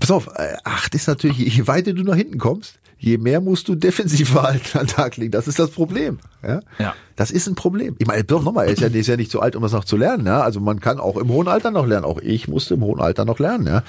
Pass 0.00 0.10
auf, 0.10 0.28
äh, 0.34 0.56
acht 0.64 0.94
ist 0.94 1.06
natürlich, 1.06 1.38
je 1.38 1.66
weiter 1.66 1.92
du 1.92 2.02
nach 2.02 2.16
hinten 2.16 2.38
kommst, 2.38 2.80
je 2.98 3.18
mehr 3.18 3.40
musst 3.40 3.68
du 3.68 3.74
Defensivverhalten 3.74 4.80
an 4.80 4.86
den 4.86 4.94
Tag 4.94 5.16
legen. 5.16 5.30
Das 5.32 5.48
ist 5.48 5.58
das 5.58 5.70
Problem. 5.70 6.18
Ja? 6.42 6.60
Ja. 6.78 6.94
Das 7.14 7.30
ist 7.30 7.46
ein 7.46 7.54
Problem. 7.54 7.94
Ich 7.98 8.06
meine, 8.06 8.24
doch 8.24 8.42
nochmal, 8.42 8.66
er 8.66 8.72
ist 8.72 8.80
ja, 8.80 8.88
er 8.88 8.94
ist 8.94 9.06
ja 9.06 9.16
nicht 9.16 9.30
so 9.30 9.40
alt, 9.40 9.56
um 9.56 9.62
das 9.62 9.72
noch 9.72 9.84
zu 9.84 9.96
lernen. 9.96 10.26
Ja? 10.26 10.40
Also 10.40 10.60
man 10.60 10.80
kann 10.80 10.98
auch 10.98 11.16
im 11.16 11.28
hohen 11.28 11.48
Alter 11.48 11.70
noch 11.70 11.86
lernen. 11.86 12.04
Auch 12.04 12.18
ich 12.20 12.48
musste 12.48 12.74
im 12.74 12.82
hohen 12.82 13.00
Alter 13.00 13.24
noch 13.24 13.38
lernen. 13.38 13.66
Ja? 13.66 13.82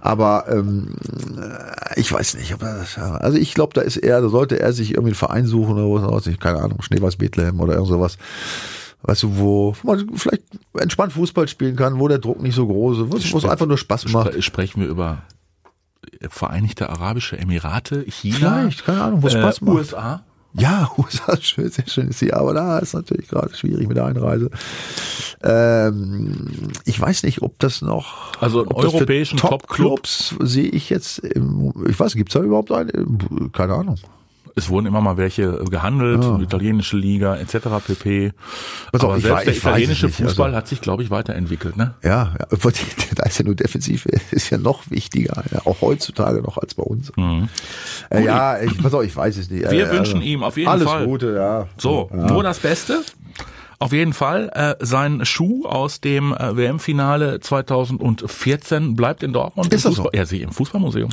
Aber 0.00 0.46
ähm, 0.48 0.94
äh, 1.38 2.00
ich 2.00 2.10
weiß 2.10 2.34
nicht, 2.34 2.54
ob 2.54 2.62
er 2.62 2.78
das, 2.78 2.98
also 2.98 3.36
ich 3.36 3.54
glaube, 3.54 3.74
da 3.74 3.82
ist 3.82 3.96
er, 3.96 4.20
da 4.20 4.28
sollte 4.28 4.60
er 4.60 4.72
sich 4.72 4.90
irgendwie 4.92 5.10
einen 5.10 5.16
Verein 5.16 5.46
suchen 5.46 5.78
oder 5.78 6.10
was, 6.12 6.28
keine 6.38 6.60
Ahnung, 6.60 6.82
Schneeweiß 6.82 7.16
Bethlehem 7.16 7.60
oder 7.60 7.74
irgend 7.74 7.88
sowas. 7.88 8.16
Weißt 9.04 9.22
du, 9.24 9.36
wo 9.38 9.74
wo 9.82 9.88
man 9.94 10.08
vielleicht 10.16 10.42
entspannt 10.74 11.12
Fußball 11.12 11.48
spielen 11.48 11.76
kann, 11.76 11.98
wo 11.98 12.06
der 12.08 12.18
Druck 12.18 12.40
nicht 12.40 12.54
so 12.54 12.66
groß 12.66 12.98
ist, 12.98 13.12
wo 13.12 13.16
es- 13.16 13.44
es 13.44 13.44
einfach 13.50 13.66
nur 13.66 13.78
Spaß 13.78 14.08
macht. 14.12 14.28
Spre 14.30 14.42
sprechen 14.42 14.80
wir 14.80 14.88
über 14.88 15.22
Vereinigte 16.28 16.88
Arabische 16.88 17.36
Emirate, 17.38 18.04
China, 18.08 18.36
Vielleicht, 18.60 18.84
keine 18.84 19.02
Ahnung, 19.02 19.22
wo 19.22 19.26
es 19.28 19.34
äh, 19.34 19.40
Spaß 19.40 19.60
macht. 19.62 19.76
USA. 19.76 20.22
Ja, 20.54 20.90
USA 20.98 21.32
ist 21.32 21.44
schön, 21.46 21.70
sehr 21.70 21.86
schön 21.88 22.08
ist 22.08 22.18
hier, 22.20 22.36
aber 22.36 22.52
da 22.54 22.78
ist 22.78 22.92
natürlich 22.94 23.26
gerade 23.28 23.54
schwierig 23.56 23.88
mit 23.88 23.96
der 23.96 24.04
Einreise. 24.06 24.50
Ähm, 25.42 26.46
ich 26.84 27.00
weiß 27.00 27.22
nicht, 27.24 27.42
ob 27.42 27.58
das 27.58 27.82
noch. 27.82 28.32
Also 28.40 28.66
europäischen 28.68 29.38
Top-Clubs 29.38 30.36
sehe 30.40 30.68
ich 30.68 30.90
jetzt. 30.90 31.18
Im, 31.20 31.72
ich 31.88 31.98
weiß, 31.98 32.14
gibt's 32.14 32.34
da 32.34 32.40
überhaupt 32.40 32.70
einen? 32.70 33.50
Keine 33.52 33.74
Ahnung. 33.74 33.96
Es 34.54 34.68
wurden 34.68 34.86
immer 34.86 35.00
mal 35.00 35.16
welche 35.16 35.64
gehandelt, 35.70 36.22
Ja. 36.22 36.38
italienische 36.38 36.96
Liga 36.96 37.36
etc. 37.36 37.80
pp. 37.86 38.32
Auf, 38.92 39.02
Aber 39.04 39.18
selbst 39.20 39.24
weiß- 39.24 39.24
der 39.24 39.38
ich 39.40 39.46
weiß 39.46 39.48
es 39.48 39.58
italienische 39.58 40.06
nicht, 40.06 40.16
Fußball 40.16 40.46
also- 40.48 40.56
hat 40.58 40.68
sich, 40.68 40.80
glaube 40.80 41.02
ich, 41.02 41.10
weiterentwickelt. 41.10 41.76
Ne? 41.76 41.94
Ja, 42.02 42.34
ja, 42.38 42.46
da 43.16 43.22
ist 43.24 43.38
ja 43.38 43.44
nur 43.44 43.54
defensiv, 43.54 44.06
ist 44.30 44.50
ja 44.50 44.58
noch 44.58 44.90
wichtiger, 44.90 45.42
ja, 45.52 45.60
auch 45.64 45.80
heutzutage 45.80 46.42
noch 46.42 46.58
als 46.58 46.74
bei 46.74 46.82
uns. 46.82 47.10
Äh, 48.10 48.24
ja, 48.24 48.60
ich, 48.60 48.76
pass 48.82 48.92
auf, 48.94 49.04
ich 49.04 49.16
weiß 49.16 49.36
es 49.38 49.50
nicht. 49.50 49.64
Mhm. 49.64 49.70
Wir 49.70 49.88
Äh, 49.90 49.92
wünschen 49.96 50.20
ihm 50.22 50.42
auf 50.42 50.56
jeden 50.56 50.68
alles 50.68 50.84
Fall. 50.84 51.06
Gute, 51.06 51.34
ja. 51.34 51.66
So, 51.78 52.10
ja. 52.12 52.26
nur 52.26 52.42
das 52.42 52.58
Beste. 52.58 53.02
Auf 53.82 53.92
jeden 53.92 54.12
Fall, 54.12 54.48
äh, 54.54 54.76
sein 54.78 55.24
Schuh 55.24 55.66
aus 55.66 56.00
dem 56.00 56.32
äh, 56.32 56.56
WM-Finale 56.56 57.40
2014 57.40 58.94
bleibt 58.94 59.24
in 59.24 59.32
Dortmund. 59.32 59.74
Ist 59.74 59.84
das 59.84 59.96
so? 59.96 60.08
Ja, 60.12 60.24
sie 60.24 60.40
im 60.40 60.52
Fußballmuseum. 60.52 61.10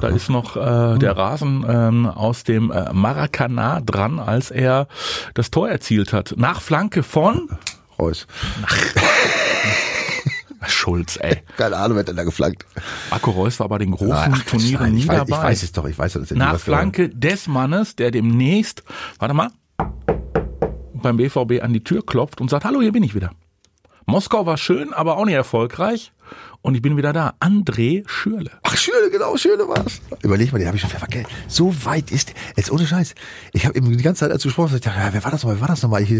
da 0.00 0.08
ist 0.08 0.28
noch 0.28 0.56
äh, 0.56 0.98
der 0.98 1.16
Rasen 1.16 1.64
ähm, 1.68 2.06
aus 2.06 2.42
dem 2.42 2.72
äh, 2.72 2.92
Maracanã 2.92 3.80
dran, 3.80 4.18
als 4.18 4.50
er 4.50 4.88
das 5.34 5.52
Tor 5.52 5.68
erzielt 5.68 6.12
hat. 6.12 6.34
Nach 6.36 6.60
Flanke 6.60 7.04
von 7.04 7.48
Reus. 7.96 8.26
Schulz, 10.66 11.16
ey. 11.20 11.44
Keine 11.56 11.76
Ahnung, 11.76 11.96
wer 11.96 12.00
hat 12.00 12.08
denn 12.08 12.16
da 12.16 12.24
geflankt? 12.24 12.66
Marco 13.10 13.30
Reus 13.30 13.60
war 13.60 13.68
bei 13.68 13.78
den 13.78 13.92
großen 13.92 14.34
Ach, 14.34 14.42
Turnieren 14.46 14.86
nein, 14.86 14.94
nie 14.94 15.06
weiß, 15.06 15.16
dabei. 15.16 15.36
ich 15.36 15.42
weiß 15.44 15.62
es 15.62 15.72
doch, 15.72 15.86
ich 15.86 15.96
weiß, 15.96 16.16
er 16.16 16.22
nie 16.22 16.38
Nach 16.40 16.58
Flanke 16.58 17.08
des 17.08 17.46
Mannes, 17.46 17.94
der 17.94 18.10
demnächst, 18.10 18.82
warte 19.20 19.32
mal, 19.34 19.50
beim 21.02 21.16
BVB 21.16 21.62
an 21.62 21.72
die 21.72 21.84
Tür 21.84 22.04
klopft 22.04 22.40
und 22.40 22.50
sagt, 22.50 22.64
hallo, 22.64 22.80
hier 22.80 22.92
bin 22.92 23.02
ich 23.02 23.14
wieder. 23.14 23.30
Moskau 24.06 24.44
war 24.44 24.56
schön, 24.56 24.92
aber 24.92 25.18
auch 25.18 25.24
nicht 25.24 25.34
erfolgreich. 25.34 26.12
Und 26.62 26.74
ich 26.74 26.82
bin 26.82 26.96
wieder 26.96 27.12
da. 27.12 27.34
André 27.40 28.02
Schürle. 28.06 28.50
Ach, 28.62 28.76
Schöne, 28.76 29.10
genau, 29.10 29.36
Schöne 29.36 29.66
war's. 29.66 30.02
Überleg 30.22 30.52
mal, 30.52 30.58
den 30.58 30.66
habe 30.66 30.76
ich 30.76 30.82
schon 30.82 30.90
vergessen. 30.90 31.26
So 31.48 31.74
weit 31.84 32.10
ist, 32.10 32.34
jetzt 32.56 32.70
ohne 32.70 32.86
Scheiß. 32.86 33.14
Ich 33.52 33.64
habe 33.66 33.76
eben 33.76 33.96
die 33.96 34.02
ganze 34.02 34.20
Zeit, 34.20 34.30
als 34.30 34.42
du 34.42 34.48
gesprochen 34.48 34.70
hast, 34.70 34.74
ich 34.76 34.80
dachte, 34.82 34.98
ja, 34.98 35.12
wer 35.12 35.24
war 35.24 35.30
das 35.30 35.42
nochmal, 35.42 35.56
wer 35.56 35.60
war 35.62 35.68
das 35.68 35.82
nochmal? 35.82 36.02
Ich, 36.02 36.10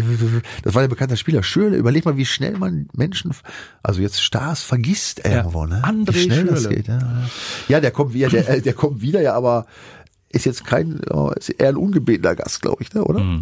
das 0.63 0.73
war 0.73 0.81
der 0.81 0.89
bekannte 0.89 1.15
Spieler. 1.15 1.43
Schöne, 1.43 1.75
überleg 1.75 2.05
mal, 2.05 2.17
wie 2.17 2.25
schnell 2.25 2.57
man 2.57 2.87
Menschen, 2.93 3.33
also 3.83 4.01
jetzt 4.01 4.21
Stars 4.21 4.63
vergisst 4.63 5.23
irgendwo, 5.23 5.65
ne? 5.65 5.81
André 5.83 6.15
wie 6.15 6.23
schnell 6.23 6.45
das 6.45 6.63
Schürle. 6.63 6.75
geht. 6.75 6.87
Ja, 6.87 7.23
ja 7.67 7.79
der 7.79 7.91
kommt 7.91 8.13
wieder, 8.13 8.29
der, 8.29 8.49
äh, 8.49 8.61
der 8.61 8.73
kommt 8.73 9.01
wieder, 9.01 9.21
ja, 9.21 9.35
aber 9.35 9.67
ist 10.33 10.45
jetzt 10.45 10.65
kein, 10.65 11.01
oh, 11.09 11.31
ist 11.35 11.49
eher 11.49 11.69
ein 11.69 11.75
ungebetener 11.75 12.35
Gast, 12.35 12.61
glaube 12.61 12.81
ich, 12.83 12.93
ne, 12.93 13.03
oder? 13.03 13.21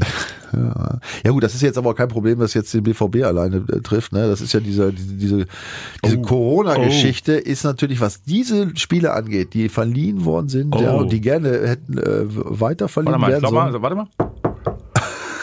Ja. 0.51 0.97
ja 1.23 1.29
gut, 1.31 1.43
das 1.43 1.53
ist 1.53 1.61
jetzt 1.61 1.77
aber 1.77 1.93
kein 1.93 2.07
Problem, 2.07 2.39
was 2.39 2.55
jetzt 2.55 2.73
den 2.73 2.81
BVB 2.81 3.17
alleine 3.23 3.57
äh, 3.71 3.81
trifft. 3.81 4.13
Ne? 4.13 4.27
Das 4.27 4.41
ist 4.41 4.51
ja 4.51 4.59
diese, 4.59 4.91
diese, 4.91 5.13
diese, 5.15 5.45
diese 6.03 6.17
Oh. 6.17 6.21
Corona-Geschichte 6.23 7.33
ist 7.33 7.63
natürlich, 7.63 8.01
was 8.01 8.23
diese 8.23 8.75
Spiele 8.75 9.13
angeht, 9.13 9.53
die 9.53 9.69
verliehen 9.69 10.25
worden 10.25 10.49
sind, 10.49 10.73
ja, 10.73 10.95
Oh. 10.95 11.01
und 11.01 11.11
die 11.11 11.21
gerne 11.21 11.49
hätten 11.67 11.99
äh, 11.99 12.23
weiter 12.27 12.87
verliehen 12.87 13.11
Warte 13.11 13.21
mal, 13.21 13.29
werden 13.29 13.39
glaub 13.41 13.53
mal, 13.53 13.71
sollen. 13.71 13.83
warte 13.83 13.95
mal. 13.95 14.07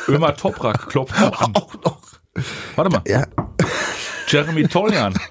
Ömer 0.09 0.35
Toprak 0.37 0.89
klopft 0.89 1.23
auch 1.23 1.41
an. 1.47 1.55
Auch 1.55 1.75
noch. 1.85 2.01
Warte 2.75 2.91
mal. 2.91 3.03
Ja, 3.07 3.25
Jeremy 4.29 4.67
Toljan. 4.67 5.15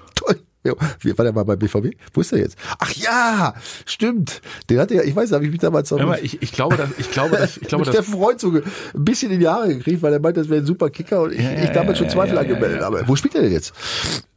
Ja, 0.66 1.18
war 1.18 1.24
der 1.24 1.32
mal 1.32 1.44
bei 1.44 1.56
BVB? 1.56 1.96
Wo 2.12 2.20
ist 2.20 2.32
der 2.32 2.40
jetzt? 2.40 2.56
Ach 2.78 2.92
ja, 2.92 3.54
stimmt. 3.84 4.40
Den 4.68 4.78
hatte 4.78 4.94
ja, 4.94 5.02
ich 5.02 5.14
weiß, 5.14 5.32
habe 5.32 5.44
ich 5.44 5.50
mich 5.50 5.60
damals 5.60 5.90
mal, 5.90 6.04
mit, 6.06 6.24
ich, 6.24 6.42
ich 6.42 6.52
glaube, 6.52 6.76
dass, 6.76 6.90
ich 6.98 7.10
glaube, 7.10 7.36
dass, 7.36 7.56
ich 7.56 7.62
glaube, 7.68 7.84
dass, 7.84 7.94
Steffen 7.94 8.14
Freund 8.14 8.40
so 8.40 8.50
ein 8.50 8.62
bisschen 8.94 9.30
in 9.30 9.40
die 9.40 9.48
Haare 9.48 9.68
gekriegt, 9.68 10.02
weil 10.02 10.12
er 10.12 10.20
meint, 10.20 10.36
das 10.36 10.48
wäre 10.48 10.60
ein 10.60 10.66
super 10.66 10.90
Kicker 10.90 11.22
und 11.22 11.32
ich, 11.32 11.42
Ja, 11.42 11.52
ja, 11.52 11.64
ich 11.64 11.70
damals 11.70 11.98
ja, 11.98 12.04
schon 12.04 12.10
Zweifel 12.10 12.36
ja, 12.36 12.42
ja, 12.42 12.48
angemeldet 12.48 12.80
ja. 12.80 12.86
habe. 12.86 13.04
Wo 13.06 13.16
spielt 13.16 13.34
er 13.34 13.42
denn 13.42 13.52
jetzt? 13.52 13.72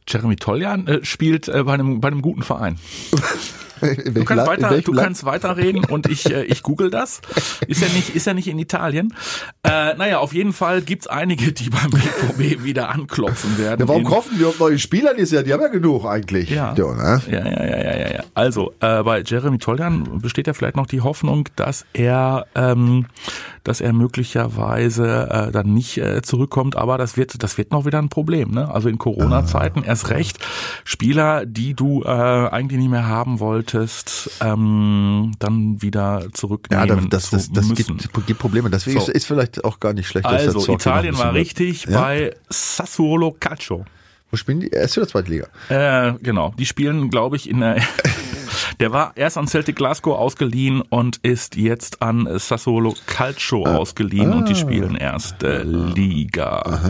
Jeremy 0.08 0.36
Toljan 0.36 0.86
äh, 0.86 1.04
spielt 1.04 1.48
äh, 1.48 1.62
bei, 1.62 1.74
einem, 1.74 2.00
bei 2.00 2.08
einem 2.08 2.22
guten 2.22 2.42
Verein. 2.42 2.78
Du 3.80 4.24
kannst, 4.24 4.46
weiter, 4.46 4.80
du 4.80 4.92
kannst 4.92 5.24
weiterreden 5.24 5.84
und 5.84 6.08
ich, 6.08 6.30
äh, 6.30 6.44
ich 6.44 6.62
google 6.62 6.90
das. 6.90 7.20
Ist 7.66 7.80
ja 7.80 7.88
nicht, 7.88 8.14
ist 8.14 8.26
ja 8.26 8.34
nicht 8.34 8.48
in 8.48 8.58
Italien. 8.58 9.14
Äh, 9.62 9.94
naja, 9.94 10.18
auf 10.18 10.32
jeden 10.34 10.52
Fall 10.52 10.82
gibt's 10.82 11.06
einige, 11.06 11.52
die 11.52 11.70
beim 11.70 11.90
BVB 11.90 12.64
wieder 12.64 12.90
anklopfen 12.90 13.58
werden. 13.58 13.80
Ja, 13.80 13.88
warum 13.88 14.04
kaufen 14.04 14.38
die 14.38 14.44
auf 14.44 14.58
neue 14.58 14.78
Spieler 14.78 15.14
dieses 15.14 15.32
Jahr? 15.32 15.42
Die 15.42 15.52
haben 15.52 15.62
ja 15.62 15.68
genug 15.68 16.04
eigentlich. 16.04 16.50
Ja. 16.50 16.72
ne? 16.72 17.22
Ja, 17.30 17.38
ja, 17.38 17.44
ja, 17.44 17.82
ja, 17.82 17.98
ja, 17.98 18.12
ja. 18.14 18.24
Also, 18.34 18.72
äh, 18.80 19.02
bei 19.02 19.22
Jeremy 19.22 19.58
Toljan 19.58 20.20
besteht 20.20 20.46
ja 20.46 20.52
vielleicht 20.52 20.76
noch 20.76 20.86
die 20.86 21.00
Hoffnung, 21.00 21.48
dass 21.56 21.86
er, 21.92 22.46
ähm, 22.54 23.06
dass 23.64 23.80
er 23.80 23.92
möglicherweise 23.92 25.28
äh, 25.30 25.52
dann 25.52 25.72
nicht 25.74 25.98
äh, 25.98 26.22
zurückkommt, 26.22 26.76
aber 26.76 26.98
das 26.98 27.16
wird, 27.16 27.42
das 27.42 27.58
wird 27.58 27.72
noch 27.72 27.84
wieder 27.86 27.98
ein 27.98 28.08
Problem. 28.08 28.50
Ne? 28.50 28.72
Also 28.72 28.88
in 28.88 28.98
Corona-Zeiten 28.98 29.82
erst 29.82 30.10
recht 30.10 30.38
Spieler, 30.84 31.46
die 31.46 31.74
du 31.74 32.02
äh, 32.02 32.06
eigentlich 32.08 32.80
nicht 32.80 32.90
mehr 32.90 33.06
haben 33.06 33.40
wolltest, 33.40 34.30
ähm, 34.40 35.32
dann 35.38 35.82
wieder 35.82 36.22
Ja, 36.22 36.32
zurücknehmen 36.32 37.10
das, 37.10 37.30
das, 37.30 37.46
zu 37.46 37.52
das 37.52 37.68
müssen. 37.68 37.98
gibt, 37.98 38.26
gibt 38.26 38.38
Probleme. 38.40 38.70
Deswegen 38.70 38.98
So. 39.00 39.06
ist, 39.06 39.14
ist 39.14 39.26
vielleicht 39.26 39.64
auch 39.64 39.80
gar 39.80 39.92
nicht 39.92 40.08
schlecht, 40.08 40.26
dass 40.26 40.32
also 40.54 40.66
ein 40.66 40.74
Italien 40.74 41.18
war 41.18 41.34
richtig 41.34 41.84
Ja? 41.86 42.00
bei 42.00 42.34
Sassuolo 42.48 43.36
Calcio. 43.38 43.84
Wo 44.30 44.36
spielen 44.36 44.60
die? 44.60 44.68
Erste 44.68 45.00
oder 45.00 45.08
zweite 45.08 45.30
Liga? 45.30 45.46
Äh, 45.68 46.14
genau, 46.22 46.54
die 46.56 46.64
spielen, 46.64 47.10
glaube 47.10 47.34
ich, 47.36 47.50
in 47.50 47.60
der. 47.60 47.76
Der 48.80 48.92
war 48.92 49.12
erst 49.14 49.36
an 49.36 49.46
Celtic 49.46 49.76
Glasgow 49.76 50.18
ausgeliehen 50.18 50.80
und 50.80 51.18
ist 51.18 51.54
jetzt 51.54 52.00
an 52.00 52.26
Sassuolo 52.38 52.94
Calcio 53.06 53.66
ausgeliehen 53.66 54.32
und 54.32 54.48
die 54.48 54.56
spielen 54.56 54.96
erste 54.96 55.62
Liga. 55.64 56.80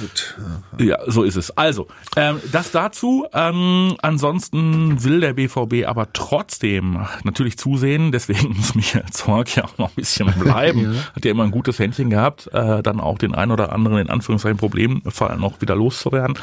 Gut. 0.00 0.36
Ja, 0.78 0.98
so 1.06 1.22
ist 1.22 1.36
es. 1.36 1.56
Also, 1.56 1.86
ähm, 2.16 2.40
das 2.52 2.70
dazu. 2.70 3.26
Ähm, 3.32 3.96
ansonsten 4.02 5.02
will 5.02 5.20
der 5.20 5.34
BVB 5.34 5.86
aber 5.86 6.12
trotzdem 6.12 7.06
natürlich 7.24 7.58
zusehen, 7.58 8.12
deswegen 8.12 8.48
muss 8.56 8.74
Michael 8.74 9.06
Zorc 9.10 9.56
ja 9.56 9.64
auch 9.64 9.78
noch 9.78 9.88
ein 9.88 9.94
bisschen 9.94 10.32
bleiben. 10.38 10.96
Hat 11.14 11.24
ja 11.24 11.30
immer 11.30 11.44
ein 11.44 11.50
gutes 11.50 11.78
Händchen 11.78 12.10
gehabt, 12.10 12.48
äh, 12.52 12.82
dann 12.82 13.00
auch 13.00 13.18
den 13.18 13.34
ein 13.34 13.50
oder 13.50 13.72
anderen 13.72 13.98
in 13.98 14.10
Anführungszeichen 14.10 14.58
Problemfall 14.58 15.36
noch 15.38 15.60
wieder 15.60 15.74
loszuwerden. 15.76 16.38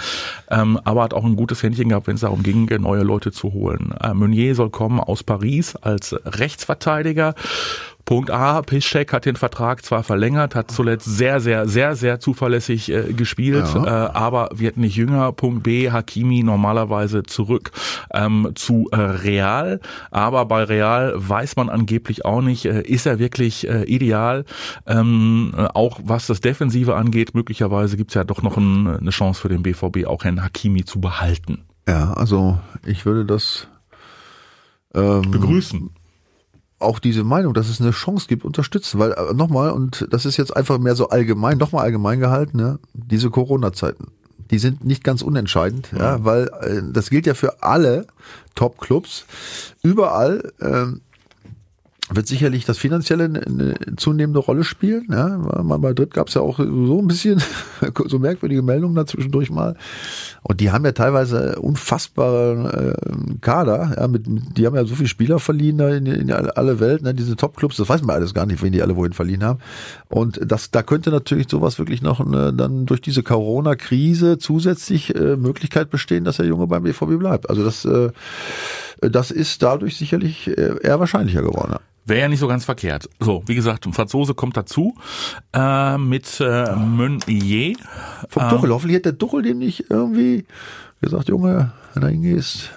Ähm, 0.50 0.80
aber 0.84 1.04
hat 1.04 1.13
auch 1.13 1.26
ein 1.26 1.36
gutes 1.36 1.62
Händchen 1.62 1.89
gehabt, 1.89 2.08
wenn 2.08 2.16
es 2.16 2.22
darum 2.22 2.44
ging, 2.44 2.63
neue 2.82 3.04
Leute 3.04 3.32
zu 3.32 3.54
holen. 3.54 3.94
Äh, 4.02 4.13
Meunier 4.13 4.56
soll 4.56 4.70
kommen 4.70 5.00
aus 5.00 5.24
Paris 5.24 5.76
als 5.76 6.16
Rechtsverteidiger. 6.26 7.36
Punkt 8.06 8.32
A, 8.32 8.62
Piszczek 8.62 9.13
hat 9.13 9.26
den 9.26 9.38
Vertrag 9.38 9.84
zwar 9.86 10.04
verlängert, 10.04 10.56
hat 10.56 10.72
zuletzt 10.72 11.06
sehr, 11.06 11.39
sehr, 11.39 11.68
sehr, 11.68 11.96
sehr 11.96 12.20
zuverlässig 12.20 12.92
äh, 12.92 13.13
gespielt, 13.13 13.66
Ja. 13.74 13.86
äh, 14.08 14.10
aber 14.12 14.50
wird 14.54 14.76
nicht 14.76 14.98
jünger. 14.98 15.32
Punkt 15.32 15.63
B, 15.63 15.89
Hakimi 15.89 16.44
normalerweise 16.44 17.24
zurück 17.24 17.72
ähm, 18.13 18.50
zu 18.56 18.89
äh, 18.92 18.98
Real, 18.98 19.80
aber 20.12 20.46
bei 20.46 20.63
Real 20.63 21.13
weiß 21.16 21.56
man 21.56 21.70
angeblich 21.70 22.26
auch 22.26 22.42
nicht, 22.42 22.66
äh, 22.66 22.82
ist 22.82 23.06
er 23.06 23.20
wirklich 23.20 23.70
äh, 23.70 23.84
ideal, 23.86 24.44
ähm, 24.86 25.54
äh, 25.58 25.68
auch 25.74 26.00
was 26.04 26.28
das 26.28 26.42
Defensive 26.42 26.96
angeht, 26.96 27.34
möglicherweise 27.34 27.96
gibt's 27.96 28.16
ja 28.16 28.26
doch 28.26 28.42
noch 28.42 28.58
ein, 28.58 28.86
eine 28.88 29.12
Chance 29.12 29.39
für 29.42 29.50
den 29.50 29.63
BVB, 29.63 30.06
auch 30.08 30.26
Herrn 30.26 30.44
Hakimi 30.44 30.84
zu 30.84 31.00
behalten. 31.00 31.63
Ja, 31.88 32.13
also 32.13 32.60
ich 32.86 33.06
würde 33.06 33.24
das 33.26 33.68
ähm, 34.94 35.32
Begrüßen. 35.32 35.89
Auch 36.84 37.00
diese 37.00 37.24
Meinung, 37.24 37.54
dass 37.54 37.69
es 37.69 37.82
eine 37.82 37.91
Chance 37.91 38.28
gibt, 38.28 38.46
unterstützen. 38.46 39.00
Weil 39.00 39.12
äh, 39.12 39.34
nochmal, 39.34 39.72
und 39.72 40.08
das 40.12 40.26
ist 40.26 40.38
jetzt 40.38 40.56
einfach 40.56 40.78
mehr 40.78 40.96
so 40.96 41.10
allgemein, 41.10 41.58
nochmal 41.58 41.86
allgemein 41.86 42.19
gehalten, 42.19 42.58
ne? 42.58 42.80
diese 42.93 43.30
Corona-Zeiten, 43.30 44.08
die 44.52 44.60
sind 44.60 44.84
nicht 44.84 45.04
ganz 45.04 45.22
unentscheidend, 45.22 45.89
ja, 45.98 46.24
weil 46.24 46.50
äh, 46.62 46.82
das 46.91 47.10
gilt 47.10 47.26
ja 47.26 47.34
für 47.34 47.63
alle 47.63 48.06
Top-Clubs. 48.56 49.26
Überall 49.82 50.52
ähm, 50.62 51.02
wird 52.12 52.28
sicherlich 52.28 52.66
das 52.66 52.78
Finanzielle 52.78 53.26
eine, 53.26 53.76
zunehmende 53.96 54.39
Rolle 54.39 54.63
spielen. 54.63 55.08
Ja, 55.10 55.38
bei 55.38 55.78
Madrid 55.78 56.13
gab 56.13 56.28
es 56.28 56.34
ja 56.34 56.42
auch 56.42 56.58
so 56.58 57.00
ein 57.00 57.08
bisschen 57.08 57.42
so 58.08 58.20
merkwürdige 58.20 58.62
Meldungen 58.62 58.96
da 58.96 59.06
zwischendurch 59.06 59.50
mal. 59.50 59.78
Und 60.42 60.60
die 60.60 60.72
haben 60.72 60.84
ja 60.84 60.92
teilweise 60.92 61.60
unfassbare 61.60 62.96
äh, 62.98 63.38
Kader. 63.39 63.96
Ja, 63.98 64.08
mit, 64.10 64.26
die 64.28 64.66
haben 64.66 64.76
ja 64.76 64.86
so 64.86 64.96
viele 64.96 65.08
Spieler 65.08 65.39
verliehen 65.39 65.78
da 65.78 65.89
in, 65.89 66.06
in 66.06 66.32
alle 66.32 66.82
Welt, 66.82 67.04
ne, 67.04 67.13
diese 67.13 67.38
Top-Clubs. 67.38 67.78
Das 67.78 67.88
weiß 67.88 68.02
man 68.02 68.18
alles 68.18 68.34
gar 68.34 68.46
nicht, 68.46 68.62
wen 68.62 68.74
die 68.74 68.82
alle 68.82 68.98
wohin 68.98 69.13
verliehen 69.13 69.44
haben. 69.44 69.60
Und 70.10 70.39
das, 70.46 70.72
da 70.72 70.84
könnte 70.84 71.10
natürlich 71.10 71.48
sowas 71.50 71.80
wirklich 71.80 72.02
noch 72.02 72.20
eine, 72.20 72.54
dann 72.54 72.86
durch 72.86 73.00
diese 73.00 73.24
Corona-Krise 73.24 74.38
zusätzlich 74.39 75.16
äh, 75.16 75.38
Möglichkeit 75.38 75.89
bestehen, 75.89 76.26
dass 76.26 76.38
der 76.38 76.48
Junge 76.48 76.68
beim 76.68 76.84
BVB 76.84 77.18
bleibt. 77.18 77.50
Also 77.50 77.63
das, 77.63 77.86
äh, 77.86 78.10
das 79.01 79.32
ist 79.32 79.62
dadurch 79.63 79.97
sicherlich 79.97 80.47
äh, 80.47 80.75
eher 80.82 80.99
wahrscheinlicher 80.99 81.41
geworden. 81.41 81.71
Ja. 81.73 81.79
Wäre 82.06 82.21
ja 82.21 82.27
nicht 82.27 82.39
so 82.41 82.47
ganz 82.47 82.65
verkehrt. 82.65 83.10
So, 83.19 83.43
wie 83.45 83.56
gesagt, 83.56 83.86
ein 83.86 83.93
Franzose 83.93 84.34
kommt 84.34 84.58
dazu 84.58 84.93
äh, 85.53 85.97
mit 85.97 86.39
äh, 86.41 86.75
Meunier. 86.75 87.77
Vom 88.27 88.49
Tuchel. 88.49 88.71
Hoffentlich 88.71 88.97
hat 88.97 89.06
der 89.06 89.17
Tuchel 89.17 89.41
dem 89.41 89.60
nicht 89.60 89.86
irgendwie 89.89 90.45
gesagt, 90.99 91.29
Junge, 91.29 91.71
wenn 91.93 92.01
du 92.01 92.08
hingehst, 92.10 92.71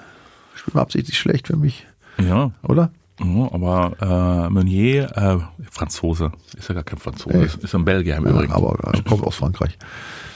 spiel 0.55 0.75
mal 0.75 0.83
absichtlich 0.83 1.19
schlecht 1.19 1.49
für 1.49 1.57
mich, 1.57 1.87
Ja, 2.19 2.53
oder? 2.63 2.91
ja 3.21 3.49
aber 3.53 4.47
äh, 4.47 4.51
Meunier, 4.51 5.11
äh, 5.17 5.39
Franzose, 5.73 6.31
ist 6.57 6.69
ja 6.69 6.75
gar 6.77 6.85
kein 6.85 6.99
Franzose, 7.01 7.37
ist, 7.39 7.57
ist 7.65 7.75
ein 7.75 7.85
Belgier 7.85 8.17
im 8.17 8.27
Übrigen. 8.27 8.53
Aber 8.53 8.79
äh, 8.95 9.03
kommt 9.03 9.25
aus 9.25 9.35
Frankreich. 9.37 9.77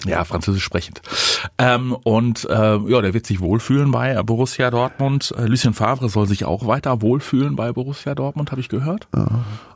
Ja, 0.07 0.25
französisch 0.25 0.65
sprechend. 0.65 1.03
Ähm, 1.59 1.93
und 2.05 2.49
äh, 2.49 2.77
ja, 2.79 3.01
der 3.03 3.13
wird 3.15 3.27
sich 3.27 3.41
wohlfühlen 3.41 3.91
bei 3.91 4.23
Borussia 4.23 4.71
Dortmund. 4.71 5.35
Äh, 5.37 5.47
Lucien 5.47 5.75
Favre 5.75 6.09
soll 6.09 6.27
sich 6.27 6.45
auch 6.45 6.67
weiter 6.67 7.03
wohlfühlen 7.03 7.55
bei 7.57 7.73
Borussia 7.73 8.15
Dortmund, 8.15 8.51
habe 8.51 8.61
ich 8.61 8.69
gehört. 8.69 9.09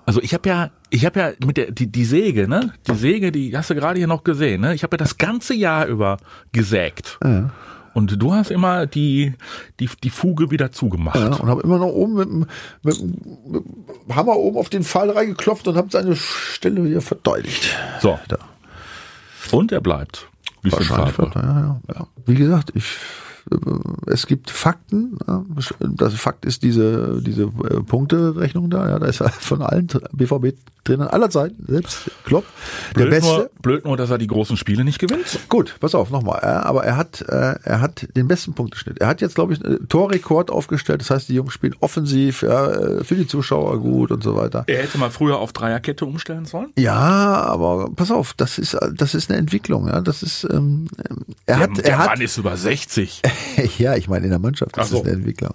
Also 0.07 0.21
ich 0.23 0.33
habe 0.35 0.49
ja, 0.49 0.71
ich 0.91 1.05
habe 1.05 1.21
ja 1.21 1.31
mit 1.45 1.57
der 1.57 1.71
die, 1.73 1.87
die 1.87 2.05
Säge, 2.05 2.49
ne? 2.49 2.73
Die 2.89 2.95
Säge, 2.95 3.33
die 3.33 3.57
hast 3.57 3.71
du 3.71 3.75
gerade 3.75 3.99
hier 3.99 4.07
noch 4.07 4.25
gesehen, 4.25 4.61
ne? 4.63 4.75
Ich 4.75 4.83
habe 4.83 4.95
ja 4.95 4.99
das 4.99 5.19
ganze 5.19 5.55
Jahr 5.55 5.87
über 5.87 6.17
gesägt. 6.53 7.19
Ja. 7.23 7.51
Und 7.93 8.21
du 8.21 8.35
hast 8.35 8.51
immer 8.51 8.87
die 8.87 9.35
die 9.79 9.89
die 10.03 10.11
Fuge 10.11 10.51
wieder 10.51 10.73
zugemacht. 10.73 11.15
Ja, 11.17 11.29
und 11.37 11.49
habe 11.49 11.61
immer 11.63 11.79
noch 11.79 11.87
oben 11.93 12.15
mit, 12.15 12.29
dem- 12.29 12.47
mit, 12.83 12.99
dem- 13.01 14.15
Hammer 14.17 14.37
oben 14.37 14.59
auf 14.59 14.69
den 14.69 14.83
Pfeil 14.83 15.11
reingeklopft 15.11 15.69
und 15.69 15.77
habe 15.77 15.89
seine 15.91 16.17
Stelle 16.17 16.83
wieder 16.85 17.01
verteidigt. 17.01 17.77
So. 18.01 18.19
Da. 18.29 18.39
Und 19.53 19.73
er 19.73 19.81
bleibt. 19.81 20.29
Wahrscheinlich. 20.63 21.15
Favre. 21.15 21.31
Ja, 21.35 21.61
ja, 21.61 21.81
ja. 21.95 22.07
Wie 22.27 22.35
gesagt, 22.35 22.73
ich 22.75 22.99
Äh, 23.51 23.57
es 24.07 24.27
gibt 24.27 24.51
Fakten. 24.51 25.19
Das 25.81 26.15
Fakt 26.15 26.45
ist 26.45 26.63
diese, 26.63 27.21
diese 27.23 27.45
äh, 27.45 27.83
Punkterechnung 27.83 28.71
da. 28.71 28.89
Ja, 28.89 28.99
da 28.99 29.07
ist 29.07 29.21
er 29.21 29.31
von 29.31 29.63
allen 29.63 29.89
BVB-Trainern 30.85 31.09
aller 31.09 31.31
Zeiten, 31.31 31.65
selbst 31.67 32.11
Klopp, 32.25 32.45
blöd 32.95 33.07
der 33.07 33.11
Beste. 33.11 33.35
Nur, 33.35 33.51
blöd 33.61 33.85
nur, 33.85 33.97
dass 33.97 34.11
er 34.11 34.19
die 34.19 34.27
großen 34.27 34.57
Spiele 34.57 34.85
nicht 34.85 34.99
gewinnt. 34.99 35.41
Gut, 35.49 35.77
pass 35.81 35.95
auf, 35.95 36.11
nochmal. 36.11 36.41
Aber 36.41 36.85
er 36.85 36.97
hat, 36.97 37.23
äh, 37.23 37.55
er 37.63 37.81
hat 37.81 38.07
den 38.17 38.29
besten 38.29 38.55
Punkteschnitt. 38.55 39.01
Er 39.01 39.09
hat 39.09 39.21
jetzt, 39.21 39.35
glaube 39.35 39.55
ich, 39.55 39.65
einen 39.65 39.89
Torrekord 39.89 40.51
aufgestellt. 40.51 41.01
Das 41.01 41.11
heißt, 41.11 41.29
die 41.29 41.35
Jungs 41.35 41.53
spielen 41.53 41.75
offensiv, 41.81 42.43
ja, 42.43 43.03
für 43.03 43.15
die 43.15 43.27
Zuschauer 43.27 43.81
gut 43.81 44.11
und 44.11 44.23
so 44.23 44.37
weiter. 44.37 44.65
Er 44.67 44.83
hätte 44.83 44.99
mal 44.99 45.11
früher 45.11 45.39
auf 45.39 45.53
Dreierkette 45.53 46.05
umstellen 46.05 46.45
sollen? 46.45 46.73
Ja, 46.79 46.95
aber 46.95 47.91
pass 47.95 48.11
auf, 48.11 48.35
das 48.35 48.59
ist, 48.59 48.77
das 48.95 49.15
ist 49.15 49.31
eine 49.31 49.39
Entwicklung. 49.39 49.89
Ja, 49.89 50.01
das 50.01 50.23
ist, 50.23 50.47
ähm, 50.51 50.89
er 51.47 51.57
der, 51.57 51.59
hat, 51.59 51.79
er 51.79 51.83
der 51.83 51.99
hat, 51.99 52.07
Mann 52.11 52.21
ist 52.21 52.37
über 52.37 52.57
60. 52.57 53.23
ja, 53.79 53.97
ich 53.97 54.09
meine 54.09 54.25
in 54.25 54.31
der 54.31 54.39
Mannschaft, 54.39 54.77
das 54.77 54.91
so. 54.91 54.99
ist 54.99 55.05
eine 55.05 55.13
Entwicklung. 55.15 55.53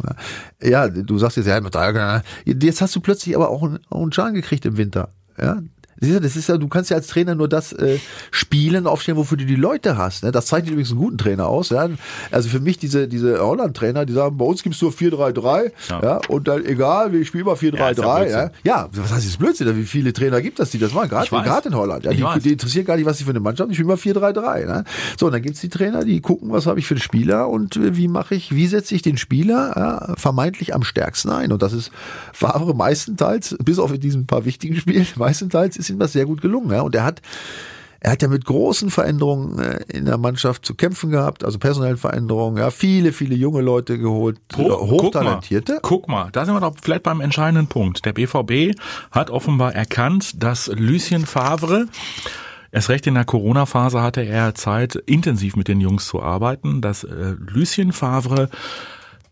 Ja. 0.62 0.70
ja, 0.70 0.88
du 0.88 1.18
sagst 1.18 1.38
jetzt, 1.38 1.48
ja, 1.48 2.22
jetzt 2.46 2.82
hast 2.82 2.96
du 2.96 3.00
plötzlich 3.00 3.36
aber 3.36 3.50
auch 3.50 3.64
einen, 3.64 3.80
auch 3.90 4.02
einen 4.02 4.12
Schaden 4.12 4.34
gekriegt 4.34 4.66
im 4.66 4.78
Winter. 4.78 5.10
Ja, 5.42 5.62
Siehst 6.02 6.16
du, 6.16 6.22
das 6.22 6.36
ist 6.36 6.50
ja, 6.50 6.58
du 6.58 6.68
kannst 6.68 6.90
ja 6.90 6.98
als 6.98 7.08
Trainer 7.08 7.36
nur 7.36 7.48
das 7.48 7.74
äh, 7.74 8.00
spielen, 8.32 8.88
aufstellen, 8.88 9.18
wofür 9.18 9.38
du 9.38 9.46
die 9.46 9.56
Leute 9.56 9.98
hast. 9.98 10.24
Ne? 10.24 10.32
Das 10.32 10.48
zeichnet 10.48 10.72
übrigens 10.72 10.92
einen 10.92 11.00
guten 11.00 11.18
Trainer 11.18 11.48
aus. 11.48 11.70
Ja? 11.70 11.90
Also 12.32 12.50
für 12.50 12.60
mich 12.60 12.78
diese, 12.78 13.08
diese 13.08 13.40
Holland-Trainer, 13.40 14.06
die 14.06 14.14
sagen, 14.14 14.38
bei 14.38 14.46
uns 14.46 14.64
gibt's 14.64 14.82
nur 14.82 14.92
4-3-3, 14.92 15.72
ja. 15.90 16.02
ja, 16.02 16.22
und 16.28 16.48
dann 16.48 16.66
egal, 16.66 17.12
wir 17.12 17.24
spielen 17.26 17.46
mal 17.46 17.56
4-3-3. 17.56 18.30
Ja, 18.30 18.44
ja, 18.44 18.52
ja, 18.64 18.90
was 18.92 19.12
heißt 19.12 19.28
das 19.28 19.38
Blödsinn? 19.38 19.76
Wie 19.78 19.86
viele 19.86 20.14
Trainer 20.14 20.42
gibt 20.42 20.60
das, 20.60 20.72
die 20.72 20.80
das 20.80 20.94
machen? 20.94 21.10
Gerade, 21.10 21.70
in 21.70 21.76
Holland. 21.76 22.06
Ja, 22.06 22.12
die, 22.12 22.42
die, 22.42 22.54
interessieren 22.54 22.86
gar 22.86 22.96
nicht, 22.96 23.06
was 23.06 23.18
sie 23.18 23.24
für 23.24 23.32
eine 23.32 23.40
Mannschaft, 23.40 23.70
ich 23.70 23.78
spiele 23.78 23.88
mal 23.88 23.98
4-3-3. 23.98 24.66
Ne? 24.66 24.84
So, 25.18 25.28
und 25.28 25.34
dann 25.34 25.42
gibt's 25.42 25.62
die 25.62 25.70
Trainer, 25.70 26.04
die 26.04 26.22
gucken, 26.22 26.52
was 26.52 26.66
habe 26.66 26.80
ich 26.80 26.88
für 26.88 26.96
einen 26.96 27.02
Spieler 27.02 27.50
und 27.50 27.76
äh, 27.76 27.96
wie 27.96 28.08
mache 28.08 28.36
ich, 28.36 28.56
wie 28.56 28.68
setze 28.68 28.96
ich 28.96 29.02
den 29.02 29.18
Spieler 29.18 29.74
ja, 29.76 30.16
vermeintlich 30.18 30.74
am 30.74 30.84
stärksten 30.84 31.30
ein. 31.30 31.52
Und 31.52 31.62
das 31.62 31.74
ist 31.74 31.92
Favre 32.34 32.74
meistenteils, 32.74 33.56
bis 33.64 33.80
auf 33.80 33.94
in 33.94 34.00
diesen 34.00 34.26
paar 34.26 34.46
wichtigen 34.46 34.76
Spielen, 34.76 35.06
meistenteils 35.16 35.78
ist 35.78 35.89
ihm 35.90 36.00
das 36.00 36.14
sehr 36.14 36.26
gut 36.26 36.42
gelungen. 36.42 36.72
Ja? 36.72 36.82
Und 36.82 36.96
er 36.96 37.04
hat 37.04 37.22
er 38.02 38.12
hat 38.12 38.22
ja 38.22 38.30
mit 38.30 38.46
großen 38.46 38.90
Veränderungen 38.90 39.60
äh, 39.60 39.84
in 39.90 40.06
der 40.06 40.18
Mannschaft 40.18 40.66
zu 40.66 40.74
kämpfen 40.74 41.10
gehabt, 41.10 41.44
also 41.44 41.60
personellen 41.60 41.98
Veränderungen, 41.98 42.58
ja, 42.58 42.72
viele, 42.72 43.12
viele 43.12 43.36
junge 43.36 43.62
Leute 43.62 43.98
geholt, 43.98 44.40
Guck, 44.54 44.72
hochtalentierte. 44.72 45.80
Guck 45.82 46.08
mal, 46.08 46.24
guck 46.24 46.26
mal, 46.26 46.32
da 46.32 46.46
sind 46.46 46.54
wir 46.54 46.62
doch 46.62 46.76
vielleicht 46.82 47.04
beim 47.04 47.20
entscheidenden 47.20 47.68
Punkt. 47.68 48.06
Der 48.06 48.14
BVB 48.14 48.80
hat 49.12 49.30
offenbar 49.30 49.76
erkannt, 49.76 50.42
dass 50.42 50.68
Lucien 50.68 51.26
Favre 51.26 51.88
Erst 52.72 52.90
recht 52.90 53.08
in 53.08 53.16
der 53.16 53.26
Corona-Phase 53.26 54.00
hatte 54.04 54.22
er 54.22 54.54
Zeit, 54.54 54.96
intensiv 54.96 55.56
mit 55.56 55.68
den 55.68 55.82
Jungs 55.82 56.06
zu 56.06 56.22
arbeiten, 56.22 56.82
dass 56.82 57.04
äh, 57.04 57.34
Lucien 57.40 57.92
Favre 57.92 58.50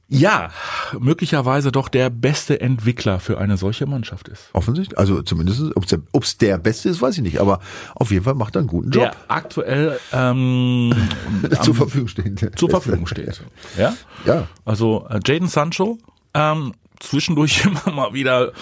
ja, 0.10 0.52
möglicherweise 0.98 1.72
doch 1.72 1.90
der 1.90 2.10
beste 2.10 2.62
Entwickler 2.62 3.20
für 3.20 3.40
eine 3.40 3.58
solche 3.58 3.86
Mannschaft 3.86 4.30
ist. 4.30 4.50
Offensichtlich. 4.54 4.98
Also 4.98 5.22
zumindest, 5.22 5.76
ob 5.76 5.84
es 5.84 6.38
der, 6.38 6.50
der 6.50 6.58
beste 6.60 6.90
ist, 6.90 7.02
weiß 7.02 7.18
ich 7.18 7.24
nicht. 7.24 7.40
Aber 7.42 7.60
auf 7.96 8.12
jeden 8.12 8.24
Fall 8.24 8.36
macht 8.36 8.56
er 8.56 8.60
einen 8.60 8.70
guten 8.70 8.92
Job. 8.92 9.12
Der 9.12 9.16
aktuell 9.28 10.00
ähm, 10.14 10.94
zur 11.62 11.76
Verfügung 11.76 12.08
steht. 12.08 12.58
Zur 12.58 12.70
Verfügung 12.70 13.06
steht. 13.06 13.42
Ja. 13.78 13.96
Ja. 14.26 14.48
Also 14.64 15.06
äh, 15.10 15.20
Jaden 15.26 15.50
Sancho 15.50 15.98
ähm, 16.34 16.74
zwischendurch 17.00 17.66
immer 17.86 17.94
mal 17.94 18.14
wieder 18.14 18.54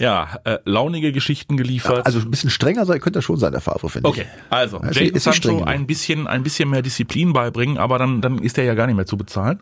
ja, 0.00 0.40
äh, 0.44 0.58
launige 0.64 1.12
Geschichten 1.12 1.56
geliefert. 1.56 1.98
Ja, 1.98 2.02
also 2.04 2.20
ein 2.20 2.30
bisschen 2.30 2.50
strenger 2.50 2.86
sein 2.86 3.00
könnte 3.00 3.18
er 3.18 3.22
schon 3.22 3.36
sein, 3.36 3.52
der 3.52 3.60
Favre, 3.60 3.90
finde 3.90 4.08
okay. 4.08 4.22
ich. 4.22 4.26
Okay, 4.26 4.42
also 4.48 4.80
ja, 4.82 4.90
Jaden 4.90 5.20
Sancho 5.20 5.62
ein 5.62 5.86
bisschen, 5.86 6.26
ein 6.26 6.42
bisschen 6.42 6.70
mehr 6.70 6.82
Disziplin 6.82 7.32
beibringen, 7.32 7.76
aber 7.76 7.98
dann, 7.98 8.22
dann 8.22 8.38
ist 8.38 8.56
er 8.56 8.64
ja 8.64 8.74
gar 8.74 8.86
nicht 8.86 8.96
mehr 8.96 9.06
zu 9.06 9.18
bezahlen. 9.18 9.60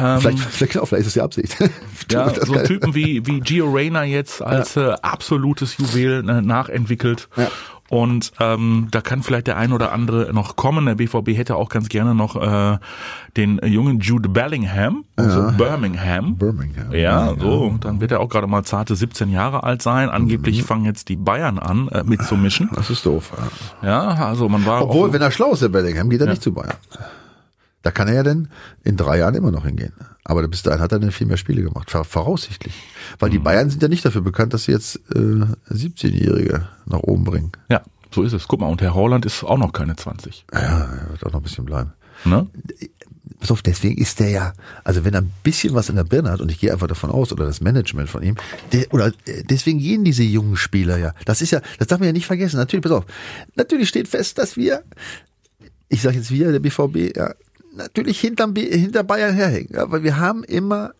Ähm, 0.00 0.20
vielleicht, 0.20 0.38
vielleicht, 0.38 0.72
vielleicht 0.72 0.92
ist 0.92 1.06
das 1.06 1.12
die 1.14 1.20
Absicht. 1.20 1.56
ja, 2.10 2.32
so 2.44 2.54
Typen 2.62 2.94
wie, 2.94 3.26
wie 3.26 3.40
Gio 3.40 3.70
Reyna 3.70 4.04
jetzt 4.04 4.42
als 4.42 4.74
ja. 4.74 4.94
äh, 4.94 4.96
absolutes 5.02 5.76
Juwel 5.76 6.28
äh, 6.28 6.40
nachentwickelt. 6.40 7.28
Ja. 7.36 7.48
Und 7.90 8.30
ähm, 8.38 8.86
da 8.92 9.00
kann 9.00 9.24
vielleicht 9.24 9.48
der 9.48 9.56
ein 9.56 9.72
oder 9.72 9.90
andere 9.90 10.32
noch 10.32 10.54
kommen. 10.54 10.86
Der 10.86 10.94
BVB 10.94 11.30
hätte 11.36 11.56
auch 11.56 11.68
ganz 11.68 11.88
gerne 11.88 12.14
noch 12.14 12.36
äh, 12.36 12.78
den 13.36 13.60
jungen 13.64 13.98
Jude 13.98 14.28
Bellingham, 14.28 15.04
also 15.16 15.40
ja. 15.40 15.50
Birmingham. 15.50 16.36
Birmingham. 16.36 16.92
Ja, 16.92 17.34
so. 17.36 17.74
Dann 17.80 18.00
wird 18.00 18.12
er 18.12 18.20
auch 18.20 18.28
gerade 18.28 18.46
mal 18.46 18.62
zarte 18.62 18.94
17 18.94 19.28
Jahre 19.28 19.64
alt 19.64 19.82
sein. 19.82 20.08
Angeblich 20.08 20.62
mhm. 20.62 20.66
fangen 20.66 20.84
jetzt 20.84 21.08
die 21.08 21.16
Bayern 21.16 21.58
an, 21.58 21.88
äh, 21.88 22.04
mitzumischen. 22.04 22.70
Das 22.76 22.90
ist 22.90 23.04
doof. 23.04 23.32
Ja, 23.82 23.88
ja 23.88 24.26
also 24.26 24.48
man 24.48 24.64
war. 24.64 24.82
Obwohl, 24.82 25.12
wenn 25.12 25.20
er 25.20 25.32
schlau 25.32 25.52
ist, 25.52 25.62
der 25.62 25.68
Bellingham, 25.68 26.10
geht 26.10 26.20
er 26.20 26.28
nicht 26.28 26.42
zu 26.42 26.52
Bayern. 26.52 26.76
Da 27.82 27.90
kann 27.90 28.08
er 28.08 28.14
ja 28.14 28.22
dann 28.22 28.48
in 28.84 28.96
drei 28.96 29.18
Jahren 29.18 29.34
immer 29.34 29.50
noch 29.50 29.64
hingehen. 29.64 29.92
Aber 30.24 30.46
bis 30.46 30.62
dahin 30.62 30.80
hat 30.80 30.92
er 30.92 30.98
dann 30.98 31.12
viel 31.12 31.26
mehr 31.26 31.38
Spiele 31.38 31.62
gemacht, 31.62 31.90
voraussichtlich. 31.90 32.74
Weil 33.18 33.30
die 33.30 33.38
mhm. 33.38 33.44
Bayern 33.44 33.70
sind 33.70 33.82
ja 33.82 33.88
nicht 33.88 34.04
dafür 34.04 34.20
bekannt, 34.20 34.52
dass 34.52 34.64
sie 34.64 34.72
jetzt 34.72 34.96
äh, 35.14 35.46
17-Jährige 35.70 36.68
nach 36.86 37.00
oben 37.00 37.24
bringen. 37.24 37.52
Ja, 37.70 37.82
so 38.14 38.22
ist 38.22 38.32
es. 38.32 38.46
Guck 38.46 38.60
mal, 38.60 38.66
und 38.66 38.82
Herr 38.82 38.94
Holland 38.94 39.24
ist 39.24 39.42
auch 39.44 39.58
noch 39.58 39.72
keine 39.72 39.96
20. 39.96 40.46
Ja, 40.52 40.58
er 40.60 41.10
wird 41.10 41.24
auch 41.24 41.32
noch 41.32 41.40
ein 41.40 41.42
bisschen 41.42 41.64
bleiben. 41.64 41.92
Ne? 42.24 42.46
Pass 43.38 43.50
auf, 43.50 43.62
deswegen 43.62 44.00
ist 44.00 44.20
der 44.20 44.28
ja, 44.28 44.52
also 44.84 45.04
wenn 45.04 45.14
er 45.14 45.22
ein 45.22 45.32
bisschen 45.42 45.74
was 45.74 45.88
in 45.88 45.96
der 45.96 46.04
Birne 46.04 46.30
hat, 46.30 46.40
und 46.40 46.50
ich 46.50 46.60
gehe 46.60 46.72
einfach 46.72 46.88
davon 46.88 47.10
aus, 47.10 47.32
oder 47.32 47.46
das 47.46 47.62
Management 47.62 48.10
von 48.10 48.22
ihm, 48.22 48.36
der, 48.72 48.92
oder 48.92 49.08
äh, 49.24 49.42
deswegen 49.44 49.78
gehen 49.78 50.04
diese 50.04 50.22
jungen 50.22 50.56
Spieler 50.56 50.98
ja. 50.98 51.14
Das 51.24 51.40
ist 51.40 51.50
ja, 51.50 51.62
das 51.78 51.88
darf 51.88 52.00
man 52.00 52.06
ja 52.06 52.12
nicht 52.12 52.26
vergessen. 52.26 52.58
Natürlich, 52.58 52.82
pass 52.82 52.92
auf, 52.92 53.06
natürlich 53.54 53.88
steht 53.88 54.08
fest, 54.08 54.36
dass 54.36 54.56
wir, 54.56 54.82
ich 55.88 56.02
sage 56.02 56.18
jetzt 56.18 56.30
wir, 56.30 56.52
der 56.52 56.60
BVB, 56.60 57.16
ja, 57.16 57.32
natürlich 57.74 58.20
hinterm, 58.20 58.54
hinter 58.54 59.02
Bayern 59.02 59.34
herhängen. 59.34 59.76
Aber 59.76 60.02
wir 60.02 60.18
haben 60.18 60.44
immer 60.44 60.92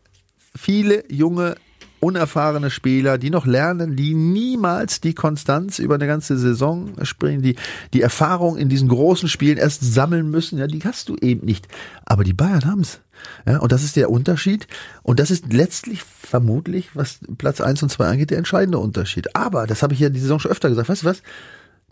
viele 0.56 1.04
junge, 1.12 1.56
unerfahrene 2.00 2.70
Spieler, 2.70 3.18
die 3.18 3.30
noch 3.30 3.46
lernen, 3.46 3.94
die 3.94 4.14
niemals 4.14 5.00
die 5.00 5.14
Konstanz 5.14 5.78
über 5.78 5.94
eine 5.96 6.06
ganze 6.06 6.38
Saison 6.38 6.92
springen, 7.02 7.42
die 7.42 7.56
die 7.92 8.00
Erfahrung 8.00 8.56
in 8.56 8.68
diesen 8.68 8.88
großen 8.88 9.28
Spielen 9.28 9.58
erst 9.58 9.82
sammeln 9.82 10.30
müssen. 10.30 10.58
Ja, 10.58 10.66
die 10.66 10.80
hast 10.80 11.08
du 11.08 11.16
eben 11.20 11.44
nicht. 11.44 11.68
Aber 12.06 12.24
die 12.24 12.32
Bayern 12.32 12.64
haben's. 12.64 13.00
Ja, 13.46 13.58
und 13.58 13.70
das 13.70 13.84
ist 13.84 13.96
der 13.96 14.10
Unterschied. 14.10 14.66
Und 15.02 15.20
das 15.20 15.30
ist 15.30 15.52
letztlich 15.52 16.02
vermutlich, 16.02 16.88
was 16.94 17.20
Platz 17.36 17.60
eins 17.60 17.82
und 17.82 17.90
zwei 17.90 18.06
angeht, 18.06 18.30
der 18.30 18.38
entscheidende 18.38 18.78
Unterschied. 18.78 19.36
Aber, 19.36 19.66
das 19.66 19.82
habe 19.82 19.92
ich 19.92 20.00
ja 20.00 20.08
die 20.08 20.20
Saison 20.20 20.38
schon 20.38 20.50
öfter 20.50 20.70
gesagt, 20.70 20.88
weißt 20.88 21.02
du 21.02 21.06
was? 21.06 21.22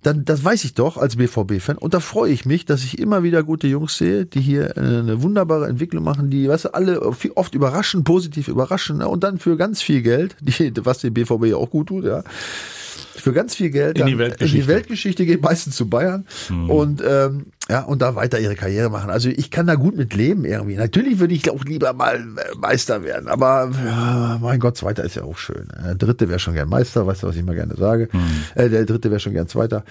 Dann 0.03 0.25
das 0.25 0.45
weiß 0.45 0.65
ich 0.65 0.75
doch 0.75 0.97
als 0.97 1.17
BVB-Fan 1.17 1.77
und 1.79 1.95
da 1.95 2.01
freue 2.01 2.33
ich 2.33 2.47
mich, 2.47 2.65
dass 2.65 2.85
ich 2.85 2.99
immer 2.99 3.23
wieder 3.23 3.43
gute 3.43 3.67
Jungs 3.67 3.99
sehe, 3.99 4.27
die 4.27 4.41
hier 4.41 4.77
eine 4.77 5.23
wunderbare 5.23 5.67
Entwicklung 5.67 6.05
machen, 6.05 6.31
die, 6.31 6.49
weißt 6.49 6.67
du, 6.67 6.75
alle 6.75 7.03
oft 7.03 7.55
überraschen, 7.55 8.05
positiv 8.05 8.49
überraschen 8.49 9.03
und 9.03 9.25
dann 9.25 9.39
für 9.39 9.57
ganz 9.57 9.83
viel 9.83 10.03
Geld, 10.03 10.37
die, 10.41 10.73
was 10.85 10.99
dem 10.99 11.15
BVB 11.15 11.47
ja 11.47 11.57
auch 11.57 11.71
gut 11.71 11.89
tut, 11.89 12.05
ja, 12.05 12.23
für 13.17 13.33
ganz 13.33 13.55
viel 13.55 13.71
Geld 13.71 13.99
in 13.99 14.07
die 14.07 14.19
Weltgeschichte, 14.19 14.57
in 14.57 14.63
die 14.63 14.69
Weltgeschichte. 14.69 15.27
Geht, 15.27 15.43
meistens 15.43 15.77
zu 15.77 15.89
Bayern. 15.89 16.27
Mhm. 16.49 16.71
und 16.71 17.03
ähm, 17.07 17.47
ja 17.71 17.83
und 17.83 18.03
da 18.03 18.15
weiter 18.15 18.41
ihre 18.41 18.55
Karriere 18.55 18.91
machen. 18.91 19.11
Also 19.11 19.29
ich 19.29 19.51
kann 19.51 19.67
da 19.67 19.75
gut 19.75 19.97
mit 19.97 20.15
leben 20.15 20.45
irgendwie. 20.45 20.77
Natürlich 20.77 21.19
würde 21.19 21.35
ich 21.35 21.51
auch 21.51 21.65
lieber 21.65 21.93
mal 21.93 22.17
äh, 22.17 22.57
Meister 22.57 23.03
werden, 23.03 23.29
aber 23.29 23.71
ja, 23.85 24.39
mein 24.41 24.61
Gott, 24.61 24.77
Zweiter 24.77 25.05
ist 25.05 25.17
ja 25.17 25.25
auch 25.25 25.39
schön. 25.39 25.69
Der 25.85 25.95
Dritte 25.95 26.29
wäre 26.29 26.39
schon 26.39 26.55
gern 26.55 26.69
Meister, 26.69 27.07
weißt 27.07 27.23
du, 27.23 27.27
was 27.29 27.35
ich 27.35 27.43
immer 27.43 27.55
gerne 27.55 27.77
sage. 27.77 28.09
Mhm. 28.13 28.21
Äh, 28.55 28.69
der 28.69 28.85
Dritte 28.85 29.11
wäre 29.11 29.21
schon 29.21 29.35
gern 29.35 29.49
Zweiter. 29.49 29.85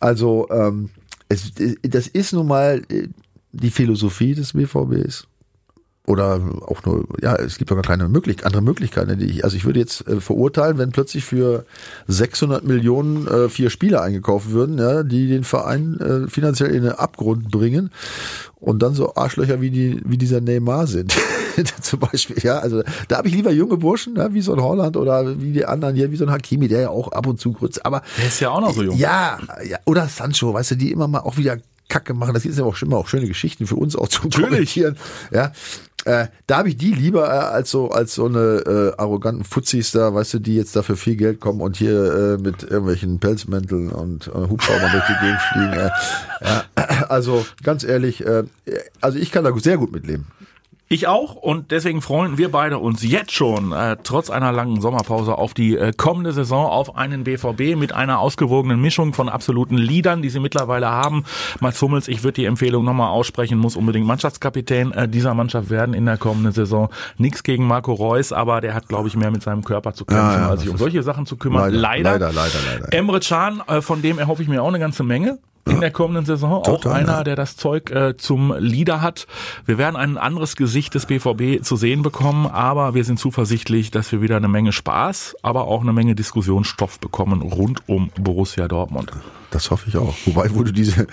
Also 0.00 0.48
ähm, 0.50 0.90
es, 1.28 1.52
das 1.82 2.06
ist 2.06 2.32
nun 2.32 2.46
mal 2.46 2.82
äh, 2.90 3.08
die 3.52 3.70
Philosophie 3.70 4.34
des 4.34 4.52
BVBs 4.52 5.26
oder 6.08 6.40
auch 6.66 6.84
nur, 6.84 7.04
ja, 7.20 7.36
es 7.36 7.58
gibt 7.58 7.68
sogar 7.68 7.84
keine 7.84 8.08
Möglichkeit, 8.08 8.46
andere 8.46 8.62
Möglichkeiten. 8.62 9.18
Die 9.18 9.26
ich, 9.26 9.44
also 9.44 9.56
ich 9.56 9.64
würde 9.64 9.78
jetzt 9.78 10.06
äh, 10.08 10.20
verurteilen, 10.20 10.78
wenn 10.78 10.90
plötzlich 10.90 11.24
für 11.24 11.66
600 12.06 12.64
Millionen 12.64 13.26
äh, 13.26 13.48
vier 13.48 13.68
Spieler 13.70 14.02
eingekauft 14.02 14.50
würden, 14.50 14.78
ja, 14.78 15.02
die 15.02 15.28
den 15.28 15.44
Verein 15.44 16.00
äh, 16.00 16.30
finanziell 16.30 16.70
in 16.70 16.84
den 16.84 16.92
Abgrund 16.92 17.50
bringen 17.50 17.90
und 18.56 18.82
dann 18.82 18.94
so 18.94 19.14
Arschlöcher 19.14 19.60
wie 19.60 19.70
die 19.70 20.00
wie 20.04 20.16
dieser 20.16 20.40
Neymar 20.40 20.86
sind. 20.86 21.14
Zum 21.82 22.00
Beispiel, 22.00 22.36
ja, 22.42 22.58
also 22.58 22.82
da 23.08 23.18
habe 23.18 23.28
ich 23.28 23.34
lieber 23.34 23.50
junge 23.50 23.76
Burschen, 23.76 24.16
ja, 24.16 24.32
wie 24.32 24.40
so 24.40 24.54
ein 24.54 24.62
Holland 24.62 24.96
oder 24.96 25.40
wie 25.40 25.52
die 25.52 25.66
anderen 25.66 25.94
hier, 25.94 26.10
wie 26.10 26.16
so 26.16 26.24
ein 26.24 26.30
Hakimi, 26.30 26.68
der 26.68 26.80
ja 26.80 26.88
auch 26.88 27.12
ab 27.12 27.26
und 27.26 27.38
zu 27.38 27.52
kurz, 27.52 27.78
aber 27.78 28.02
der 28.16 28.28
ist 28.28 28.40
ja 28.40 28.50
auch 28.50 28.60
noch 28.60 28.74
so 28.74 28.82
jung. 28.82 28.96
Ja, 28.96 29.38
ja 29.68 29.78
oder 29.84 30.08
Sancho, 30.08 30.54
weißt 30.54 30.70
du, 30.70 30.74
die 30.76 30.90
immer 30.90 31.08
mal 31.08 31.20
auch 31.20 31.36
wieder 31.36 31.58
Kacke 31.88 32.14
machen. 32.14 32.34
Das 32.34 32.44
ist 32.44 32.58
ja 32.58 32.64
auch 32.64 32.80
immer 32.82 32.98
auch 32.98 33.08
schöne 33.08 33.26
Geschichten 33.26 33.66
für 33.66 33.76
uns 33.76 33.96
auch 33.96 34.08
zu 34.08 34.28
kommentieren. 34.28 34.96
Ja, 35.32 35.52
äh, 36.08 36.28
da 36.46 36.56
habe 36.56 36.70
ich 36.70 36.78
die 36.78 36.94
lieber 36.94 37.26
äh, 37.26 37.38
als 37.38 37.70
so 37.70 37.90
als 37.90 38.14
so 38.14 38.24
eine 38.24 38.38
äh, 38.38 39.00
arroganten 39.00 39.44
Fuzis 39.44 39.92
da, 39.92 40.14
weißt 40.14 40.34
du, 40.34 40.38
die 40.38 40.56
jetzt 40.56 40.74
dafür 40.74 40.96
viel 40.96 41.16
Geld 41.16 41.38
kommen 41.38 41.60
und 41.60 41.76
hier 41.76 42.14
äh, 42.14 42.38
mit 42.38 42.62
irgendwelchen 42.62 43.18
Pelzmänteln 43.18 43.90
und 43.90 44.28
äh, 44.28 44.30
Hubschraubern 44.30 44.90
durch 44.90 45.04
die 45.06 45.20
Gegend 45.20 45.40
fliegen. 45.52 45.72
Äh, 45.74 45.90
ja, 46.40 46.64
also 47.10 47.44
ganz 47.62 47.84
ehrlich, 47.84 48.24
äh, 48.24 48.44
also 49.02 49.18
ich 49.18 49.30
kann 49.30 49.44
da 49.44 49.52
sehr 49.58 49.76
gut 49.76 49.92
mitleben. 49.92 50.24
Ich 50.90 51.06
auch 51.06 51.34
und 51.34 51.70
deswegen 51.70 52.00
freuen 52.00 52.38
wir 52.38 52.50
beide 52.50 52.78
uns 52.78 53.02
jetzt 53.02 53.32
schon, 53.32 53.72
äh, 53.72 53.98
trotz 54.02 54.30
einer 54.30 54.52
langen 54.52 54.80
Sommerpause, 54.80 55.36
auf 55.36 55.52
die 55.52 55.76
äh, 55.76 55.92
kommende 55.94 56.32
Saison, 56.32 56.64
auf 56.64 56.96
einen 56.96 57.24
BVB 57.24 57.76
mit 57.76 57.92
einer 57.92 58.20
ausgewogenen 58.20 58.80
Mischung 58.80 59.12
von 59.12 59.28
absoluten 59.28 59.76
Liedern, 59.76 60.22
die 60.22 60.30
sie 60.30 60.40
mittlerweile 60.40 60.88
haben. 60.88 61.24
Mats 61.60 61.82
Hummels, 61.82 62.08
ich 62.08 62.22
würde 62.22 62.36
die 62.36 62.46
Empfehlung 62.46 62.86
nochmal 62.86 63.10
aussprechen, 63.10 63.58
muss 63.58 63.76
unbedingt 63.76 64.06
Mannschaftskapitän 64.06 64.92
äh, 64.92 65.08
dieser 65.08 65.34
Mannschaft 65.34 65.68
werden 65.68 65.92
in 65.92 66.06
der 66.06 66.16
kommenden 66.16 66.52
Saison. 66.52 66.88
Nichts 67.18 67.42
gegen 67.42 67.66
Marco 67.66 67.92
Reus, 67.92 68.32
aber 68.32 68.62
der 68.62 68.72
hat, 68.72 68.88
glaube 68.88 69.08
ich, 69.08 69.16
mehr 69.16 69.30
mit 69.30 69.42
seinem 69.42 69.64
Körper 69.64 69.92
zu 69.92 70.06
kämpfen, 70.06 70.24
Ja, 70.24 70.40
ja, 70.40 70.48
als 70.48 70.62
sich 70.62 70.70
um 70.70 70.78
solche 70.78 71.02
Sachen 71.02 71.26
zu 71.26 71.36
kümmern. 71.36 71.70
Leider, 71.70 72.12
leider, 72.12 72.32
leider, 72.32 72.58
leider. 72.66 72.94
Emre 72.94 73.20
Can, 73.20 73.62
äh, 73.66 73.82
von 73.82 74.00
dem 74.00 74.18
erhoffe 74.18 74.42
ich 74.42 74.48
mir 74.48 74.62
auch 74.62 74.68
eine 74.68 74.78
ganze 74.78 75.02
Menge 75.02 75.38
in 75.68 75.80
der 75.80 75.90
kommenden 75.90 76.24
Saison. 76.24 76.62
Total, 76.62 76.92
auch 76.92 76.96
einer, 76.96 77.24
der 77.24 77.36
das 77.36 77.56
Zeug 77.56 77.90
äh, 77.90 78.16
zum 78.16 78.54
Leader 78.58 79.00
hat. 79.00 79.26
Wir 79.66 79.78
werden 79.78 79.96
ein 79.96 80.18
anderes 80.18 80.56
Gesicht 80.56 80.94
des 80.94 81.06
BVB 81.06 81.62
zu 81.62 81.76
sehen 81.76 82.02
bekommen, 82.02 82.46
aber 82.46 82.94
wir 82.94 83.04
sind 83.04 83.18
zuversichtlich, 83.18 83.90
dass 83.90 84.10
wir 84.12 84.22
wieder 84.22 84.36
eine 84.36 84.48
Menge 84.48 84.72
Spaß, 84.72 85.36
aber 85.42 85.66
auch 85.66 85.82
eine 85.82 85.92
Menge 85.92 86.14
Diskussionsstoff 86.14 87.00
bekommen 87.00 87.42
rund 87.42 87.82
um 87.86 88.10
Borussia 88.18 88.68
Dortmund. 88.68 89.12
Das 89.50 89.70
hoffe 89.70 89.88
ich 89.88 89.96
auch. 89.96 90.14
Wobei, 90.26 90.54
wo 90.54 90.62
du 90.62 90.72
diese, 90.72 91.06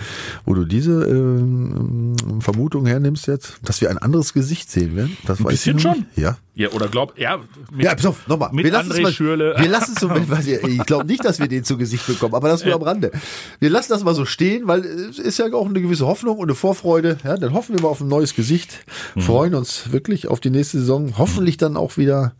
wo 0.44 0.54
du 0.54 0.66
diese 0.66 1.06
ähm, 1.06 2.16
Vermutung 2.42 2.86
hernimmst 2.86 3.28
jetzt, 3.28 3.54
dass 3.64 3.80
wir 3.80 3.90
ein 3.90 3.98
anderes 3.98 4.34
Gesicht 4.34 4.70
sehen 4.70 4.96
werden. 4.98 5.16
Das 5.26 5.40
Ein 5.40 5.46
weiß 5.46 5.52
bisschen 5.52 5.78
ich 5.78 5.84
noch 5.86 5.94
schon. 5.94 6.02
nicht. 6.02 6.18
Ja. 6.18 6.38
Ja, 6.54 6.70
oder 6.72 6.88
glaub, 6.90 7.18
ja, 7.18 7.38
mit, 7.72 7.86
Ja, 7.86 7.96
pass 7.96 8.06
auf, 8.06 8.28
nochmal. 8.28 8.50
mit 8.54 8.66
Wir 8.66 8.72
lassen 8.74 8.92
es 8.92 8.98
André 8.98 9.02
mal, 9.04 9.12
Schürle. 9.14 9.56
wir 9.58 9.70
lassen 9.70 9.94
es 9.96 10.02
so, 10.02 10.10
ich 10.68 10.86
glaube 10.86 11.06
nicht, 11.06 11.24
dass 11.24 11.40
wir 11.40 11.48
den 11.48 11.64
zu 11.64 11.78
Gesicht 11.78 12.08
bekommen, 12.08 12.34
aber 12.36 12.48
das 12.50 12.64
nur 12.66 12.74
am 12.76 12.82
Rande. 12.82 13.12
Wir 13.60 13.70
lassen 13.70 13.92
das 13.92 14.04
mal 14.04 14.16
so 14.16 14.26
stehen, 14.26 14.68
weil 14.68 14.84
es 14.86 15.18
ist 15.20 15.38
ja 15.40 15.52
auch 15.54 15.68
eine 15.70 15.82
gewisse 15.82 16.06
Hoffnung 16.06 16.38
und 16.38 16.46
eine 16.50 16.56
Vorfreude. 16.56 17.18
Ja, 17.24 17.38
dann 17.38 17.54
hoffen 17.54 17.76
wir 17.76 17.82
mal 17.82 17.90
auf 17.90 18.02
ein 18.02 18.08
neues 18.10 18.36
Gesicht, 18.36 18.86
Mhm. 19.16 19.22
freuen 19.22 19.56
uns 19.56 19.92
wirklich 19.94 20.28
auf 20.28 20.40
die 20.42 20.50
nächste 20.50 20.80
Saison, 20.80 21.18
hoffentlich 21.18 21.56
dann 21.58 21.78
auch 21.78 21.96
wieder 21.98 22.34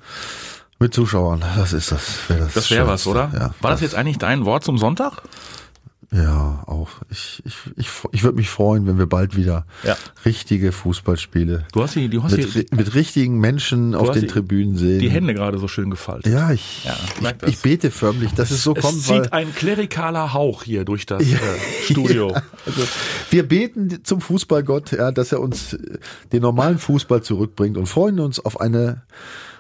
mit 0.80 0.94
Zuschauern. 0.94 1.42
Das 1.58 1.72
ist 1.74 1.92
das. 1.94 2.02
Wär 2.30 2.38
das 2.38 2.54
das 2.54 2.70
wäre 2.72 2.86
was, 2.88 3.04
Schönste. 3.04 3.10
oder? 3.10 3.32
Ja, 3.34 3.54
War 3.62 3.72
das 3.72 3.80
jetzt 3.82 3.96
eigentlich 3.96 4.18
dein 4.18 4.44
Wort 4.46 4.64
zum 4.66 4.78
Sonntag? 4.78 5.22
Ja, 6.12 6.64
auch. 6.68 6.90
Ich, 7.10 7.42
ich, 7.46 7.56
ich, 7.78 7.88
ich 8.12 8.24
würde 8.24 8.38
mich 8.38 8.50
freuen, 8.50 8.86
wenn 8.88 8.98
wir 8.98 9.08
bald 9.08 9.36
wieder 9.36 9.66
Ja. 9.84 9.98
richtige 10.24 10.72
Fußballspiele 10.72 11.66
Du 11.74 11.82
hast 11.84 11.96
die, 11.96 12.08
du 12.10 12.24
hast 12.24 12.38
mit, 12.38 12.54
die, 12.72 12.76
mit 12.76 12.94
richtigen 12.94 13.40
Menschen 13.40 13.96
auf 13.96 14.12
den 14.12 14.22
die- 14.22 14.28
Tribünen 14.28 14.78
sehen. 14.78 15.00
die 15.00 15.10
Hände 15.10 15.34
gerade 15.34 15.58
so 15.58 15.68
schön 15.68 15.90
gefaltet. 15.90 16.32
Ja, 16.32 16.52
ich, 16.52 16.86
Ja, 16.86 16.96
ich 17.48 17.50
ich, 17.56 17.62
bete 17.62 17.92
förmlich, 17.92 18.32
dass 18.34 18.52
es 18.52 18.64
so 18.64 18.76
es 18.76 18.82
kommt, 18.84 19.02
zieht 19.02 19.10
weil 19.10 19.30
ein 19.32 19.54
klerikaler 19.56 20.34
Hauch 20.34 20.64
hier 20.64 20.86
durch 20.86 21.06
das 21.06 21.24
äh, 21.24 21.38
Studio. 21.84 22.32
Ja, 22.36 22.42
also 22.66 22.82
wir 23.32 23.48
beten 23.48 24.00
zum 24.04 24.22
Fußballgott, 24.22 24.92
ja, 24.92 25.12
dass 25.12 25.32
er 25.32 25.42
uns 25.42 25.78
den 26.32 26.42
normalen 26.42 26.78
Fußball 26.80 27.22
zurückbringt 27.24 27.78
und 27.78 27.86
freuen 27.88 28.20
uns 28.20 28.40
auf 28.40 28.60
eine 28.62 29.02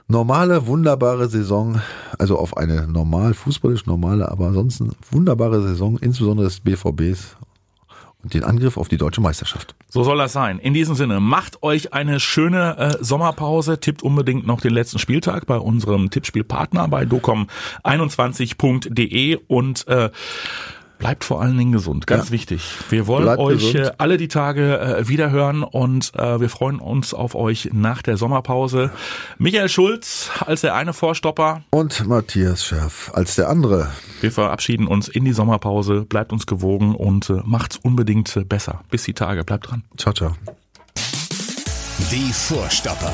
normale, 0.08 0.68
wunderbare 0.68 1.28
Saison, 1.30 1.82
also 2.18 2.38
auf 2.38 2.58
eine 2.58 2.88
normal, 2.88 3.34
fußballisch 3.34 3.86
normale, 3.86 4.30
aber 4.32 4.48
ansonsten 4.48 4.92
wunderbare 5.12 5.62
Saison, 5.62 5.98
insbesondere 6.00 6.48
des 6.48 6.60
BVBs 6.60 7.38
und 8.24 8.34
den 8.34 8.44
Angriff 8.44 8.78
auf 8.78 8.88
die 8.88 8.98
deutsche 8.98 9.22
Meisterschaft. 9.22 9.76
So 9.88 10.04
soll 10.04 10.18
das 10.18 10.34
sein. 10.34 10.58
In 10.60 10.74
diesem 10.74 10.96
Sinne, 10.96 11.20
macht 11.20 11.62
euch 11.64 11.94
eine 11.94 12.20
schöne 12.20 12.78
äh, 12.78 12.98
Sommerpause, 13.00 13.80
tippt 13.80 14.04
unbedingt 14.04 14.48
noch 14.48 14.62
den 14.62 14.74
letzten 14.74 15.00
Spieltag 15.00 15.46
bei 15.46 15.58
unserem 15.58 16.10
Tippspielpartner 16.10 16.88
bei 16.88 17.04
docom21.de 17.04 19.38
und 19.48 19.88
äh, 19.88 20.10
Bleibt 20.98 21.24
vor 21.24 21.42
allen 21.42 21.58
Dingen 21.58 21.72
gesund, 21.72 22.08
ganz 22.08 22.26
Ja. 22.28 22.32
wichtig. 22.32 22.62
Wir 22.90 23.06
wollen 23.08 23.24
Bleibt 23.26 23.40
euch 23.40 23.74
gesund. 23.74 23.76
äh, 23.88 23.92
alle 23.98 24.18
die 24.18 24.28
Tage 24.28 24.80
äh, 24.80 25.08
wiederhören 25.08 25.64
und 25.64 26.12
äh, 26.16 26.40
wir 26.40 26.50
freuen 26.50 26.80
uns 26.80 27.14
auf 27.14 27.36
euch 27.36 27.70
nach 27.74 28.02
der 28.02 28.18
Sommerpause. 28.18 28.92
Michael 29.38 29.70
Schulz 29.70 30.30
als 30.46 30.62
der 30.62 30.74
eine 30.76 30.94
Vorstopper. 30.94 31.64
Und 31.72 32.08
Matthias 32.08 32.66
Scherf 32.66 33.12
als 33.14 33.36
der 33.36 33.50
andere. 33.50 33.92
Wir 34.22 34.32
verabschieden 34.32 34.88
uns 34.88 35.08
in 35.08 35.26
die 35.26 35.34
Sommerpause. 35.34 36.06
Bleibt 36.06 36.32
uns 36.32 36.46
gewogen 36.46 36.96
und 36.96 37.30
äh, 37.30 37.42
macht's 37.44 37.78
unbedingt 37.78 38.48
besser. 38.48 38.82
Bis 38.90 39.04
die 39.04 39.14
Tage. 39.14 39.44
Bleibt 39.44 39.70
dran. 39.70 39.84
Ciao, 39.98 40.14
ciao. 40.14 40.36
Die 42.12 42.32
Vorstopper. 42.34 43.14